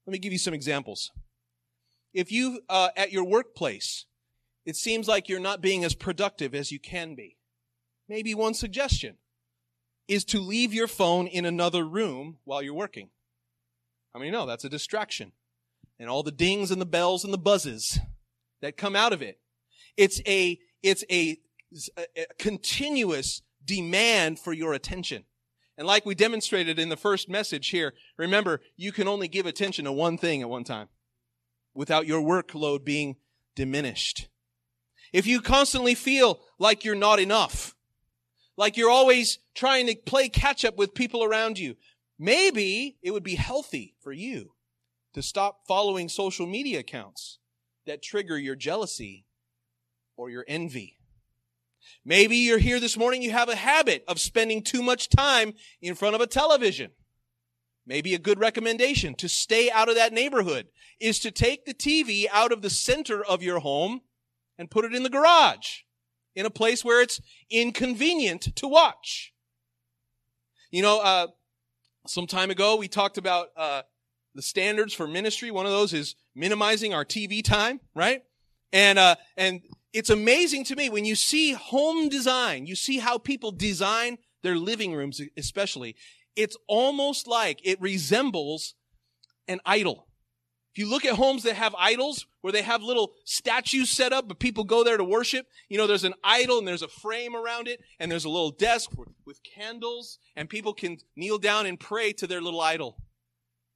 Let 0.08 0.14
me 0.14 0.20
give 0.20 0.32
you 0.32 0.40
some 0.40 0.54
examples. 0.54 1.12
If 2.14 2.32
you, 2.32 2.62
uh, 2.70 2.90
at 2.96 3.12
your 3.12 3.26
workplace, 3.26 4.06
it 4.66 4.78
seems 4.78 5.08
like 5.08 5.28
you're 5.28 5.40
not 5.40 5.62
being 5.62 5.84
as 5.84 5.94
productive 5.94 6.56
as 6.56 6.72
you 6.72 6.80
can 6.80 7.14
be, 7.14 7.36
maybe 8.08 8.34
one 8.34 8.54
suggestion 8.54 9.18
is 10.08 10.24
to 10.24 10.40
leave 10.40 10.74
your 10.74 10.88
phone 10.88 11.28
in 11.28 11.46
another 11.46 11.86
room 11.86 12.38
while 12.46 12.62
you're 12.62 12.74
working. 12.74 13.10
How 14.14 14.20
many 14.20 14.32
know 14.32 14.46
that's 14.46 14.64
a 14.64 14.70
distraction? 14.70 15.34
And 16.00 16.10
all 16.10 16.24
the 16.24 16.32
dings 16.32 16.72
and 16.72 16.80
the 16.80 16.86
bells 16.86 17.26
and 17.26 17.34
the 17.34 17.38
buzzes 17.38 18.00
that 18.62 18.78
come 18.78 18.96
out 18.96 19.12
of 19.12 19.22
it. 19.22 19.40
It's 19.98 20.22
a, 20.26 20.58
it's 20.82 21.04
a, 21.12 21.38
a 21.98 22.26
continuous 22.40 23.42
demand 23.66 24.40
for 24.40 24.54
your 24.54 24.74
attention. 24.74 25.26
And 25.78 25.86
like 25.86 26.06
we 26.06 26.16
demonstrated 26.16 26.80
in 26.80 26.90
the 26.90 26.98
first 26.98 27.30
message 27.30 27.70
here, 27.70 27.94
remember, 28.18 28.62
you 28.76 28.92
can 28.92 29.08
only 29.08 29.28
give 29.28 29.46
attention 29.46 29.86
to 29.86 29.92
one 29.92 30.18
thing 30.18 30.42
at 30.42 30.50
one 30.50 30.64
time 30.64 30.88
without 31.74 32.08
your 32.08 32.22
workload 32.22 32.84
being 32.84 33.18
diminished. 33.56 34.28
If 35.14 35.28
you 35.28 35.40
constantly 35.40 35.94
feel 35.94 36.40
like 36.58 36.84
you're 36.84 36.96
not 36.96 37.20
enough, 37.20 37.76
like 38.58 38.76
you're 38.76 38.90
always 38.90 39.38
trying 39.54 39.88
to 39.88 39.96
play 39.96 40.30
catch 40.30 40.66
up 40.66 40.78
with 40.78 40.96
people 40.96 41.24
around 41.24 41.60
you, 41.60 41.76
maybe 42.18 42.98
it 43.04 43.12
would 43.12 43.24
be 43.24 43.36
healthy 43.36 43.96
for 44.02 44.12
you 44.12 44.54
to 45.14 45.22
stop 45.22 45.62
following 45.68 46.10
social 46.10 46.48
media 46.48 46.80
accounts 46.80 47.38
that 47.86 48.02
trigger 48.02 48.38
your 48.38 48.56
jealousy 48.56 49.26
or 50.18 50.30
your 50.30 50.44
envy. 50.48 50.97
Maybe 52.08 52.38
you're 52.38 52.58
here 52.58 52.80
this 52.80 52.96
morning, 52.96 53.22
you 53.22 53.32
have 53.32 53.50
a 53.50 53.56
habit 53.56 54.06
of 54.08 54.18
spending 54.18 54.64
too 54.64 54.82
much 54.82 55.10
time 55.10 55.54
in 55.82 55.94
front 55.94 56.16
of 56.16 56.22
a 56.22 56.26
television. 56.26 56.92
Maybe 57.86 58.14
a 58.14 58.18
good 58.18 58.40
recommendation 58.40 59.14
to 59.16 59.28
stay 59.28 59.70
out 59.70 59.90
of 59.90 59.96
that 59.96 60.14
neighborhood 60.14 60.68
is 61.02 61.20
to 61.20 61.32
take 61.32 61.66
the 61.66 61.74
TV 61.74 62.26
out 62.32 62.54
of 62.54 62.62
the 62.62 62.70
center 62.70 63.22
of 63.22 63.44
your 63.44 63.60
home 63.60 64.00
and 64.58 64.72
put 64.72 64.86
it 64.86 64.96
in 64.96 65.04
the 65.04 65.10
garage 65.10 65.80
in 66.34 66.46
a 66.46 66.50
place 66.50 66.86
where 66.86 67.02
it's 67.02 67.20
inconvenient 67.50 68.56
to 68.56 68.70
watch. 68.70 69.34
You 70.72 70.84
know, 70.84 71.02
uh, 71.02 71.28
some 72.08 72.26
time 72.26 72.52
ago 72.52 72.78
we 72.78 72.88
talked 72.88 73.18
about 73.18 73.50
uh, 73.58 73.82
the 74.34 74.42
standards 74.42 74.94
for 74.94 75.10
ministry. 75.10 75.52
One 75.52 75.66
of 75.66 75.74
those 75.74 75.92
is 75.92 76.16
minimizing 76.34 76.94
our 76.94 77.04
TV 77.04 77.44
time, 77.44 77.82
right? 77.94 78.24
And 78.72 78.98
uh, 78.98 79.16
and 79.36 79.62
it's 79.94 80.10
amazing 80.10 80.64
to 80.66 80.76
me 80.76 80.90
when 80.90 81.06
you 81.06 81.16
see 81.16 81.54
home 81.54 82.10
design, 82.10 82.66
you 82.66 82.76
see 82.76 83.00
how 83.00 83.18
people 83.18 83.52
design 83.52 84.18
their 84.44 84.56
living 84.56 84.94
rooms, 84.94 85.22
especially. 85.38 85.96
It's 86.36 86.58
almost 86.68 87.28
like 87.28 87.60
it 87.64 87.82
resembles 87.82 88.76
an 89.48 89.60
idol. 89.66 90.08
If 90.74 90.82
you 90.84 90.90
look 90.90 91.06
at 91.06 91.16
homes 91.16 91.42
that 91.44 91.56
have 91.56 91.74
idols, 91.76 92.28
where 92.42 92.52
they 92.52 92.62
have 92.62 92.84
little 92.84 93.14
statues 93.26 93.90
set 93.90 94.14
up, 94.14 94.28
but 94.28 94.40
people 94.40 94.64
go 94.64 94.84
there 94.84 94.98
to 94.98 95.04
worship, 95.04 95.48
you 95.70 95.78
know, 95.78 95.88
there's 95.88 96.04
an 96.04 96.14
idol 96.24 96.60
and 96.60 96.68
there's 96.68 96.84
a 96.84 96.88
frame 96.88 97.36
around 97.36 97.68
it, 97.68 97.82
and 98.00 98.12
there's 98.12 98.26
a 98.26 98.30
little 98.30 98.52
desk 98.52 98.92
with 99.26 99.42
candles, 99.44 100.20
and 100.36 100.48
people 100.48 100.74
can 100.74 100.98
kneel 101.16 101.40
down 101.40 101.66
and 101.66 101.80
pray 101.80 102.14
to 102.14 102.28
their 102.28 102.42
little 102.42 102.62
idol. 102.62 102.98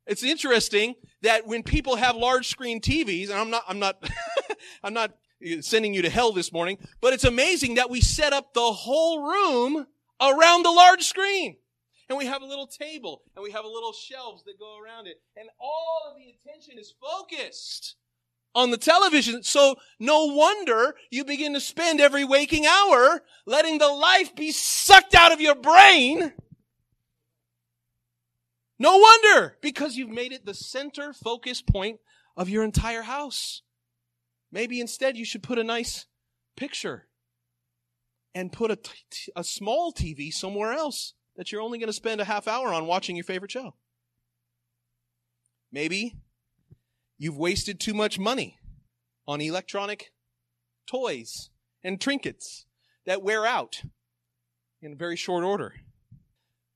It's 0.05 0.24
interesting 0.24 0.93
that 1.22 1.47
when 1.47 1.64
people 1.64 1.95
have 1.95 2.16
large 2.16 2.47
screen 2.47 2.80
TVs, 2.80 3.30
and 3.30 3.39
I'm 3.39 3.49
not, 3.49 3.64
I'm 3.68 3.80
not, 3.80 4.09
I'm 4.84 4.93
not 4.93 5.12
sending 5.61 5.93
you 5.93 6.01
to 6.01 6.09
hell 6.09 6.31
this 6.31 6.51
morning, 6.51 6.77
but 7.01 7.13
it's 7.13 7.23
amazing 7.23 7.75
that 7.75 7.89
we 7.89 8.01
set 8.01 8.33
up 8.33 8.53
the 8.53 8.71
whole 8.71 9.23
room 9.23 9.87
around 10.19 10.63
the 10.63 10.71
large 10.71 11.03
screen. 11.03 11.57
And 12.09 12.17
we 12.17 12.25
have 12.25 12.41
a 12.41 12.45
little 12.45 12.67
table 12.67 13.21
and 13.35 13.43
we 13.43 13.51
have 13.51 13.63
a 13.63 13.69
little 13.69 13.93
shelves 13.93 14.43
that 14.43 14.59
go 14.59 14.77
around 14.77 15.07
it. 15.07 15.21
And 15.37 15.47
all 15.59 16.01
of 16.09 16.17
the 16.17 16.35
attention 16.35 16.77
is 16.77 16.93
focused 17.01 17.95
on 18.53 18.69
the 18.69 18.77
television. 18.77 19.43
So 19.43 19.77
no 19.97 20.25
wonder 20.25 20.95
you 21.09 21.23
begin 21.23 21.53
to 21.53 21.61
spend 21.61 22.01
every 22.01 22.25
waking 22.25 22.65
hour 22.65 23.21
letting 23.45 23.77
the 23.77 23.87
life 23.87 24.35
be 24.35 24.51
sucked 24.51 25.15
out 25.15 25.31
of 25.31 25.39
your 25.39 25.55
brain. 25.55 26.33
No 28.77 28.97
wonder 28.97 29.57
because 29.61 29.95
you've 29.95 30.09
made 30.09 30.33
it 30.33 30.45
the 30.45 30.53
center 30.53 31.13
focus 31.13 31.61
point 31.61 31.99
of 32.35 32.49
your 32.49 32.63
entire 32.63 33.03
house. 33.03 33.61
Maybe 34.51 34.79
instead 34.79 35.17
you 35.17 35.25
should 35.25 35.43
put 35.43 35.59
a 35.59 35.63
nice 35.63 36.05
picture 36.55 37.07
and 38.33 38.51
put 38.51 38.71
a, 39.35 39.43
small 39.43 39.91
TV 39.93 40.33
somewhere 40.33 40.73
else 40.73 41.13
that 41.35 41.51
you're 41.51 41.61
only 41.61 41.79
going 41.79 41.87
to 41.87 41.93
spend 41.93 42.21
a 42.21 42.25
half 42.25 42.47
hour 42.47 42.73
on 42.73 42.87
watching 42.87 43.15
your 43.15 43.25
favorite 43.25 43.51
show. 43.51 43.75
Maybe 45.71 46.17
you've 47.17 47.37
wasted 47.37 47.79
too 47.79 47.93
much 47.93 48.19
money 48.19 48.57
on 49.27 49.41
electronic 49.41 50.11
toys 50.85 51.49
and 51.83 51.99
trinkets 51.99 52.65
that 53.05 53.23
wear 53.23 53.45
out 53.45 53.83
in 54.81 54.97
very 54.97 55.15
short 55.15 55.43
order. 55.43 55.75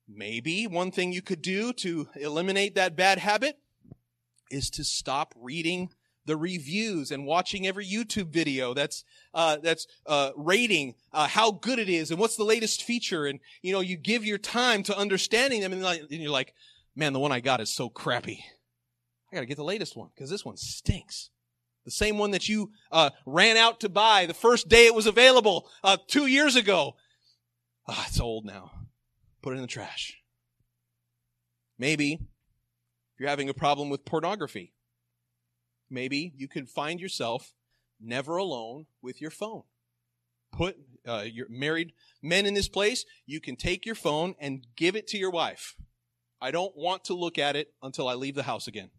Maybe 0.07 0.67
one 0.67 0.91
thing 0.91 1.11
you 1.11 1.21
could 1.21 1.41
do 1.41 1.73
to 1.73 2.07
eliminate 2.15 2.75
that 2.75 2.95
bad 2.95 3.17
habit 3.17 3.57
is 4.51 4.69
to 4.71 4.83
stop 4.83 5.33
reading 5.35 5.89
the 6.25 6.37
reviews 6.37 7.11
and 7.11 7.25
watching 7.25 7.67
every 7.67 7.85
YouTube 7.85 8.29
video 8.29 8.73
that's 8.73 9.03
uh, 9.33 9.57
that's 9.57 9.87
uh, 10.05 10.31
rating 10.35 10.95
uh, 11.13 11.27
how 11.27 11.51
good 11.51 11.79
it 11.79 11.89
is 11.89 12.11
and 12.11 12.19
what's 12.19 12.35
the 12.35 12.43
latest 12.43 12.83
feature, 12.83 13.25
and 13.25 13.39
you 13.61 13.73
know 13.73 13.79
you 13.79 13.97
give 13.97 14.25
your 14.25 14.37
time 14.37 14.83
to 14.83 14.97
understanding 14.97 15.61
them, 15.61 15.73
and, 15.73 15.81
like, 15.81 16.01
and 16.01 16.11
you're 16.11 16.31
like, 16.31 16.53
man, 16.95 17.13
the 17.13 17.19
one 17.19 17.31
I 17.31 17.39
got 17.39 17.61
is 17.61 17.73
so 17.73 17.89
crappy. 17.89 18.43
I 19.31 19.35
got 19.35 19.41
to 19.41 19.47
get 19.47 19.57
the 19.57 19.63
latest 19.63 19.95
one 19.95 20.09
because 20.15 20.29
this 20.29 20.45
one 20.45 20.57
stinks. 20.57 21.29
The 21.83 21.91
same 21.91 22.17
one 22.17 22.31
that 22.31 22.49
you 22.49 22.71
uh, 22.91 23.11
ran 23.25 23.57
out 23.57 23.79
to 23.81 23.89
buy 23.89 24.25
the 24.25 24.33
first 24.33 24.67
day 24.67 24.87
it 24.87 24.95
was 24.95 25.05
available 25.05 25.69
uh, 25.83 25.97
two 26.07 26.25
years 26.25 26.55
ago. 26.55 26.95
Ah, 27.87 28.05
it's 28.07 28.19
old 28.19 28.45
now. 28.45 28.71
Put 29.43 29.53
it 29.53 29.57
in 29.57 29.61
the 29.61 29.67
trash. 29.67 30.17
Maybe 31.77 32.19
you're 33.19 33.29
having 33.29 33.49
a 33.49 33.53
problem 33.53 33.89
with 33.89 34.05
pornography, 34.05 34.73
maybe 35.89 36.33
you 36.35 36.47
could 36.47 36.69
find 36.69 36.99
yourself 36.99 37.53
never 37.99 38.37
alone 38.37 38.85
with 39.01 39.21
your 39.21 39.31
phone. 39.31 39.63
Put 40.51 40.77
uh, 41.07 41.25
your 41.31 41.47
married 41.49 41.93
men 42.21 42.45
in 42.45 42.53
this 42.53 42.69
place, 42.69 43.05
you 43.25 43.39
can 43.41 43.55
take 43.55 43.85
your 43.85 43.95
phone 43.95 44.35
and 44.39 44.65
give 44.75 44.95
it 44.95 45.07
to 45.07 45.17
your 45.17 45.31
wife. 45.31 45.75
I 46.41 46.51
don't 46.51 46.75
want 46.75 47.05
to 47.05 47.13
look 47.13 47.37
at 47.37 47.55
it 47.55 47.73
until 47.81 48.07
I 48.07 48.13
leave 48.13 48.35
the 48.35 48.43
house 48.43 48.67
again. 48.67 48.89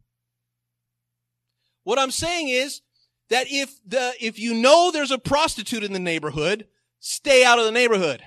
What 1.84 1.98
I'm 1.98 2.10
saying 2.10 2.48
is 2.48 2.82
that 3.30 3.46
if 3.48 3.78
the 3.86 4.12
if 4.20 4.38
you 4.38 4.54
know 4.54 4.90
there's 4.90 5.10
a 5.10 5.18
prostitute 5.18 5.84
in 5.84 5.92
the 5.92 5.98
neighborhood, 5.98 6.66
stay 6.98 7.44
out 7.44 7.58
of 7.58 7.64
the 7.64 7.72
neighborhood. 7.72 8.22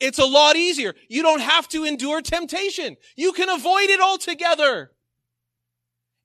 It's 0.00 0.18
a 0.18 0.26
lot 0.26 0.56
easier. 0.56 0.94
You 1.08 1.22
don't 1.22 1.40
have 1.40 1.66
to 1.68 1.84
endure 1.84 2.22
temptation. 2.22 2.96
You 3.16 3.32
can 3.32 3.48
avoid 3.48 3.90
it 3.90 4.00
altogether 4.00 4.92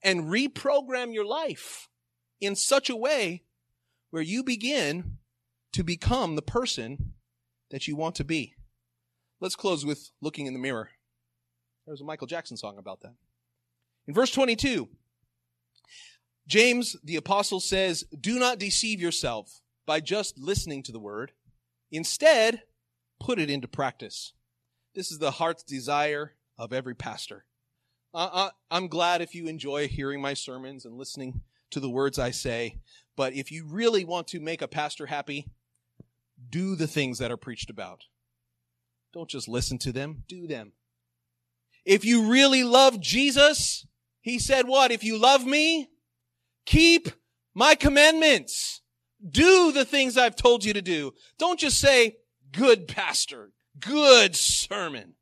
and 0.04 0.26
reprogram 0.26 1.14
your 1.14 1.26
life 1.26 1.88
in 2.41 2.56
such 2.56 2.89
a 2.89 2.95
way 2.95 3.43
where 4.12 4.24
you 4.24 4.43
begin 4.43 5.18
to 5.72 5.84
become 5.84 6.36
the 6.36 6.41
person 6.41 7.14
that 7.72 7.88
you 7.88 7.95
want 7.95 8.16
to 8.16 8.24
be. 8.24 8.54
Let's 9.39 9.56
close 9.56 9.86
with 9.86 10.12
looking 10.22 10.45
in 10.45 10.54
the 10.54 10.60
mirror. 10.60 10.89
There's 11.86 12.01
a 12.01 12.06
Michael 12.06 12.28
Jackson 12.28 12.58
song 12.58 12.78
about 12.78 13.01
that. 13.01 13.16
In 14.08 14.14
verse 14.14 14.32
22, 14.32 14.88
James 16.47 16.95
the 17.04 17.16
apostle 17.16 17.60
says, 17.60 18.04
Do 18.20 18.39
not 18.39 18.60
deceive 18.60 19.01
yourself 19.01 19.62
by 19.86 19.99
just 19.99 20.38
listening 20.38 20.84
to 20.84 20.91
the 20.91 20.99
word. 20.99 21.32
Instead, 21.91 22.64
put 23.20 23.39
it 23.39 23.49
into 23.49 23.68
practice. 23.68 24.34
This 24.95 25.12
is 25.12 25.20
the 25.20 25.32
heart's 25.32 25.64
desire 25.64 26.34
of 26.58 26.74
every 26.74 26.95
pastor. 26.95 27.45
Uh, 28.14 28.49
I'm 28.70 28.88
glad 28.88 29.22
if 29.22 29.34
you 29.34 29.47
enjoy 29.47 29.88
hearing 29.88 30.22
my 30.22 30.36
sermons 30.36 30.86
and 30.86 30.97
listening 30.97 31.41
to 31.72 31.80
the 31.80 31.89
words 31.89 32.20
I 32.20 32.30
say, 32.30 32.80
But 33.16 33.34
if 33.34 33.51
you 33.51 33.66
really 33.68 34.05
want 34.05 34.28
to 34.28 34.39
make 34.39 34.61
a 34.61 34.68
pastor 34.68 35.07
happy, 35.07 35.49
do 36.49 36.76
the 36.76 36.88
things 36.88 37.18
that 37.18 37.32
are 37.32 37.38
preached 37.38 37.72
about. 37.72 38.01
Don't 39.14 39.30
just 39.30 39.47
listen 39.47 39.80
to 39.80 39.91
them, 39.91 40.24
do 40.28 40.45
them. 40.45 40.74
If 41.86 42.05
you 42.05 42.30
really 42.30 42.64
love 42.64 42.99
Jesus, 42.99 43.86
he 44.22 44.38
said 44.38 44.68
what? 44.68 44.91
If 44.91 45.03
you 45.03 45.18
love 45.18 45.45
me, 45.45 45.89
keep 46.66 47.09
my 47.55 47.76
commandments. 47.76 48.82
Do 49.28 49.72
the 49.72 49.86
things 49.86 50.18
I've 50.18 50.36
told 50.36 50.64
you 50.64 50.74
to 50.74 50.82
do. 50.82 51.14
Don't 51.39 51.59
just 51.59 51.80
say, 51.80 52.18
good 52.51 52.88
pastor, 52.88 53.53
good 53.80 54.36
sermon. 54.36 55.16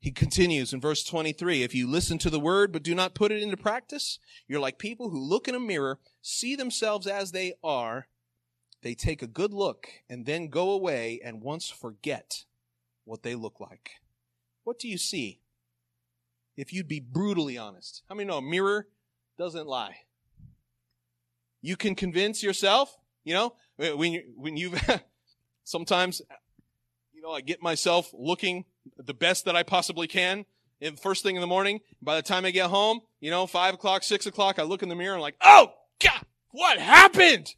He 0.00 0.12
continues 0.12 0.72
in 0.72 0.80
verse 0.80 1.04
23, 1.04 1.62
if 1.62 1.74
you 1.74 1.86
listen 1.86 2.16
to 2.18 2.30
the 2.30 2.40
word 2.40 2.72
but 2.72 2.82
do 2.82 2.94
not 2.94 3.14
put 3.14 3.30
it 3.30 3.42
into 3.42 3.58
practice, 3.58 4.18
you're 4.48 4.58
like 4.58 4.78
people 4.78 5.10
who 5.10 5.20
look 5.20 5.46
in 5.46 5.54
a 5.54 5.60
mirror, 5.60 5.98
see 6.22 6.56
themselves 6.56 7.06
as 7.06 7.32
they 7.32 7.52
are, 7.62 8.08
they 8.82 8.94
take 8.94 9.20
a 9.20 9.26
good 9.26 9.52
look 9.52 9.88
and 10.08 10.24
then 10.24 10.48
go 10.48 10.70
away 10.70 11.20
and 11.22 11.42
once 11.42 11.68
forget 11.68 12.46
what 13.04 13.22
they 13.22 13.34
look 13.34 13.60
like. 13.60 13.90
What 14.64 14.78
do 14.78 14.88
you 14.88 14.96
see? 14.96 15.40
If 16.56 16.72
you'd 16.72 16.88
be 16.88 17.00
brutally 17.00 17.58
honest. 17.58 18.02
How 18.08 18.14
many 18.14 18.26
know 18.26 18.38
a 18.38 18.42
mirror 18.42 18.88
doesn't 19.36 19.66
lie? 19.66 19.96
You 21.60 21.76
can 21.76 21.94
convince 21.94 22.42
yourself, 22.42 22.96
you 23.22 23.34
know, 23.34 23.54
when 23.76 24.12
you, 24.12 24.22
when 24.34 24.56
you've 24.56 24.80
sometimes, 25.64 26.22
you 27.12 27.20
know, 27.20 27.32
I 27.32 27.42
get 27.42 27.62
myself 27.62 28.10
looking 28.14 28.64
the 28.96 29.14
best 29.14 29.44
that 29.44 29.56
I 29.56 29.62
possibly 29.62 30.06
can. 30.06 30.44
And 30.80 30.98
first 30.98 31.22
thing 31.22 31.34
in 31.34 31.40
the 31.40 31.46
morning, 31.46 31.80
by 32.00 32.16
the 32.16 32.22
time 32.22 32.44
I 32.44 32.50
get 32.50 32.70
home, 32.70 33.00
you 33.20 33.30
know, 33.30 33.46
five 33.46 33.74
o'clock, 33.74 34.02
six 34.02 34.26
o'clock, 34.26 34.58
I 34.58 34.62
look 34.62 34.82
in 34.82 34.88
the 34.88 34.94
mirror 34.94 35.14
and 35.14 35.18
I'm 35.18 35.22
like, 35.22 35.36
oh 35.42 35.72
God, 36.02 36.24
what 36.50 36.78
happened? 36.78 37.54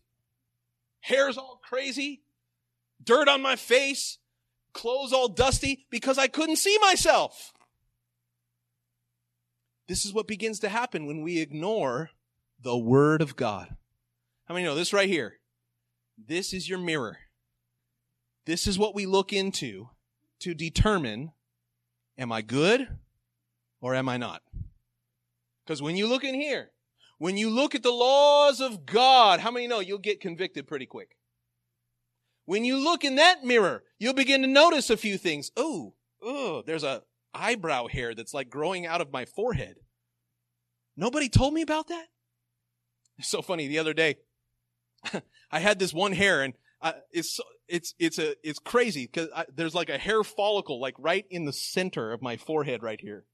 Hair's 1.01 1.39
all 1.39 1.61
crazy, 1.62 2.23
dirt 3.03 3.29
on 3.29 3.43
my 3.43 3.57
face, 3.57 4.18
clothes 4.73 5.12
all 5.12 5.29
dusty 5.29 5.87
because 5.91 6.18
I 6.18 6.27
couldn't 6.27 6.57
see 6.57 6.79
myself. 6.81 7.53
This 9.89 10.05
is 10.05 10.12
what 10.12 10.27
begins 10.27 10.59
to 10.61 10.68
happen 10.68 11.07
when 11.07 11.23
we 11.23 11.41
ignore 11.41 12.11
the 12.61 12.77
Word 12.77 13.20
of 13.20 13.37
God. 13.37 13.77
How 14.47 14.55
many 14.55 14.64
know 14.64 14.75
this 14.75 14.93
right 14.93 15.09
here? 15.09 15.39
This 16.16 16.53
is 16.53 16.68
your 16.68 16.79
mirror. 16.79 17.18
This 18.47 18.66
is 18.66 18.79
what 18.79 18.95
we 18.95 19.07
look 19.07 19.33
into 19.33 19.89
to 20.43 20.55
determine 20.55 21.32
am 22.18 22.32
I 22.32 22.43
good 22.43 22.88
or 23.80 23.95
am 23.95 24.09
I 24.09 24.16
not? 24.16 24.43
Because 25.64 25.80
when 25.80 25.97
you 25.97 26.07
look 26.07 26.24
in 26.24 26.34
here, 26.34 26.70
when 27.18 27.36
you 27.36 27.51
look 27.51 27.74
at 27.74 27.82
the 27.82 27.93
laws 27.93 28.61
of 28.61 28.84
God, 28.84 29.40
how 29.40 29.51
many 29.51 29.66
know 29.66 29.80
you'll 29.80 29.99
get 29.99 30.20
convicted 30.20 30.66
pretty 30.66 30.86
quick? 30.86 31.16
When 32.45 32.64
you 32.64 32.76
look 32.82 33.05
in 33.05 33.16
that 33.16 33.45
mirror, 33.45 33.84
you'll 33.99 34.14
begin 34.14 34.43
to 34.43 34.49
notice 34.49 34.90
a 34.90 34.97
few 34.97 35.16
things. 35.16 35.53
Oh, 35.57 35.95
oh, 36.20 36.62
there's 36.66 36.82
a 36.82 37.03
eyebrow 37.32 37.86
hair 37.86 38.14
that's 38.14 38.34
like 38.34 38.51
growing 38.51 38.86
out 38.86 39.01
of 39.01 39.12
my 39.12 39.24
forehead. 39.24 39.76
Nobody 40.97 41.28
told 41.28 41.55
me 41.55 41.62
about 41.62 41.88
that? 41.88 42.07
It's 43.18 43.28
so 43.28 43.40
funny. 43.40 43.68
The 43.68 43.78
other 43.78 43.95
day, 43.95 44.16
I 45.51 45.61
had 45.61 45.78
this 45.78 45.95
one 45.95 46.12
hair 46.12 46.43
and 46.43 46.55
I, 46.80 46.95
it's, 47.12 47.38
it's, 47.73 47.95
it's 47.99 48.18
a, 48.18 48.35
it's 48.47 48.59
crazy 48.59 49.09
because 49.11 49.31
there's 49.57 49.75
like 49.75 49.89
a 49.89 49.97
hair 49.97 50.23
follicle 50.23 50.79
like 50.79 50.95
right 50.99 51.25
in 51.31 51.47
the 51.47 51.55
center 51.55 52.12
of 52.12 52.20
my 52.20 52.37
forehead 52.37 52.83
right 52.83 53.01
here. 53.01 53.25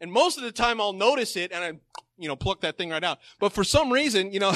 And 0.00 0.10
most 0.10 0.38
of 0.38 0.42
the 0.42 0.52
time 0.52 0.80
I'll 0.80 0.94
notice 0.94 1.36
it 1.36 1.52
and 1.52 1.62
I, 1.62 2.02
you 2.16 2.28
know, 2.28 2.34
pluck 2.34 2.62
that 2.62 2.78
thing 2.78 2.88
right 2.88 3.04
out. 3.04 3.18
But 3.38 3.52
for 3.52 3.62
some 3.62 3.92
reason, 3.92 4.32
you 4.32 4.40
know, 4.40 4.54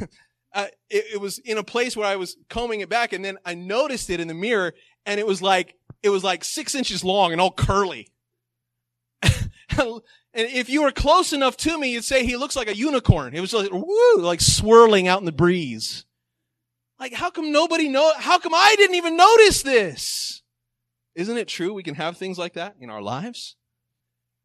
uh, 0.54 0.66
it, 0.90 1.04
it 1.14 1.20
was 1.20 1.38
in 1.38 1.56
a 1.56 1.62
place 1.62 1.96
where 1.96 2.06
I 2.06 2.16
was 2.16 2.36
combing 2.50 2.80
it 2.80 2.88
back 2.88 3.12
and 3.12 3.24
then 3.24 3.38
I 3.46 3.54
noticed 3.54 4.10
it 4.10 4.18
in 4.18 4.26
the 4.26 4.34
mirror 4.34 4.74
and 5.06 5.20
it 5.20 5.26
was 5.26 5.40
like, 5.40 5.76
it 6.02 6.10
was 6.10 6.24
like 6.24 6.42
six 6.42 6.74
inches 6.74 7.04
long 7.04 7.30
and 7.30 7.40
all 7.40 7.52
curly. 7.52 8.08
and 9.22 10.00
if 10.34 10.68
you 10.68 10.82
were 10.82 10.90
close 10.90 11.32
enough 11.32 11.56
to 11.58 11.78
me, 11.78 11.92
you'd 11.92 12.02
say 12.02 12.26
he 12.26 12.36
looks 12.36 12.56
like 12.56 12.68
a 12.68 12.76
unicorn. 12.76 13.36
It 13.36 13.40
was 13.40 13.52
like, 13.52 13.70
woo, 13.72 14.16
like 14.16 14.40
swirling 14.40 15.06
out 15.06 15.20
in 15.20 15.26
the 15.26 15.32
breeze. 15.32 16.06
Like, 17.02 17.14
how 17.14 17.30
come 17.30 17.50
nobody 17.50 17.88
know, 17.88 18.12
how 18.16 18.38
come 18.38 18.54
I 18.54 18.74
didn't 18.76 18.94
even 18.94 19.16
notice 19.16 19.62
this? 19.62 20.42
Isn't 21.16 21.36
it 21.36 21.48
true 21.48 21.74
we 21.74 21.82
can 21.82 21.96
have 21.96 22.16
things 22.16 22.38
like 22.38 22.52
that 22.54 22.76
in 22.78 22.90
our 22.90 23.02
lives? 23.02 23.56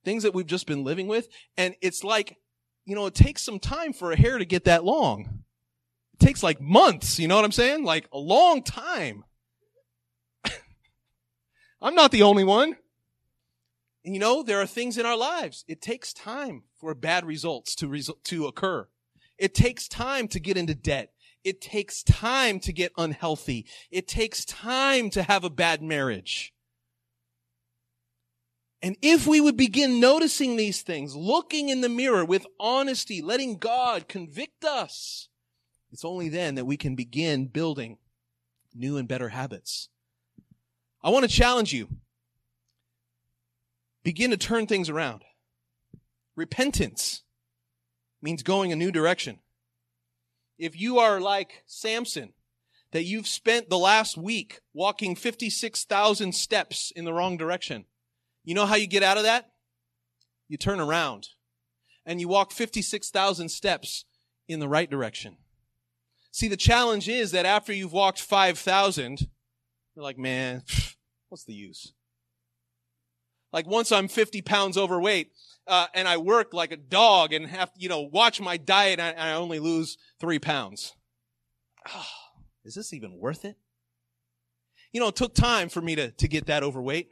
things 0.08 0.24
that 0.24 0.34
we've 0.34 0.47
just 0.47 0.68
been 0.68 0.86
living 0.86 1.08
with. 1.08 1.28
And 1.58 1.76
it's 1.82 2.01
like, 2.01 2.38
you 2.86 2.95
know, 2.95 3.08
it 3.08 3.14
takes 3.14 3.41
some 3.41 3.60
time 3.60 3.91
for 3.91 4.14
a 4.14 4.16
hair 4.16 4.38
to 4.38 4.45
get 4.45 4.64
that 4.64 4.86
long. 4.86 5.43
It 6.14 6.26
takes 6.26 6.41
like 6.41 6.62
months, 6.62 7.20
you 7.20 7.28
know 7.28 7.36
what 7.36 7.43
I'm 7.43 7.51
saying? 7.51 7.84
Like 7.84 8.08
a 8.14 8.18
long 8.18 8.64
time. 8.64 9.26
I'm 11.82 11.93
not 11.93 12.12
the 12.12 12.24
only 12.24 12.45
one. 12.45 12.78
You 14.03 14.18
know, 14.18 14.43
there 14.43 14.62
are 14.62 14.66
things 14.66 14.97
in 14.97 15.05
our 15.05 15.18
lives. 15.18 15.66
It 15.68 15.82
takes 15.82 16.14
time 16.14 16.64
for 16.80 16.95
bad 16.95 17.26
results 17.26 17.76
to, 17.76 17.89
resu- 17.89 18.24
to 18.24 18.47
occur. 18.47 18.88
It 19.38 19.53
takes 19.53 19.89
time 19.89 20.30
to 20.30 20.39
get 20.39 20.55
into 20.55 20.74
debt. 20.74 21.12
It 21.48 21.62
takes 21.62 22.04
time 22.04 22.60
to 22.60 22.74
get 22.74 22.91
unhealthy. 22.98 23.66
It 23.89 24.06
takes 24.06 24.43
time 24.43 25.10
to 25.12 25.24
have 25.24 25.45
a 25.45 25.50
bad 25.50 25.82
marriage. 25.82 26.54
And 28.82 28.98
if 29.02 29.26
we 29.26 29.39
would 29.39 29.56
begin 29.56 30.02
noticing 30.02 30.58
these 30.58 30.82
things, 30.82 31.16
looking 31.16 31.70
in 31.70 31.80
the 31.80 31.88
mirror 31.88 32.26
with 32.26 32.45
honesty, 32.60 33.22
letting 33.22 33.60
God 33.60 34.10
convict 34.10 34.66
us, 34.66 35.30
it's 35.89 36.04
only 36.04 36.28
then 36.28 36.56
that 36.56 36.66
we 36.66 36.76
can 36.76 36.95
begin 36.95 37.48
building 37.48 37.98
new 38.76 38.98
and 38.98 39.08
better 39.08 39.30
habits. 39.30 39.88
I 41.02 41.12
want 41.12 41.24
to 41.24 41.32
challenge 41.32 41.72
you. 41.72 41.88
Begin 44.04 44.32
to 44.32 44.38
turn 44.38 44.68
things 44.68 44.89
around. 44.89 45.24
Repentance 46.36 47.24
means 48.22 48.43
going 48.43 48.74
a 48.74 48.76
new 48.76 48.91
direction. 48.91 49.39
If 50.58 50.80
you 50.80 50.99
are 50.99 51.20
like 51.20 51.64
Samson, 51.66 52.34
that 52.91 53.03
you've 53.03 53.28
spent 53.28 53.70
the 53.70 53.78
last 53.78 54.18
week 54.18 54.62
walking 54.74 55.16
56,000 55.16 56.34
steps 56.34 56.91
in 56.95 57.05
the 57.05 57.14
wrong 57.14 57.38
direction, 57.38 57.86
you 58.43 58.55
know 58.55 58.66
how 58.66 58.76
you 58.76 58.88
get 58.88 59.03
out 59.03 59.18
of 59.18 59.24
that? 59.24 59.51
You 60.47 60.58
turn 60.58 60.80
around 60.80 61.28
and 62.05 62.22
you 62.22 62.28
walk 62.28 62.51
56,000 62.51 63.49
steps 63.49 64.05
in 64.47 64.60
the 64.60 64.70
right 64.70 64.89
direction. 64.89 65.38
See, 66.32 66.47
the 66.47 66.55
challenge 66.55 67.10
is 67.10 67.32
that 67.32 67.45
after 67.45 67.74
you've 67.74 67.93
walked 67.93 68.22
5,000, 68.22 69.28
you're 69.95 70.03
like, 70.03 70.18
man, 70.18 70.64
what's 71.30 71.43
the 71.43 71.53
use? 71.53 71.93
Like 73.54 73.68
once 73.68 73.91
I'm 73.91 74.08
50 74.08 74.41
pounds 74.41 74.78
overweight, 74.78 75.32
uh, 75.68 75.88
and 75.93 76.08
I 76.08 76.18
work 76.18 76.54
like 76.54 76.72
a 76.72 76.78
dog 76.78 77.34
and 77.34 77.48
have, 77.48 77.72
you 77.76 77.89
know, 77.89 78.02
watch 78.02 78.39
my 78.39 78.58
diet 78.58 79.00
and 79.00 79.20
I 79.20 79.34
only 79.34 79.60
lose 79.60 79.98
three 80.20 80.39
pounds. 80.39 80.93
Oh, 81.93 82.06
is 82.66 82.76
this 82.76 82.93
even 82.93 83.18
worth 83.18 83.45
it? 83.45 83.58
You 84.91 85.02
know, 85.02 85.10
it 85.10 85.16
took 85.16 85.34
time 85.34 85.70
for 85.70 85.82
me 85.82 85.95
to, 85.95 86.12
to 86.12 86.28
get 86.28 86.48
that 86.48 86.64
overweight 86.64 87.10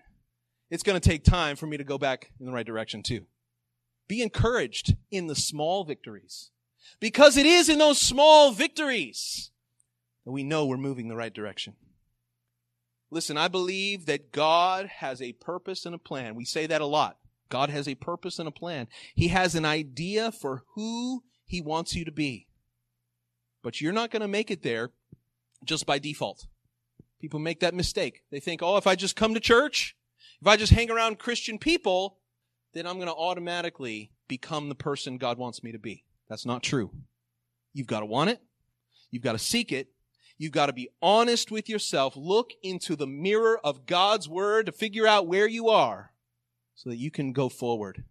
it's 0.69 0.83
going 0.83 0.99
to 0.99 1.09
take 1.09 1.23
time 1.23 1.55
for 1.55 1.67
me 1.67 1.77
to 1.77 1.83
go 1.83 1.97
back 1.97 2.31
in 2.39 2.45
the 2.45 2.51
right 2.51 2.65
direction 2.65 3.03
too. 3.03 3.25
Be 4.07 4.21
encouraged 4.21 4.95
in 5.11 5.27
the 5.27 5.35
small 5.35 5.83
victories. 5.83 6.51
Because 6.99 7.37
it 7.37 7.45
is 7.45 7.69
in 7.69 7.79
those 7.79 7.99
small 7.99 8.51
victories 8.51 9.51
that 10.25 10.31
we 10.31 10.43
know 10.43 10.65
we're 10.65 10.77
moving 10.77 11.07
the 11.07 11.15
right 11.15 11.33
direction. 11.33 11.75
Listen, 13.11 13.37
I 13.37 13.47
believe 13.47 14.07
that 14.07 14.31
God 14.31 14.87
has 14.87 15.21
a 15.21 15.33
purpose 15.33 15.85
and 15.85 15.95
a 15.95 15.99
plan. 15.99 16.35
We 16.35 16.45
say 16.45 16.67
that 16.67 16.81
a 16.81 16.85
lot. 16.85 17.17
God 17.49 17.69
has 17.69 17.87
a 17.87 17.95
purpose 17.95 18.39
and 18.39 18.47
a 18.47 18.51
plan. 18.51 18.87
He 19.13 19.27
has 19.29 19.55
an 19.55 19.65
idea 19.65 20.31
for 20.31 20.63
who 20.73 21.23
he 21.45 21.61
wants 21.61 21.95
you 21.95 22.03
to 22.05 22.11
be. 22.11 22.47
But 23.61 23.81
you're 23.81 23.93
not 23.93 24.11
going 24.11 24.21
to 24.21 24.27
make 24.27 24.51
it 24.51 24.63
there 24.63 24.91
just 25.63 25.85
by 25.85 25.99
default. 25.99 26.47
People 27.19 27.39
make 27.39 27.59
that 27.61 27.73
mistake. 27.73 28.23
They 28.31 28.39
think, 28.39 28.61
oh, 28.61 28.77
if 28.77 28.87
I 28.87 28.95
just 28.95 29.15
come 29.15 29.33
to 29.33 29.39
church, 29.39 29.95
if 30.41 30.47
I 30.47 30.57
just 30.57 30.73
hang 30.73 30.91
around 30.91 31.19
Christian 31.19 31.57
people, 31.57 32.17
then 32.73 32.85
I'm 32.85 32.95
going 32.95 33.07
to 33.07 33.13
automatically 33.13 34.11
become 34.27 34.69
the 34.69 34.75
person 34.75 35.17
God 35.17 35.37
wants 35.37 35.63
me 35.63 35.71
to 35.71 35.79
be. 35.79 36.03
That's 36.27 36.45
not 36.45 36.63
true. 36.63 36.91
You've 37.73 37.87
got 37.87 38.01
to 38.01 38.05
want 38.05 38.31
it. 38.31 38.41
You've 39.11 39.23
got 39.23 39.33
to 39.33 39.39
seek 39.39 39.71
it. 39.71 39.89
You've 40.37 40.51
got 40.51 40.65
to 40.65 40.73
be 40.73 40.89
honest 41.01 41.51
with 41.51 41.69
yourself. 41.69 42.15
Look 42.17 42.51
into 42.61 42.95
the 42.95 43.07
mirror 43.07 43.59
of 43.63 43.85
God's 43.85 44.27
word 44.27 44.65
to 44.65 44.71
figure 44.71 45.07
out 45.07 45.27
where 45.27 45.47
you 45.47 45.69
are 45.69 46.11
so 46.75 46.89
that 46.89 46.97
you 46.97 47.09
can 47.09 47.31
go 47.31 47.47
forward. 47.47 48.03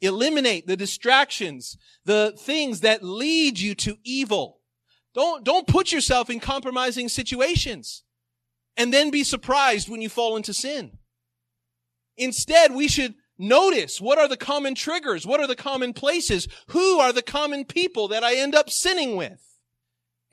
Eliminate 0.00 0.66
the 0.66 0.76
distractions, 0.76 1.76
the 2.04 2.34
things 2.38 2.80
that 2.80 3.02
lead 3.02 3.58
you 3.58 3.74
to 3.76 3.98
evil. 4.04 4.60
Don't, 5.14 5.44
don't 5.44 5.66
put 5.66 5.92
yourself 5.92 6.30
in 6.30 6.40
compromising 6.40 7.08
situations 7.08 8.04
and 8.76 8.92
then 8.92 9.10
be 9.10 9.24
surprised 9.24 9.88
when 9.88 10.02
you 10.02 10.08
fall 10.08 10.36
into 10.36 10.52
sin. 10.52 10.98
Instead, 12.16 12.74
we 12.74 12.88
should 12.88 13.14
Notice 13.36 14.00
what 14.00 14.18
are 14.18 14.28
the 14.28 14.36
common 14.36 14.74
triggers? 14.74 15.26
What 15.26 15.40
are 15.40 15.46
the 15.46 15.56
common 15.56 15.92
places? 15.92 16.46
Who 16.68 17.00
are 17.00 17.12
the 17.12 17.22
common 17.22 17.64
people 17.64 18.08
that 18.08 18.22
I 18.22 18.36
end 18.36 18.54
up 18.54 18.70
sinning 18.70 19.16
with? 19.16 19.53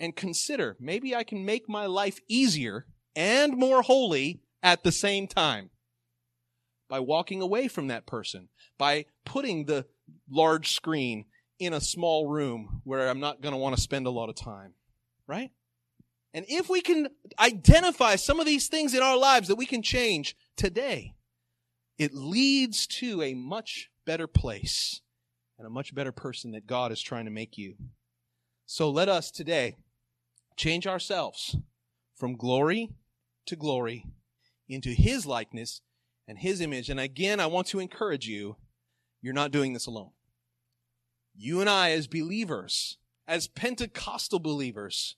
And 0.02 0.16
consider, 0.16 0.76
maybe 0.80 1.16
I 1.16 1.24
can 1.24 1.46
make 1.46 1.70
my 1.70 1.86
life 1.86 2.20
easier 2.28 2.88
and 3.16 3.56
more 3.56 3.84
holy 3.84 4.42
at 4.64 4.84
the 4.84 4.92
same 4.92 5.28
time 5.28 5.70
by 6.90 7.00
walking 7.00 7.40
away 7.40 7.68
from 7.68 7.86
that 7.88 8.08
person, 8.08 8.50
by 8.80 9.06
putting 9.26 9.66
the 9.66 9.86
large 10.28 10.74
screen 10.74 11.26
in 11.60 11.74
a 11.74 11.80
small 11.80 12.28
room 12.28 12.82
where 12.84 13.10
I'm 13.10 13.20
not 13.20 13.42
going 13.42 13.54
to 13.54 13.60
want 13.60 13.76
to 13.76 13.82
spend 13.82 14.08
a 14.08 14.10
lot 14.10 14.30
of 14.30 14.36
time, 14.36 14.74
right? 15.28 15.52
And 16.34 16.46
if 16.50 16.68
we 16.68 16.82
can 16.82 17.10
identify 17.40 18.16
some 18.16 18.40
of 18.40 18.48
these 18.48 18.70
things 18.70 18.96
in 18.96 19.04
our 19.04 19.18
lives 19.18 19.50
that 19.50 19.56
we 19.56 19.68
can 19.68 19.84
change 19.84 20.36
today, 20.58 21.14
it 22.00 22.16
leads 22.16 22.88
to 22.88 23.22
a 23.22 23.36
much 23.36 23.92
better 24.08 24.26
place 24.26 25.02
and 25.60 25.68
a 25.68 25.72
much 25.72 25.94
better 25.94 26.12
person 26.12 26.54
that 26.54 26.66
God 26.66 26.92
is 26.92 27.04
trying 27.04 27.26
to 27.26 27.32
make 27.32 27.56
you. 27.56 27.76
So 28.66 28.90
let 28.90 29.08
us 29.08 29.30
today 29.30 29.76
change 30.62 30.86
ourselves 30.86 31.58
from 32.14 32.38
glory 32.38 32.92
to 33.48 33.56
glory 33.56 34.06
into 34.70 34.90
His 34.90 35.26
likeness 35.26 35.82
and 36.28 36.38
His 36.38 36.62
image. 36.62 36.88
And 36.88 37.00
again, 37.00 37.40
I 37.40 37.48
want 37.48 37.66
to 37.68 37.80
encourage 37.80 38.28
you, 38.28 38.58
you're 39.24 39.34
not 39.34 39.50
doing 39.50 39.74
this 39.74 39.88
alone. 39.88 40.12
You 41.36 41.62
and 41.62 41.70
I, 41.70 41.92
as 41.92 42.06
believers, 42.06 42.98
as 43.28 43.48
Pentecostal 43.48 44.38
believers, 44.38 45.16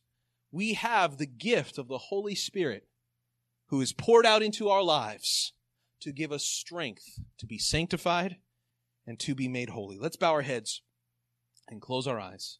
we 0.50 0.76
have 0.76 1.18
the 1.18 1.26
gift 1.26 1.78
of 1.78 1.90
the 1.90 1.98
Holy 1.98 2.36
Spirit 2.36 2.88
who 3.68 3.82
is 3.82 3.92
poured 3.92 4.26
out 4.26 4.44
into 4.44 4.70
our 4.70 4.84
lives 4.84 5.52
to 6.00 6.14
give 6.14 6.32
us 6.32 6.46
strength 6.46 7.20
to 7.38 7.46
be 7.46 7.58
sanctified 7.58 8.38
and 9.06 9.20
to 9.20 9.36
be 9.36 9.50
made 9.50 9.72
holy. 9.72 9.98
Let's 9.98 10.16
bow 10.16 10.32
our 10.32 10.42
heads 10.42 10.82
and 11.68 11.82
close 11.82 12.08
our 12.08 12.20
eyes. 12.20 12.60